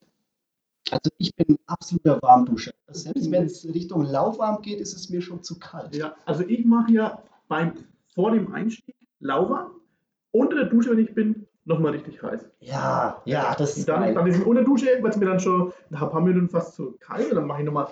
Also 0.92 1.10
ich 1.18 1.36
bin 1.36 1.56
ein 1.56 1.60
absoluter 1.68 2.22
Warmduscher. 2.22 2.72
Selbst 2.90 3.32
wenn 3.32 3.46
es 3.46 3.66
Richtung 3.66 4.04
lauwarm 4.04 4.62
geht, 4.62 4.80
ist 4.80 4.94
es 4.94 5.10
mir 5.10 5.22
schon 5.22 5.42
zu 5.44 5.58
kalt. 5.58 5.96
Ja, 5.96 6.16
also 6.26 6.44
ich 6.44 6.66
mache 6.66 6.92
ja 6.92 7.24
beim, 7.48 7.74
vor 8.14 8.32
dem 8.32 8.54
Einstieg 8.54 8.96
lauwarm, 9.20 9.72
unter 10.32 10.56
der 10.56 10.66
Dusche, 10.66 10.92
wenn 10.92 11.00
ich 11.00 11.14
bin, 11.14 11.48
nochmal 11.66 11.92
richtig 11.94 12.22
heiß. 12.22 12.50
Ja, 12.60 13.22
ja, 13.26 13.56
das 13.56 13.74
Und 13.74 13.80
ist 13.80 13.90
dann, 13.90 14.02
geil. 14.02 14.14
dann 14.16 14.28
ist 14.28 14.38
es 14.38 14.44
unter 14.44 14.62
der 14.62 14.66
Dusche, 14.66 14.88
weil 15.02 15.12
es 15.12 15.18
mir 15.18 15.28
dann 15.28 15.40
schon 15.40 15.72
ein 15.90 15.98
paar 15.98 16.22
Minuten 16.22 16.50
fast 16.50 16.76
zu 16.76 16.98
kalt 17.00 17.28
ist, 17.28 17.36
dann 17.36 17.46
mache 17.46 17.60
ich 17.60 17.66
nochmal 17.66 17.88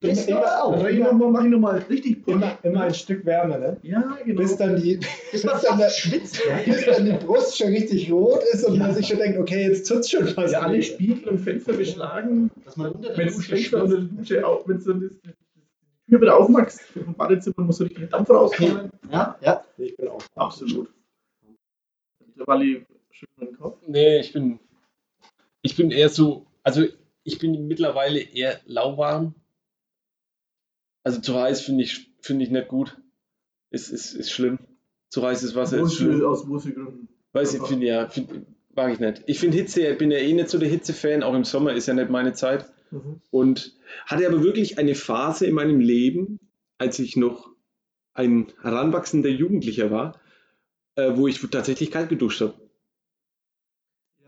Das 0.00 0.26
immer 0.26 0.62
auch. 0.64 0.72
dann 0.72 0.80
mache 0.82 0.90
ich 0.92 0.98
noch 1.00 1.12
mal- 1.12 1.30
mache 1.30 1.44
ich 1.46 1.50
noch 1.52 1.58
mal 1.58 1.78
richtig 1.88 2.28
Immer, 2.28 2.58
immer 2.62 2.80
ein 2.82 2.94
Stück 2.94 3.24
wärmer, 3.24 3.58
ne? 3.58 3.76
Ja, 3.82 4.18
genau. 4.24 4.40
Bis 4.42 4.56
dann 4.56 4.76
die, 4.80 4.96
Bis 4.96 5.10
bis 5.32 5.42
dann 5.42 5.78
der, 5.78 5.90
schwitzt. 5.90 6.40
Ja. 6.46 6.56
bis 6.64 6.84
dann 6.86 7.04
die 7.04 7.12
Brust 7.12 7.58
schon 7.58 7.68
richtig 7.68 8.10
rot 8.12 8.42
ist 8.52 8.64
und 8.64 8.78
man 8.78 8.94
sich 8.94 9.06
schon 9.08 9.18
denkt, 9.18 9.38
okay, 9.38 9.66
jetzt 9.68 9.88
tut's 9.88 10.10
schon 10.10 10.26
fast. 10.28 10.52
ja, 10.52 10.60
alle 10.60 10.82
Spiegel 10.82 11.28
und 11.28 11.38
Fenster 11.38 11.72
beschlagen. 11.72 12.50
Dass 12.64 12.76
man 12.76 12.92
unter 12.92 13.08
der 13.08 13.18
Wenn 13.18 13.26
du 13.28 13.32
Dusche 13.34 13.46
schlägst 13.48 13.74
unter 13.74 13.96
der 13.96 14.04
Dusche, 14.04 14.46
auch 14.46 14.68
wenn 14.68 14.78
du 14.78 14.92
das, 14.94 15.12
die 15.20 16.10
Tür 16.10 16.20
wieder 16.20 16.36
aufmachst 16.36 16.80
vom 16.82 17.14
Badezimmer, 17.14 17.54
musst 17.66 17.80
du 17.80 17.84
richtig 17.84 18.10
Dampf 18.10 18.30
rauskommen. 18.30 18.90
Ja, 19.10 19.36
ja. 19.40 19.64
Ich 19.78 19.96
bin 19.96 20.08
auch. 20.08 20.22
Absolut. 20.36 20.88
Der 22.38 22.46
Walli 22.46 22.84
schüttelt 23.10 23.50
den 23.50 23.58
Kopf. 23.58 23.78
Nee, 23.86 24.20
ich 24.20 24.32
bin, 24.32 24.58
ich 25.62 25.76
bin 25.76 25.90
eher 25.90 26.08
so, 26.08 26.46
also 26.62 26.82
ich 27.24 27.38
bin 27.38 27.66
mittlerweile 27.68 28.20
eher 28.20 28.60
lauwarm. 28.66 29.34
Also 31.04 31.20
zu 31.20 31.34
heiß 31.34 31.62
finde 31.62 31.84
ich, 31.84 32.10
finde 32.20 32.44
ich 32.44 32.50
nicht 32.50 32.68
gut. 32.68 32.96
Ist, 33.70 33.90
ist, 33.90 34.14
ist 34.14 34.30
schlimm. 34.30 34.58
Zu 35.08 35.22
heißes 35.22 35.54
Wasser 35.54 35.80
ist 35.80 35.94
schlimm. 35.94 36.24
aus 36.24 36.46
Wohlfühlgründen. 36.48 37.08
Weiß 37.32 37.54
ich, 37.54 37.62
finde 37.62 37.86
ja, 37.86 38.08
find, 38.08 38.46
mag 38.74 38.92
ich 38.92 39.00
nicht. 39.00 39.22
Ich 39.26 39.38
finde 39.38 39.56
Hitze, 39.56 39.86
ich 39.86 39.98
bin 39.98 40.10
ja 40.10 40.18
eh 40.18 40.32
nicht 40.32 40.48
so 40.48 40.58
der 40.58 40.68
Hitze-Fan, 40.68 41.22
auch 41.22 41.34
im 41.34 41.44
Sommer 41.44 41.72
ist 41.72 41.86
ja 41.86 41.94
nicht 41.94 42.10
meine 42.10 42.32
Zeit. 42.34 42.70
Mhm. 42.90 43.20
Und 43.30 43.74
hatte 44.06 44.26
aber 44.26 44.42
wirklich 44.42 44.78
eine 44.78 44.94
Phase 44.94 45.46
in 45.46 45.54
meinem 45.54 45.80
Leben, 45.80 46.38
als 46.78 46.98
ich 46.98 47.16
noch 47.16 47.50
ein 48.14 48.52
heranwachsender 48.60 49.30
Jugendlicher 49.30 49.90
war, 49.90 50.20
äh, 50.96 51.12
wo 51.16 51.26
ich 51.26 51.40
tatsächlich 51.50 51.90
kalt 51.90 52.10
geduscht 52.10 52.42
habe. 52.42 52.54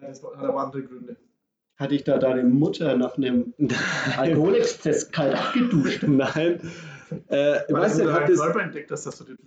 Ja, 0.00 0.08
das 0.08 0.22
hat 0.22 0.36
aber 0.36 0.62
andere 0.64 0.82
Gründe. 0.82 1.16
Hatte 1.76 1.94
ich 1.94 2.04
da 2.04 2.18
deine 2.18 2.44
Mutter 2.44 2.96
nach 2.96 3.16
einem 3.16 3.52
Alkoholexzess 4.16 5.10
kalt 5.10 5.34
abgeduscht? 5.36 6.02
Nein. 6.06 6.60
Äh, 7.28 7.60
weißt 7.68 8.00
du 8.00 8.04
du, 8.04 8.12
hat 8.12 8.28
das, 8.28 8.40
entdeckt 8.40 8.90
hast, 8.90 9.06
dass 9.06 9.18
du 9.18 9.24
den. 9.24 9.38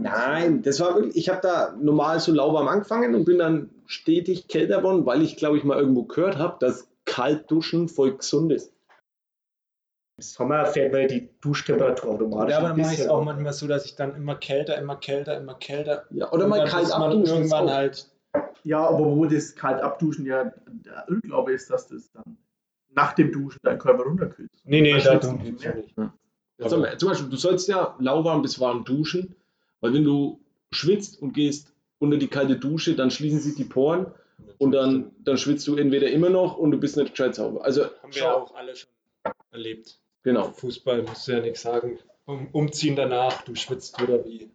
Nein, 0.00 0.62
das 0.62 0.80
war 0.80 0.94
wirklich, 0.94 1.16
ich 1.16 1.28
habe 1.28 1.40
da 1.42 1.74
normal 1.80 2.20
so 2.20 2.32
lauwarm 2.32 2.68
angefangen 2.68 3.14
und 3.14 3.24
bin 3.24 3.38
dann 3.38 3.70
stetig 3.86 4.48
kälter 4.48 4.78
geworden, 4.78 5.06
weil 5.06 5.22
ich 5.22 5.36
glaube 5.36 5.58
ich 5.58 5.64
mal 5.64 5.78
irgendwo 5.78 6.04
gehört 6.04 6.38
habe, 6.38 6.56
dass 6.60 6.88
Kaltduschen 7.04 7.88
voll 7.88 8.16
gesund 8.16 8.52
ist. 8.52 8.72
Im 10.16 10.22
Sommer 10.22 10.66
fährt 10.66 10.92
man 10.92 11.08
die 11.08 11.28
Duschtemperatur 11.40 12.12
automatisch. 12.12 12.52
Ja, 12.52 12.58
aber 12.58 12.68
ein 12.68 12.76
dann 12.76 12.80
mache 12.82 12.94
ich 12.94 13.00
es 13.00 13.08
auch 13.08 13.24
manchmal 13.24 13.52
so, 13.52 13.66
dass 13.66 13.84
ich 13.86 13.96
dann 13.96 14.14
immer 14.14 14.36
kälter, 14.36 14.78
immer 14.78 14.96
kälter, 14.96 15.36
immer 15.38 15.54
kälter. 15.54 16.04
Ja, 16.10 16.30
oder 16.32 16.46
mal 16.46 16.66
kalt 16.66 16.92
abduschen. 16.92 17.36
Irgendwann 17.36 17.68
auch- 17.68 17.72
halt. 17.72 18.08
Ja, 18.64 18.86
aber 18.88 19.04
wo 19.16 19.24
das 19.26 19.54
kalt 19.54 19.80
abduschen 19.82 20.24
ja 20.26 20.52
der 20.66 21.06
Irrglaube 21.08 21.52
ist, 21.52 21.68
dass 21.70 21.88
das 21.88 22.10
dann 22.12 22.36
nach 22.90 23.12
dem 23.14 23.32
Duschen 23.32 23.58
dein 23.62 23.78
Körper 23.78 24.04
runterkühlt. 24.04 24.50
Nee, 24.64 24.80
nee, 24.82 24.92
Dann 24.92 25.00
da 25.02 25.10
schwitzt 25.10 25.24
du 25.24 25.36
tun 25.36 25.42
nicht 25.42 25.64
mehr. 25.64 25.74
nicht. 25.76 25.94
Also, 26.60 26.96
zum 26.96 27.08
Beispiel, 27.08 27.28
du 27.30 27.36
sollst 27.36 27.68
ja 27.68 27.96
lauwarm 27.98 28.42
bis 28.42 28.60
warm 28.60 28.84
duschen, 28.84 29.34
weil 29.80 29.94
wenn 29.94 30.04
du 30.04 30.40
schwitzt 30.70 31.20
und 31.20 31.32
gehst 31.32 31.72
unter 31.98 32.18
die 32.18 32.28
kalte 32.28 32.56
Dusche, 32.56 32.94
dann 32.94 33.10
schließen 33.10 33.40
sich 33.40 33.56
die 33.56 33.64
Poren 33.64 34.06
und 34.58 34.72
dann, 34.72 35.10
dann 35.24 35.38
schwitzt 35.38 35.66
du 35.66 35.76
entweder 35.76 36.10
immer 36.10 36.30
noch 36.30 36.56
und 36.56 36.70
du 36.70 36.78
bist 36.78 36.96
nicht 36.96 37.10
gescheit 37.12 37.34
sauber. 37.34 37.64
Also, 37.64 37.84
Haben 38.02 38.14
wir 38.14 38.22
ja 38.22 38.34
auch 38.34 38.54
alle 38.54 38.76
schon 38.76 38.90
erlebt. 39.50 39.98
genau. 40.22 40.50
Fußball 40.52 41.02
musst 41.02 41.26
du 41.26 41.32
ja 41.32 41.40
nichts 41.40 41.62
sagen. 41.62 41.98
Um, 42.26 42.46
umziehen 42.52 42.94
danach, 42.94 43.42
du 43.42 43.54
schwitzt 43.56 44.00
wieder 44.00 44.24
wie. 44.24 44.48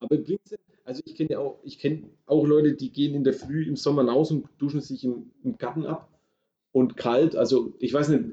Aber 0.00 0.16
bringt's 0.16 0.50
denn- 0.50 0.58
also 0.90 1.02
ich 1.06 1.14
kenne 1.14 1.30
ja 1.30 1.38
auch, 1.38 1.60
ich 1.62 1.78
kenne 1.78 2.02
auch 2.26 2.44
Leute, 2.46 2.74
die 2.74 2.90
gehen 2.92 3.14
in 3.14 3.22
der 3.22 3.32
Früh 3.32 3.62
im 3.64 3.76
Sommer 3.76 4.04
raus 4.08 4.32
und 4.32 4.48
duschen 4.58 4.80
sich 4.80 5.04
im, 5.04 5.30
im 5.44 5.56
Garten 5.56 5.86
ab 5.86 6.08
und 6.72 6.96
kalt. 6.96 7.36
Also 7.36 7.74
ich 7.78 7.94
weiß 7.94 8.08
nicht, 8.08 8.24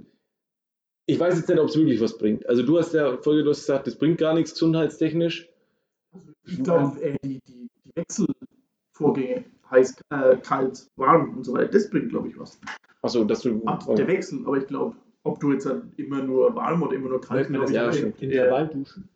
ich 1.06 1.20
weiß 1.20 1.38
jetzt 1.38 1.48
nicht, 1.50 1.60
ob 1.60 1.70
es 1.70 1.78
wirklich 1.78 2.02
was 2.02 2.17
bringt. 2.17 2.48
Also 2.50 2.63
du 2.63 2.80
hast 2.80 2.93
ja 2.96 3.15
Folge, 3.17 3.43
du 3.43 3.52
hast 3.52 3.60
gesagt, 3.62 3.86
das 3.86 3.96
bringt 3.96 4.17
gar 4.17 4.34
nichts 4.34 4.54
gesundheitstechnisch. 4.54 5.48
Ich 6.46 6.63
glaube, 6.63 7.00
äh, 7.02 7.15
die, 7.24 7.39
die, 7.48 7.67
die 7.86 7.91
Wechselvorgänge, 7.96 9.46
heiß, 9.70 10.02
äh, 10.10 10.38
kalt, 10.38 10.88
warm 10.96 11.38
und 11.38 11.43
so 11.43 11.54
weiter, 11.54 11.67
das 11.72 11.89
bringt, 11.91 12.10
glaube 12.10 12.30
ich, 12.30 12.39
was. 12.39 12.60
Achso, 13.04 13.24
dass 13.24 13.41
du. 13.41 13.62
Ab 13.65 13.86
der 13.96 14.08
Wechsel, 14.08 14.39
aber 14.48 14.58
ich 14.58 14.65
glaube, 14.67 14.96
ob 15.24 15.39
du 15.39 15.52
jetzt 15.52 15.67
dann 15.67 15.93
immer 15.98 16.24
nur 16.24 16.56
warm 16.56 16.82
oder 16.82 16.96
immer 16.96 17.10
nur 17.10 17.22
kalt, 17.22 17.50
Ja, 17.50 17.56
glaub 17.56 17.70
ich, 17.70 17.76
ja, 17.76 17.88
nicht. 17.88 17.98
stimmt. 18.00 18.22
Intervall 18.22 18.67
duschen. 18.67 19.10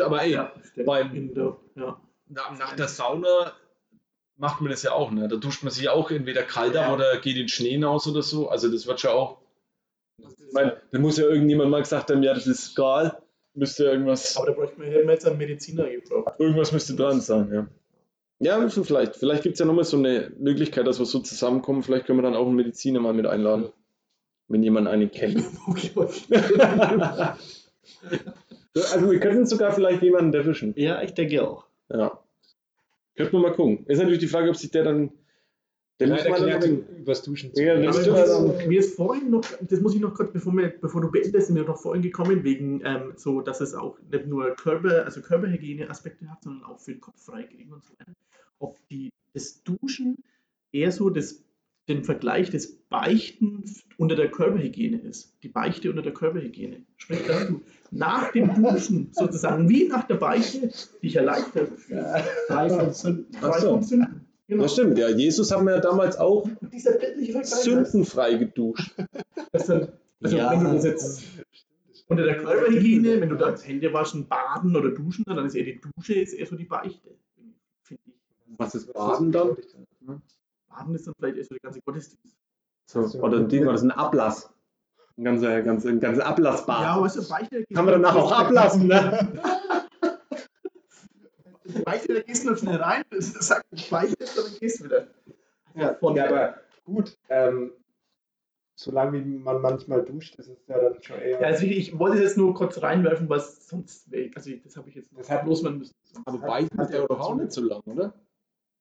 Aber 0.00 0.22
ey, 0.22 0.32
Ja, 0.32 0.52
beim- 0.84 1.14
in 1.14 1.32
der, 1.32 1.56
ja. 1.76 2.00
Na, 2.28 2.50
nach 2.58 2.74
der 2.76 2.88
Sauna 2.88 3.52
macht 4.36 4.60
man 4.60 4.70
das 4.70 4.82
ja 4.82 4.92
auch, 4.92 5.10
ne? 5.10 5.28
Da 5.28 5.36
duscht 5.36 5.62
man 5.62 5.72
sich 5.72 5.88
auch 5.88 6.10
entweder 6.10 6.42
kalt 6.42 6.76
ab 6.76 6.88
Ja. 6.88 6.94
oder 6.94 7.16
geht 7.18 7.36
in 7.36 7.42
den 7.42 7.48
Schnee 7.48 7.70
hinaus 7.70 8.06
oder 8.06 8.22
so. 8.22 8.48
Also 8.48 8.70
das 8.70 8.86
wird 8.86 9.00
schon 9.00 9.10
auch. 9.10 9.38
Ich 10.18 10.52
meine, 10.52 10.80
da 10.92 10.98
muss 10.98 11.18
ja 11.18 11.24
irgendjemand 11.26 11.70
mal 11.70 11.82
gesagt 11.82 12.10
haben, 12.10 12.22
ja, 12.22 12.34
das 12.34 12.46
ist 12.46 12.72
egal. 12.72 13.20
Müsste 13.54 13.84
irgendwas. 13.84 14.36
Aber 14.36 14.46
da 14.46 14.52
bräuchte 14.52 14.78
man, 14.78 14.88
hätten 14.88 15.06
wir 15.06 15.14
jetzt 15.14 15.26
einen 15.26 15.38
Mediziner 15.38 15.88
gebraucht. 15.88 16.34
Irgendwas 16.38 16.72
müsste 16.72 16.94
dran 16.94 17.20
sein, 17.20 17.50
ja. 17.52 17.66
Ja, 18.40 18.58
müssen 18.58 18.84
vielleicht. 18.84 19.16
Vielleicht 19.16 19.42
gibt 19.42 19.54
es 19.54 19.58
ja 19.58 19.66
nochmal 19.66 19.84
so 19.84 19.96
eine 19.96 20.30
Möglichkeit, 20.38 20.86
dass 20.86 21.00
wir 21.00 21.06
so 21.06 21.18
zusammenkommen. 21.18 21.82
Vielleicht 21.82 22.06
können 22.06 22.18
wir 22.18 22.22
dann 22.22 22.36
auch 22.36 22.46
einen 22.46 22.54
Mediziner 22.54 23.00
mal 23.00 23.12
mit 23.12 23.26
einladen. 23.26 23.72
Wenn 24.46 24.62
jemand 24.62 24.86
einen 24.86 25.10
kennt. 25.10 25.44
also 28.74 29.10
wir 29.10 29.20
könnten 29.20 29.46
sogar 29.46 29.72
vielleicht 29.72 30.02
jemanden 30.02 30.32
erwischen. 30.32 30.72
Ja, 30.76 31.02
ich 31.02 31.14
denke 31.14 31.46
auch. 31.46 31.67
Ja. 31.90 32.22
Könnten 33.16 33.32
wir 33.32 33.40
mal 33.40 33.54
gucken. 33.54 33.84
Ist 33.86 33.98
natürlich 33.98 34.20
die 34.20 34.28
Frage, 34.28 34.48
ob 34.50 34.56
sich 34.56 34.70
der 34.70 34.84
dann. 34.84 35.10
Der 35.98 36.08
muss 36.08 36.28
mal 36.28 36.60
dann 36.60 36.86
übers 36.96 37.22
Duschen 37.22 37.52
zu. 37.52 37.60
Ja, 37.60 37.74
Aber 37.74 37.84
das 37.84 38.06
ist, 38.06 38.68
mir 38.68 38.78
ist 38.78 38.94
vorhin 38.94 39.30
noch, 39.30 39.42
das 39.62 39.80
muss 39.80 39.96
ich 39.96 40.00
noch 40.00 40.14
kurz, 40.14 40.32
bevor, 40.32 40.52
wir, 40.52 40.68
bevor 40.68 41.00
du 41.00 41.10
beendest, 41.10 41.34
ist 41.34 41.50
mir 41.50 41.64
noch 41.64 41.80
vorhin 41.80 42.02
gekommen, 42.02 42.44
wegen 42.44 42.80
ähm, 42.84 43.14
so, 43.16 43.40
dass 43.40 43.60
es 43.60 43.74
auch 43.74 43.98
nicht 44.08 44.26
nur 44.26 44.54
Körper, 44.54 45.04
also 45.04 45.20
Körperhygiene-Aspekte 45.20 46.30
hat, 46.30 46.44
sondern 46.44 46.70
auch 46.70 46.78
für 46.78 46.92
den 46.92 47.00
Kopf 47.00 47.20
freikriegen 47.20 47.72
und 47.72 47.84
so 47.84 47.94
weiter. 47.98 48.12
Ob 48.60 48.78
die, 48.90 49.10
das 49.34 49.64
Duschen 49.64 50.22
eher 50.70 50.92
so 50.92 51.10
das, 51.10 51.42
den 51.88 52.04
Vergleich 52.04 52.50
des 52.50 52.76
Beichten 52.88 53.64
unter 53.96 54.14
der 54.14 54.30
Körperhygiene 54.30 54.98
ist. 54.98 55.34
Die 55.42 55.48
Beichte 55.48 55.90
unter 55.90 56.02
der 56.02 56.12
Körperhygiene. 56.12 56.84
Sprich, 56.96 57.26
dass 57.26 57.48
du 57.48 57.62
nach 57.90 58.32
dem 58.32 58.54
Duschen 58.54 59.08
sozusagen 59.12 59.68
wie 59.68 59.88
nach 59.88 60.06
der 60.06 60.16
Beichte 60.16 60.70
dich 61.02 61.16
erleichtert. 61.16 61.70
Frei 62.46 62.68
von 62.68 62.92
Sünden. 62.92 63.32
Frei 63.34 63.60
von 63.60 63.82
Sünden. 63.82 64.26
Genau. 64.48 64.62
Das 64.62 64.72
stimmt, 64.72 64.96
ja. 64.98 65.10
Jesus 65.10 65.50
haben 65.50 65.66
wir 65.66 65.74
ja 65.74 65.80
damals 65.80 66.16
auch 66.16 66.48
sündenfrei 67.42 68.34
geduscht. 68.34 68.94
dann, 69.52 69.88
also 70.22 70.36
Ja. 70.36 70.50
wenn 70.52 70.64
du 70.64 70.72
das 70.72 70.84
jetzt 70.84 71.24
unter 72.06 72.24
der 72.24 72.38
Körperhygiene, 72.38 73.20
wenn 73.20 73.28
du 73.28 73.36
da 73.36 73.54
Hände 73.58 73.92
waschen, 73.92 74.26
baden 74.26 74.74
oder 74.74 74.90
duschen, 74.90 75.24
dann 75.26 75.44
ist 75.44 75.54
eher 75.54 75.64
die 75.64 75.80
Dusche 75.96 76.14
ist 76.14 76.32
eher 76.32 76.46
so 76.46 76.56
die 76.56 76.64
Beichte. 76.64 77.10
Finde 77.82 78.02
ich. 78.06 78.14
Was 78.56 78.74
ist 78.74 78.92
Baden 78.92 79.32
dann? 79.32 79.56
Baden 80.78 80.94
ist 80.94 81.06
dann 81.06 81.14
vielleicht 81.18 81.44
so 81.48 81.54
der 81.54 81.60
ganze 81.60 81.80
Gottesdienst. 81.82 82.36
So, 82.86 83.00
oder 83.20 83.38
ein 83.38 83.48
Ding, 83.48 83.62
oder 83.62 83.72
das 83.72 83.82
ist 83.82 83.88
ein 83.88 83.92
Ablass. 83.92 84.50
Ein 85.16 85.24
ganzer, 85.24 85.62
ganz, 85.62 85.84
ein 85.84 86.00
ganzer 86.00 86.26
Ablassbad. 86.26 86.82
Ja, 86.82 87.00
weißt 87.00 87.16
du, 87.16 87.28
Beichte, 87.28 87.64
Kann 87.74 87.84
man 87.84 87.94
danach 87.94 88.14
auch 88.16 88.32
ablassen, 88.32 88.86
ne? 88.86 89.28
Beichte, 91.84 92.14
da 92.14 92.20
gehst 92.20 92.44
du 92.44 92.50
noch 92.50 92.58
schnell 92.58 92.76
rein, 92.76 93.04
das 93.10 93.32
sagt 93.32 93.66
Beichte, 93.90 94.16
dann 94.24 94.44
gehst 94.58 94.80
du 94.80 94.84
wieder. 94.84 95.06
Ja, 95.74 95.94
Von 95.94 96.16
ja 96.16 96.26
aber 96.26 96.54
gut, 96.84 97.16
ähm, 97.28 97.72
solange 98.74 99.24
wie 99.24 99.38
man 99.38 99.60
manchmal 99.60 100.02
duscht, 100.04 100.36
ist 100.36 100.48
es 100.48 100.58
ja 100.66 100.78
dann 100.78 101.02
schon 101.02 101.18
eher. 101.18 101.40
Ja, 101.40 101.46
also 101.48 101.66
ich, 101.66 101.76
ich 101.76 101.98
wollte 101.98 102.16
es 102.16 102.22
jetzt 102.22 102.36
nur 102.38 102.54
kurz 102.54 102.80
reinwerfen, 102.80 103.28
was 103.28 103.68
sonst 103.68 104.10
weg. 104.10 104.32
Also 104.34 104.50
ich, 104.50 104.62
das 104.62 104.76
habe 104.76 104.88
ich 104.88 104.94
jetzt 104.94 105.10
Das 105.16 105.28
hat- 105.28 105.44
loswerden 105.44 105.78
müssen. 105.78 105.92
Aber 106.24 106.38
Beichten 106.38 106.78
hat 106.78 106.90
ja 106.90 107.04
auch 107.08 107.34
nicht 107.34 107.52
so 107.52 107.62
lang, 107.62 107.82
oder? 107.84 108.14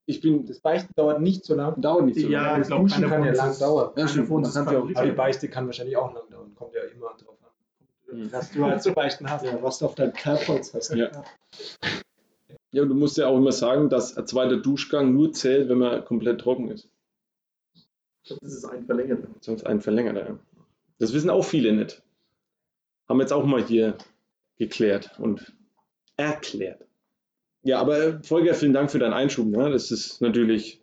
Ich 0.10 0.22
bin, 0.22 0.40
das 0.46 0.56
das 0.56 0.60
Beichten 0.62 0.94
dauert 0.96 1.20
nicht 1.22 1.44
so 1.44 1.54
lang. 1.54 1.80
dauert 1.82 2.06
nicht 2.06 2.20
so 2.20 2.28
Ja, 2.30 2.42
lange. 2.44 2.54
ich 2.54 2.60
Das 2.60 2.68
glaube, 2.70 2.84
Duschen 2.88 3.10
kann 3.10 3.24
ja 3.26 3.34
lang 3.34 3.52
ist- 3.52 3.62
dauern. 3.62 3.92
Ja, 3.98 4.08
stimmt. 4.08 4.30
ist 4.48 4.54
kann 4.56 4.74
ja 4.74 4.80
auch- 4.80 4.90
Aber 4.96 5.06
die 5.06 5.12
Beichte 5.12 5.50
kann 5.50 5.66
wahrscheinlich 5.66 5.98
auch 5.98 6.14
lang 6.14 6.30
dauern. 6.30 6.56
Kommt 6.56 6.74
ja 6.74 6.82
immer 6.84 7.08
drauf 7.18 7.36
an. 7.44 8.18
Mhm. 8.18 8.32
Was 8.32 8.52
du 8.52 8.64
halt 8.66 8.82
zu 8.82 8.94
beichten 8.94 9.30
hast. 9.30 9.44
Ja, 9.46 9.62
was 9.62 9.80
du 9.80 9.86
auf 9.86 9.96
deinem 9.96 10.14
Kerbholz 10.14 10.74
hast. 10.74 10.96
Ja. 10.96 11.12
Ja, 12.72 12.84
und 12.84 12.90
du 12.90 12.96
musst 12.96 13.18
ja 13.18 13.28
auch 13.28 13.36
immer 13.38 13.52
sagen, 13.52 13.90
dass 13.90 14.16
ein 14.18 14.26
zweiter 14.28 14.58
Duschgang 14.58 15.14
nur 15.14 15.34
zählt, 15.34 15.68
wenn 15.68 15.78
man 15.78 16.04
komplett 16.06 16.40
trocken 16.42 16.70
ist. 16.70 16.90
Das 18.30 18.38
ist 18.42 18.66
ein 18.66 18.86
verlängert. 18.86 19.28
Sonst 19.42 19.66
ein 19.66 19.82
verlängerter. 19.82 20.28
Ja. 20.30 20.40
Das 21.00 21.14
wissen 21.14 21.30
auch 21.30 21.44
viele 21.44 21.74
nicht. 21.74 22.02
Haben 23.10 23.18
wir 23.20 23.24
jetzt 23.24 23.34
auch 23.34 23.46
mal 23.46 23.62
hier 23.64 23.98
geklärt 24.58 25.18
und 25.20 25.54
erklärt. 26.18 26.87
Ja, 27.68 27.82
aber 27.82 28.24
Volker, 28.24 28.54
vielen 28.54 28.72
Dank 28.72 28.90
für 28.90 28.98
deinen 28.98 29.12
Einschub. 29.12 29.46
Ne? 29.46 29.70
Das 29.70 29.92
ist 29.92 30.22
natürlich, 30.22 30.80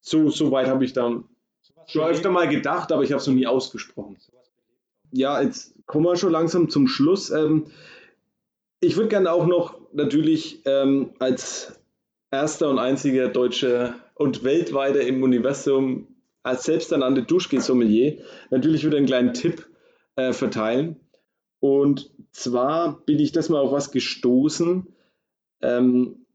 so, 0.00 0.30
so 0.30 0.52
weit 0.52 0.68
habe 0.68 0.84
ich 0.84 0.92
da 0.92 1.24
schon 1.88 2.04
öfter 2.04 2.30
mal 2.30 2.46
gedacht, 2.46 2.92
aber 2.92 3.02
ich 3.02 3.10
habe 3.10 3.20
es 3.20 3.26
noch 3.26 3.34
nie 3.34 3.48
ausgesprochen. 3.48 4.16
Ja, 5.10 5.42
jetzt 5.42 5.74
kommen 5.86 6.04
wir 6.04 6.14
schon 6.14 6.30
langsam 6.30 6.70
zum 6.70 6.86
Schluss. 6.86 7.30
Ähm, 7.30 7.66
ich 8.78 8.94
würde 8.94 9.08
gerne 9.08 9.32
auch 9.32 9.46
noch 9.46 9.80
natürlich 9.92 10.60
ähm, 10.64 11.10
als 11.18 11.80
erster 12.30 12.70
und 12.70 12.78
einziger 12.78 13.26
deutscher 13.26 13.96
und 14.14 14.44
weltweiter 14.44 15.00
im 15.00 15.24
Universum 15.24 16.06
als 16.44 16.62
selbsternannte 16.62 17.24
Duschgel-Sommelier 17.24 18.18
natürlich 18.50 18.86
wieder 18.86 18.98
einen 18.98 19.06
kleinen 19.06 19.34
Tipp 19.34 19.68
äh, 20.14 20.32
verteilen. 20.32 21.00
Und 21.58 22.12
zwar 22.30 23.04
bin 23.06 23.18
ich 23.18 23.32
das 23.32 23.48
mal 23.48 23.58
auf 23.58 23.72
was 23.72 23.90
gestoßen. 23.90 24.92
Ähm, 25.62 26.26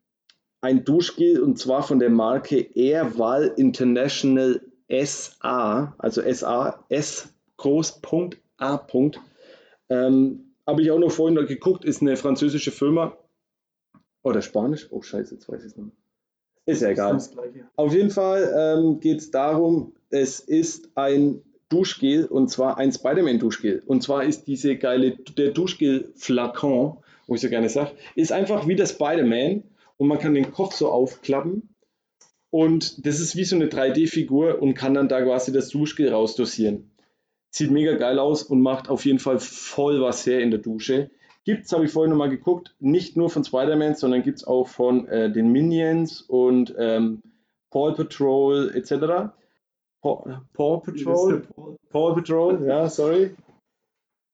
ein 0.61 0.85
Duschgel 0.85 1.41
und 1.41 1.57
zwar 1.57 1.83
von 1.83 1.99
der 1.99 2.09
Marke 2.09 2.59
Airwall 2.75 3.53
International 3.57 4.61
SA, 4.89 5.95
also 5.97 6.21
SA, 6.21 6.85
S 6.89 7.33
groß 7.57 8.01
Punkt 8.01 8.39
A 8.57 8.77
Punkt. 8.77 9.19
Ähm, 9.89 10.53
Habe 10.67 10.83
ich 10.83 10.91
auch 10.91 10.99
noch 10.99 11.11
vorhin 11.11 11.35
noch 11.35 11.47
geguckt, 11.47 11.83
ist 11.83 12.01
eine 12.01 12.15
französische 12.15 12.71
Firma. 12.71 13.17
Oder 14.23 14.41
Spanisch? 14.41 14.87
Oh 14.91 15.01
Scheiße, 15.01 15.33
jetzt 15.35 15.49
weiß 15.49 15.61
ich 15.61 15.71
es 15.71 15.77
nicht. 15.77 15.95
Ist 16.65 16.81
ja 16.83 16.89
egal. 16.89 17.19
Auf 17.75 17.93
jeden 17.93 18.11
Fall 18.11 18.53
ähm, 18.55 18.99
geht 18.99 19.19
es 19.19 19.31
darum, 19.31 19.93
es 20.09 20.39
ist 20.39 20.89
ein 20.95 21.41
Duschgel 21.69 22.25
und 22.25 22.49
zwar 22.49 22.77
ein 22.77 22.91
Spider-Man-Duschgel. 22.91 23.81
Und 23.85 24.03
zwar 24.03 24.23
ist 24.23 24.45
diese 24.45 24.75
geile, 24.75 25.15
der 25.15 25.51
Duschgel-Flakon, 25.51 26.97
wo 27.31 27.35
ich 27.35 27.41
so 27.41 27.47
gerne 27.47 27.69
sage, 27.69 27.91
ist 28.15 28.33
einfach 28.33 28.67
wie 28.67 28.75
der 28.75 28.87
Spider-Man 28.87 29.63
und 29.95 30.07
man 30.09 30.19
kann 30.19 30.33
den 30.33 30.51
Kopf 30.51 30.73
so 30.75 30.89
aufklappen 30.91 31.73
und 32.49 33.05
das 33.05 33.21
ist 33.21 33.37
wie 33.37 33.45
so 33.45 33.55
eine 33.55 33.67
3D-Figur 33.67 34.61
und 34.61 34.73
kann 34.73 34.95
dann 34.95 35.07
da 35.07 35.21
quasi 35.21 35.53
das 35.53 35.69
Duschgel 35.69 36.09
rausdosieren. 36.09 36.91
Sieht 37.49 37.71
mega 37.71 37.95
geil 37.95 38.19
aus 38.19 38.43
und 38.43 38.59
macht 38.59 38.89
auf 38.89 39.05
jeden 39.05 39.19
Fall 39.19 39.39
voll 39.39 40.01
was 40.01 40.25
her 40.25 40.41
in 40.41 40.51
der 40.51 40.59
Dusche. 40.59 41.09
Gibt 41.45 41.67
es, 41.67 41.71
habe 41.71 41.85
ich 41.85 41.91
vorhin 41.93 42.11
nochmal 42.11 42.29
geguckt, 42.29 42.75
nicht 42.79 43.15
nur 43.15 43.29
von 43.29 43.45
Spider-Man, 43.45 43.95
sondern 43.95 44.23
gibt 44.23 44.39
es 44.39 44.43
auch 44.45 44.67
von 44.67 45.07
äh, 45.07 45.31
den 45.31 45.53
Minions 45.53 46.21
und 46.21 46.75
ähm, 46.77 47.21
Paw 47.69 47.93
Patrol 47.93 48.75
etc. 48.75 49.31
Paw, 50.01 50.41
Paw 50.51 50.81
Patrol? 50.81 51.47
Paw 51.89 52.13
Patrol, 52.13 52.67
ja, 52.67 52.89
sorry. 52.89 53.37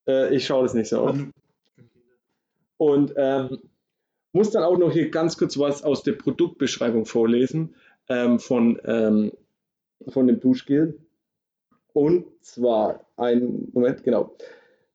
Äh, 0.10 0.36
ich 0.36 0.48
schaue 0.48 0.64
das 0.64 0.74
nicht 0.74 0.89
so 0.89 1.04
oft. 1.04 1.20
Und 2.78 3.13
ähm, 3.17 3.59
muss 4.34 4.51
dann 4.51 4.63
auch 4.63 4.78
noch 4.78 4.91
hier 4.91 5.09
ganz 5.09 5.38
kurz 5.38 5.57
was 5.57 5.84
aus 5.84 6.03
der 6.03 6.13
Produktbeschreibung 6.13 7.05
vorlesen 7.05 7.75
ähm, 8.09 8.39
von, 8.39 8.80
ähm, 8.86 9.32
von 10.07 10.28
dem 10.28 10.39
Duschgel. 10.39 10.99
Und 11.93 12.25
zwar 12.41 13.05
ein, 13.15 13.69
Moment, 13.73 14.03
genau. 14.03 14.36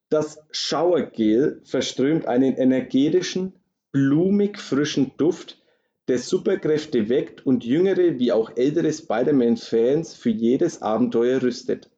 Das 0.09 0.39
Showergel 0.51 1.61
verströmt 1.65 2.27
einen 2.27 2.55
energetischen, 2.57 3.55
blumig 3.91 4.59
frischen 4.59 5.13
Duft, 5.17 5.63
der 6.09 6.19
Superkräfte 6.19 7.09
weckt 7.09 7.47
und 7.47 7.65
jüngere 7.65 8.19
wie 8.19 8.33
auch 8.33 8.57
ältere 8.57 8.93
Spider-Man-Fans 8.93 10.15
für 10.15 10.31
jedes 10.31 10.83
Abenteuer 10.83 11.43
rüstet. 11.43 11.91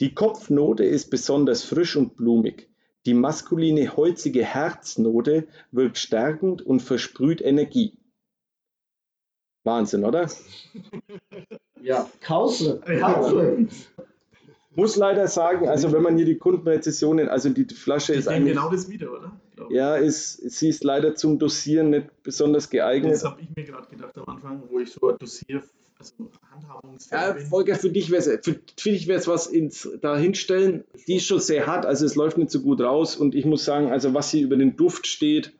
Die 0.00 0.14
Kopfnote 0.14 0.84
ist 0.84 1.10
besonders 1.10 1.64
frisch 1.64 1.96
und 1.96 2.16
blumig. 2.16 2.67
Die 3.08 3.14
maskuline 3.14 3.96
holzige 3.96 4.44
Herznote 4.44 5.48
wirkt 5.72 5.96
stärkend 5.96 6.60
und 6.60 6.80
versprüht 6.80 7.40
Energie. 7.40 7.94
Wahnsinn, 9.64 10.04
oder? 10.04 10.28
Ja, 11.80 12.06
kaufe. 12.20 12.82
Ja, 12.86 13.32
Muss 14.74 14.96
leider 14.96 15.26
sagen, 15.26 15.70
also 15.70 15.90
wenn 15.90 16.02
man 16.02 16.18
hier 16.18 16.26
die 16.26 16.36
Kundenrezessionen, 16.36 17.30
also 17.30 17.48
die 17.48 17.64
Flasche 17.64 18.12
ich 18.12 18.18
ist 18.18 18.28
eigentlich, 18.28 18.52
genau 18.52 18.68
das 18.68 18.90
wieder, 18.90 19.10
oder? 19.10 19.32
Ja, 19.70 19.96
ist, 19.96 20.34
sie 20.50 20.68
ist 20.68 20.84
leider 20.84 21.14
zum 21.14 21.38
Dosieren 21.38 21.88
nicht 21.88 22.22
besonders 22.22 22.68
geeignet. 22.68 23.14
Das 23.14 23.24
habe 23.24 23.40
ich 23.40 23.48
mir 23.56 23.64
gerade 23.64 23.88
gedacht 23.88 24.18
am 24.18 24.24
Anfang, 24.28 24.64
wo 24.68 24.80
ich 24.80 24.92
so 24.92 25.12
dosier, 25.12 25.62
also 25.98 26.30
handhabungsfähig 26.52 27.20
Ja. 27.20 27.36
Volker, 27.36 27.74
für 27.74 27.90
dich 27.90 28.10
wäre 28.10 28.22
es 28.22 28.44
für, 28.44 28.60
für 28.76 28.90
dich 28.90 29.08
wär's 29.08 29.26
was 29.26 29.46
ins, 29.46 29.88
da 30.00 30.16
hinstellen. 30.16 30.84
Die 31.06 31.16
ist 31.16 31.26
schon 31.26 31.40
sehr 31.40 31.66
hart, 31.66 31.86
also 31.86 32.04
es 32.06 32.14
läuft 32.14 32.38
nicht 32.38 32.50
so 32.50 32.60
gut 32.60 32.80
raus. 32.80 33.16
Und 33.16 33.34
ich 33.34 33.44
muss 33.44 33.64
sagen, 33.64 33.90
also 33.90 34.14
was 34.14 34.30
hier 34.30 34.42
über 34.42 34.56
den 34.56 34.76
Duft 34.76 35.06
steht, 35.06 35.52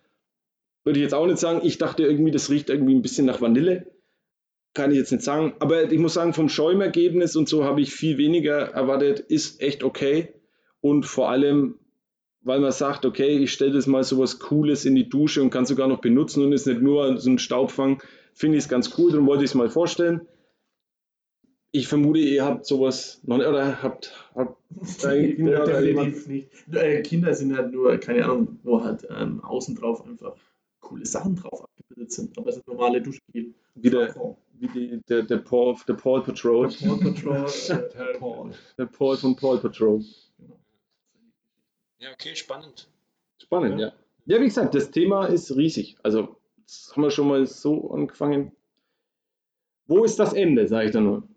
würde 0.84 1.00
ich 1.00 1.04
jetzt 1.04 1.14
auch 1.14 1.26
nicht 1.26 1.38
sagen. 1.38 1.60
Ich 1.64 1.78
dachte 1.78 2.04
irgendwie, 2.04 2.30
das 2.30 2.50
riecht 2.50 2.70
irgendwie 2.70 2.94
ein 2.94 3.02
bisschen 3.02 3.26
nach 3.26 3.40
Vanille. 3.40 3.86
Kann 4.74 4.90
ich 4.90 4.98
jetzt 4.98 5.12
nicht 5.12 5.24
sagen. 5.24 5.54
Aber 5.58 5.90
ich 5.90 5.98
muss 5.98 6.14
sagen, 6.14 6.34
vom 6.34 6.48
Schäumergebnis 6.48 7.34
und 7.34 7.48
so 7.48 7.64
habe 7.64 7.80
ich 7.80 7.92
viel 7.92 8.16
weniger 8.16 8.70
erwartet. 8.70 9.20
Ist 9.20 9.60
echt 9.60 9.82
okay. 9.82 10.34
Und 10.80 11.04
vor 11.04 11.30
allem, 11.30 11.74
weil 12.42 12.60
man 12.60 12.70
sagt, 12.70 13.04
okay, 13.04 13.38
ich 13.38 13.52
stelle 13.52 13.72
das 13.72 13.86
mal 13.86 14.04
so 14.04 14.18
was 14.18 14.38
Cooles 14.38 14.84
in 14.84 14.94
die 14.94 15.08
Dusche 15.08 15.42
und 15.42 15.50
kann 15.50 15.66
sogar 15.66 15.88
noch 15.88 16.00
benutzen 16.00 16.44
und 16.44 16.52
ist 16.52 16.66
nicht 16.66 16.80
nur 16.80 17.18
so 17.18 17.28
ein 17.28 17.38
Staubfang, 17.38 18.00
finde 18.38 18.56
ich 18.56 18.64
es 18.64 18.68
ganz 18.68 18.96
cool. 18.96 19.10
Darum 19.10 19.26
wollte 19.26 19.44
ich 19.44 19.50
es 19.50 19.54
mal 19.54 19.68
vorstellen. 19.68 20.26
Ich 21.70 21.88
vermute, 21.88 22.20
ihr 22.20 22.44
habt 22.44 22.64
sowas 22.64 23.20
noch 23.24 23.36
nicht, 23.36 23.46
oder 23.46 23.82
habt, 23.82 24.14
habt 24.34 24.58
äh, 25.04 25.34
Kinder 25.34 25.64
oder 25.64 25.82
jemand, 25.82 26.26
nicht. 26.26 26.48
Äh, 26.72 27.02
Kinder 27.02 27.34
sind 27.34 27.54
halt 27.56 27.72
nur, 27.72 27.98
keine 27.98 28.24
Ahnung, 28.24 28.58
wo 28.62 28.82
halt 28.82 29.06
ähm, 29.10 29.44
außen 29.44 29.74
drauf 29.74 30.04
einfach 30.06 30.34
coole 30.80 31.04
Sachen 31.04 31.36
drauf 31.36 31.64
abgebildet 31.64 32.12
sind. 32.12 32.38
Aber 32.38 32.48
es 32.48 32.54
sind 32.54 32.66
normale 32.68 33.02
Duschgel. 33.02 33.52
wie, 33.74 33.90
der, 33.90 34.14
wie 34.54 34.68
die, 34.68 35.00
der, 35.08 35.22
der, 35.24 35.38
Paw, 35.38 35.76
der 35.86 35.94
Paw 35.94 36.20
Patrol, 36.22 36.68
Paw 36.68 36.96
Patrol, 36.96 37.46
äh, 37.68 38.18
Paul. 38.18 38.52
der 38.78 38.86
Paul 38.86 39.16
von 39.18 39.36
Paw 39.36 39.58
Patrol. 39.58 40.02
Ja, 41.98 42.12
okay, 42.12 42.34
spannend. 42.34 42.88
Spannend, 43.42 43.80
ja. 43.80 43.92
Ja, 44.24 44.40
wie 44.40 44.44
gesagt, 44.44 44.74
das 44.74 44.90
Thema 44.90 45.26
ist 45.26 45.54
riesig. 45.56 45.96
Also, 46.02 46.37
das 46.68 46.92
haben 46.92 47.02
wir 47.02 47.10
schon 47.10 47.28
mal 47.28 47.46
so 47.46 47.90
angefangen. 47.90 48.52
Wo 49.86 50.04
ist 50.04 50.18
das 50.18 50.34
Ende, 50.34 50.68
sage 50.68 50.86
ich 50.86 50.92
dann 50.92 51.04
nur. 51.04 51.28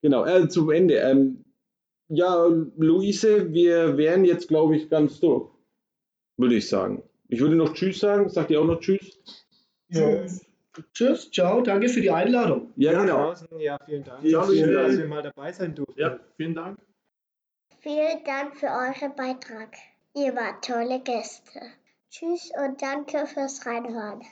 Genau, 0.00 0.24
äh, 0.24 0.48
zum 0.48 0.70
Ende. 0.70 0.94
Ähm, 0.94 1.44
ja, 2.08 2.46
Luise, 2.76 3.52
wir 3.52 3.98
wären 3.98 4.24
jetzt, 4.24 4.48
glaube 4.48 4.76
ich, 4.76 4.88
ganz 4.88 5.20
durch. 5.20 5.50
Würde 6.38 6.56
ich 6.56 6.68
sagen. 6.68 7.02
Ich 7.28 7.40
würde 7.40 7.54
noch 7.54 7.74
Tschüss 7.74 8.00
sagen. 8.00 8.28
Sagt 8.30 8.50
ihr 8.50 8.60
auch 8.60 8.66
noch 8.66 8.80
Tschüss? 8.80 9.20
Tschüss. 9.92 10.46
Tschüss, 10.92 11.30
ciao, 11.30 11.60
danke 11.60 11.88
für 11.88 12.00
die 12.00 12.10
Einladung. 12.10 12.72
Ja, 12.76 13.00
genau. 13.00 13.28
Draußen, 13.28 13.60
ja, 13.60 13.78
vielen 13.84 14.02
Dank. 14.02 14.24
Ja, 14.24 14.42
vielen 14.42 14.64
Schön, 14.64 14.74
Dank. 14.74 14.88
dass 14.88 14.98
wir 14.98 15.06
mal 15.06 15.22
dabei 15.22 15.52
sein 15.52 15.74
durften. 15.74 16.00
Ja, 16.00 16.18
vielen 16.36 16.54
Dank. 16.54 16.78
Vielen 17.80 18.24
Dank 18.24 18.56
für 18.56 18.66
euren 18.66 19.14
Beitrag. 19.14 19.76
Ihr 20.16 20.34
wart 20.34 20.64
tolle 20.64 21.00
Gäste. 21.00 21.60
Tschüss 22.16 22.52
und 22.56 22.80
danke 22.80 23.26
fürs 23.26 23.66
Reinhören. 23.66 24.22